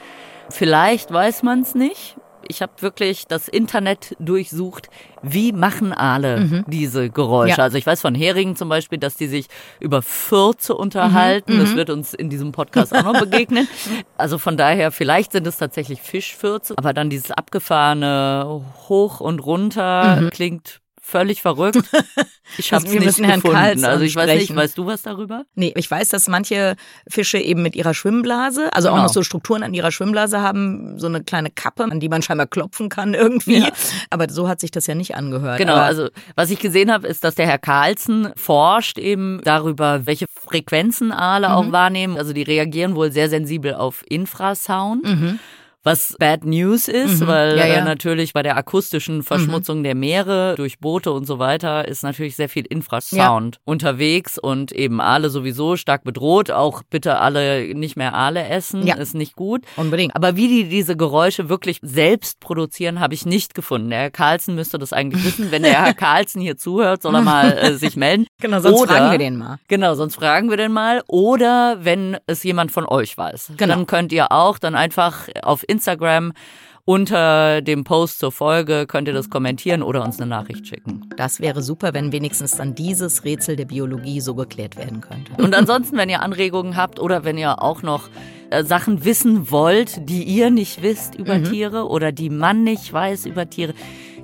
vielleicht 0.51 1.13
weiß 1.13 1.45
man 1.45 1.63
es 1.63 1.77
nicht, 1.77 2.17
ich 2.53 2.61
habe 2.61 2.73
wirklich 2.81 3.27
das 3.27 3.49
Internet 3.49 4.15
durchsucht, 4.19 4.91
wie 5.23 5.53
machen 5.53 5.95
Aale 5.95 6.41
mhm. 6.41 6.65
diese 6.67 7.09
Geräusche. 7.09 7.57
Ja. 7.57 7.65
Also 7.65 7.79
ich 7.79 7.87
weiß 7.87 8.03
von 8.03 8.15
Heringen 8.15 8.57
zum 8.57 8.69
Beispiel, 8.69 8.99
dass 8.99 9.17
die 9.17 9.27
sich 9.27 9.47
über 9.81 10.03
Fürze 10.03 10.75
unterhalten. 10.75 11.55
Mhm. 11.55 11.61
Das 11.61 11.71
mhm. 11.71 11.77
wird 11.77 11.91
uns 11.91 12.13
in 12.13 12.29
diesem 12.29 12.53
Podcast 12.53 12.95
auch 12.95 13.05
noch 13.05 13.19
begegnen. 13.19 13.67
Also 14.17 14.39
von 14.39 14.57
daher, 14.57 14.93
vielleicht 14.93 15.33
sind 15.33 15.47
es 15.47 15.57
tatsächlich 15.57 16.01
Fischfürze, 16.01 16.75
aber 16.77 16.93
dann 16.93 17.11
dieses 17.11 17.31
abgefahrene 17.33 18.63
Hoch 18.89 19.21
und 19.21 19.41
runter 19.41 20.21
mhm. 20.21 20.31
klingt 20.31 20.82
völlig 21.03 21.43
verrückt. 21.43 21.79
Ich 22.59 22.73
habe 22.73 22.85
es 22.85 22.93
nicht 22.93 23.19
Herrn 23.21 23.41
gefunden. 23.41 23.57
Karls 23.57 23.85
also 23.85 24.05
ich 24.05 24.15
weiß 24.15 24.29
nicht, 24.39 24.55
weißt 24.55 24.77
du 24.77 24.85
was 24.85 25.01
darüber? 25.01 25.45
Nee, 25.55 25.73
ich 25.75 25.91
weiß, 25.91 26.11
dass 26.11 26.29
manche 26.29 26.77
Fische 27.09 27.39
eben 27.39 27.63
mit 27.63 27.75
ihrer 27.77 27.95
Schwimmblase, 27.95 28.71
also 28.75 28.89
genau. 28.89 28.99
auch 28.99 29.05
noch 29.05 29.13
so 29.13 29.23
Strukturen 29.23 29.63
an 29.63 29.73
ihrer 29.73 29.91
Schwimmblase 29.91 30.43
haben, 30.43 30.99
so 30.99 31.07
eine 31.07 31.23
kleine 31.23 31.51
Kappe, 31.51 31.85
an 31.85 31.99
die 31.99 32.11
man 32.11 32.21
scheinbar 32.21 32.49
klopfen 32.49 32.91
kann 32.91 33.15
irgendwie. 33.15 33.61
Ja. 33.61 33.71
Aber 34.11 34.29
so 34.29 34.49
hat 34.49 34.61
sich 34.61 34.71
das 34.71 34.87
ja 34.87 34.95
nicht 34.95 35.15
angehört. 35.15 35.57
Genau, 35.57 35.75
Aber 35.75 35.85
also 35.85 36.09
was 36.35 36.51
ich 36.51 36.59
gesehen 36.59 36.93
habe, 36.93 37.07
ist, 37.07 37.25
dass 37.25 37.37
der 37.37 37.47
Herr 37.47 37.59
Carlsen 37.59 38.33
forscht 38.37 38.99
eben 38.99 39.41
darüber, 39.45 40.05
welche 40.05 40.27
Frequenzen 40.29 41.11
Aale 41.11 41.49
mhm. 41.49 41.55
auch 41.55 41.73
wahrnehmen. 41.73 42.19
Also 42.19 42.35
die 42.35 42.43
reagieren 42.43 42.97
wohl 42.97 43.13
sehr 43.13 43.31
sensibel 43.31 43.75
auf 43.75 44.03
Infrasound. 44.09 45.05
Mhm 45.05 45.39
was 45.85 46.15
Bad 46.19 46.45
News 46.45 46.89
ist, 46.89 47.21
mhm. 47.21 47.27
weil 47.27 47.59
ja, 47.59 47.67
ja. 47.67 47.85
natürlich 47.85 48.33
bei 48.33 48.43
der 48.43 48.57
akustischen 48.57 49.23
Verschmutzung 49.23 49.79
mhm. 49.79 49.83
der 49.83 49.95
Meere 49.95 50.55
durch 50.57 50.79
Boote 50.79 51.11
und 51.13 51.27
so 51.27 51.39
weiter 51.39 51.89
ist 51.89 52.03
natürlich 52.03 52.37
sehr 52.37 52.49
viel 52.49 52.65
Infrasound 52.67 53.57
ja. 53.57 53.61
unterwegs 53.65 54.39
und 54.39 54.73
eben 54.73 55.01
Aale 55.01 55.31
sowieso 55.31 55.77
stark 55.77 56.05
bedroht. 56.05 56.51
Auch 56.51 56.83
bitte 56.89 57.19
alle 57.19 57.75
nicht 57.75 57.97
mehr 57.97 58.15
Aale 58.15 58.47
essen, 58.49 58.87
ja. 58.87 58.95
ist 58.95 59.15
nicht 59.15 59.35
gut. 59.35 59.65
Unbedingt. 59.77 60.15
Aber 60.15 60.37
wie 60.37 60.49
die 60.49 60.69
diese 60.69 60.97
Geräusche 60.97 61.49
wirklich 61.49 61.79
selbst 61.83 62.39
produzieren, 62.41 63.01
habe 63.01 63.15
ich 63.15 63.27
nicht 63.27 63.55
gefunden. 63.55 63.91
Der 63.91 64.01
Herr 64.01 64.11
Carlsen 64.11 64.55
müsste 64.55 64.79
das 64.79 64.93
eigentlich 64.93 65.25
wissen. 65.27 65.51
Wenn 65.51 65.63
der 65.63 65.85
Herr 65.85 65.95
Carlsen 65.95 66.41
hier 66.41 66.57
zuhört, 66.57 67.03
soll 67.03 67.15
er 67.15 67.23
mal 67.23 67.53
äh, 67.59 67.75
sich 67.75 67.97
melden. 67.97 68.27
Genau, 68.43 68.59
sonst 68.59 68.81
Oder, 68.81 68.95
fragen 68.97 69.11
wir 69.13 69.19
den 69.19 69.37
mal. 69.37 69.59
Genau, 69.69 69.95
sonst 69.95 70.17
fragen 70.17 70.51
wir 70.51 70.57
den 70.57 70.73
mal. 70.73 71.03
Oder 71.07 71.77
wenn 71.81 72.17
es 72.27 72.43
jemand 72.43 72.73
von 72.73 72.85
euch 72.87 73.17
weiß, 73.17 73.53
genau. 73.57 73.75
dann 73.77 73.87
könnt 73.87 74.13
ihr 74.13 74.33
auch 74.33 74.59
dann 74.59 74.75
einfach 74.75 75.29
auf 75.43 75.63
Instagram 75.73 76.33
unter 76.85 77.63
dem 77.63 77.85
Post 77.85 78.19
zur 78.19 78.33
Folge 78.33 78.87
könnt 78.89 79.07
ihr 79.07 79.15
das 79.15 79.31
kommentieren 79.31 79.85
oder 79.85 80.03
uns 80.03 80.19
eine 80.21 80.29
Nachricht 80.29 80.67
schicken. 80.67 81.09
Das 81.17 81.41
wäre 81.41 81.63
super, 81.63 81.95
wenn 81.95 82.11
wenigstens 82.11 82.57
dann 82.57 82.75
dieses 82.75 83.25
Rätsel 83.25 83.55
der 83.55 83.67
Biologie 83.67 84.21
so 84.21 84.35
geklärt 84.35 84.77
werden 84.77 85.01
könnte. 85.01 85.33
Und 85.41 85.55
ansonsten, 85.55 85.97
wenn 85.97 86.09
ihr 86.09 86.23
Anregungen 86.23 86.77
habt 86.77 86.99
oder 86.99 87.25
wenn 87.25 87.39
ihr 87.39 87.63
auch 87.63 87.83
noch 87.83 88.09
äh, 88.51 88.65
Sachen 88.65 89.05
wissen 89.05 89.51
wollt, 89.53 90.09
die 90.09 90.25
ihr 90.25 90.51
nicht 90.51 90.83
wisst 90.83 91.15
über 91.15 91.39
mhm. 91.39 91.45
Tiere 91.45 91.89
oder 91.89 92.11
die 92.11 92.31
man 92.31 92.65
nicht 92.65 92.93
weiß 92.93 93.27
über 93.27 93.49
Tiere, 93.49 93.75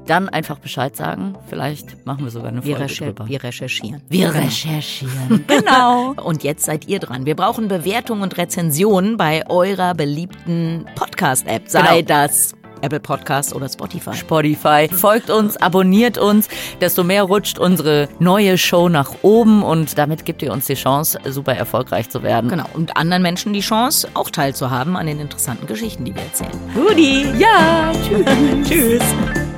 dann 0.09 0.29
einfach 0.29 0.59
Bescheid 0.59 0.97
sagen. 0.97 1.37
Vielleicht 1.49 2.07
machen 2.07 2.25
wir 2.25 2.31
sogar 2.31 2.49
eine 2.49 2.63
Folge 2.63 2.81
wir 2.81 2.87
drüber. 2.87 3.29
Wir 3.29 3.43
recherchieren. 3.43 4.03
Wir 4.09 4.31
genau. 4.31 4.45
recherchieren. 4.45 5.45
genau. 5.47 6.15
Und 6.23 6.45
jetzt 6.45 6.65
seid 6.65 6.89
ihr 6.89 6.99
dran. 6.99 7.27
Wir 7.27 7.37
brauchen 7.37 7.69
Bewertungen 7.69 8.23
und 8.23 8.37
Rezensionen 8.37 9.17
bei 9.17 9.49
eurer 9.49 9.95
beliebten 9.95 10.87
Podcast-App. 10.95 11.69
Sei 11.69 12.03
genau. 12.03 12.03
das 12.03 12.55
Apple 12.81 13.01
Podcast 13.01 13.55
oder 13.55 13.69
Spotify. 13.69 14.15
Spotify. 14.15 14.89
Folgt 14.89 15.31
uns, 15.31 15.57
abonniert 15.57 16.19
uns, 16.19 16.49
desto 16.81 17.05
mehr 17.05 17.25
rutscht 17.25 17.59
unsere 17.59 18.09
neue 18.19 18.59
Show 18.59 18.89
nach 18.89 19.13
oben 19.23 19.63
und 19.63 19.99
damit 19.99 20.25
gibt 20.25 20.43
ihr 20.43 20.53
uns 20.53 20.67
die 20.67 20.75
Chance, 20.75 21.19
super 21.29 21.55
erfolgreich 21.55 22.09
zu 22.09 22.23
werden. 22.23 22.49
Genau. 22.49 22.67
Und 22.75 22.97
anderen 22.97 23.23
Menschen 23.23 23.53
die 23.53 23.61
Chance, 23.61 24.09
auch 24.15 24.31
teilzuhaben 24.31 24.97
an 24.97 25.07
den 25.07 25.21
interessanten 25.21 25.67
Geschichten, 25.67 26.05
die 26.05 26.15
wir 26.15 26.23
erzählen. 26.23 26.53
Rudi. 26.77 27.27
Ja. 27.39 27.93
Tschüss. 28.05 28.69
Tschüss. 28.69 29.58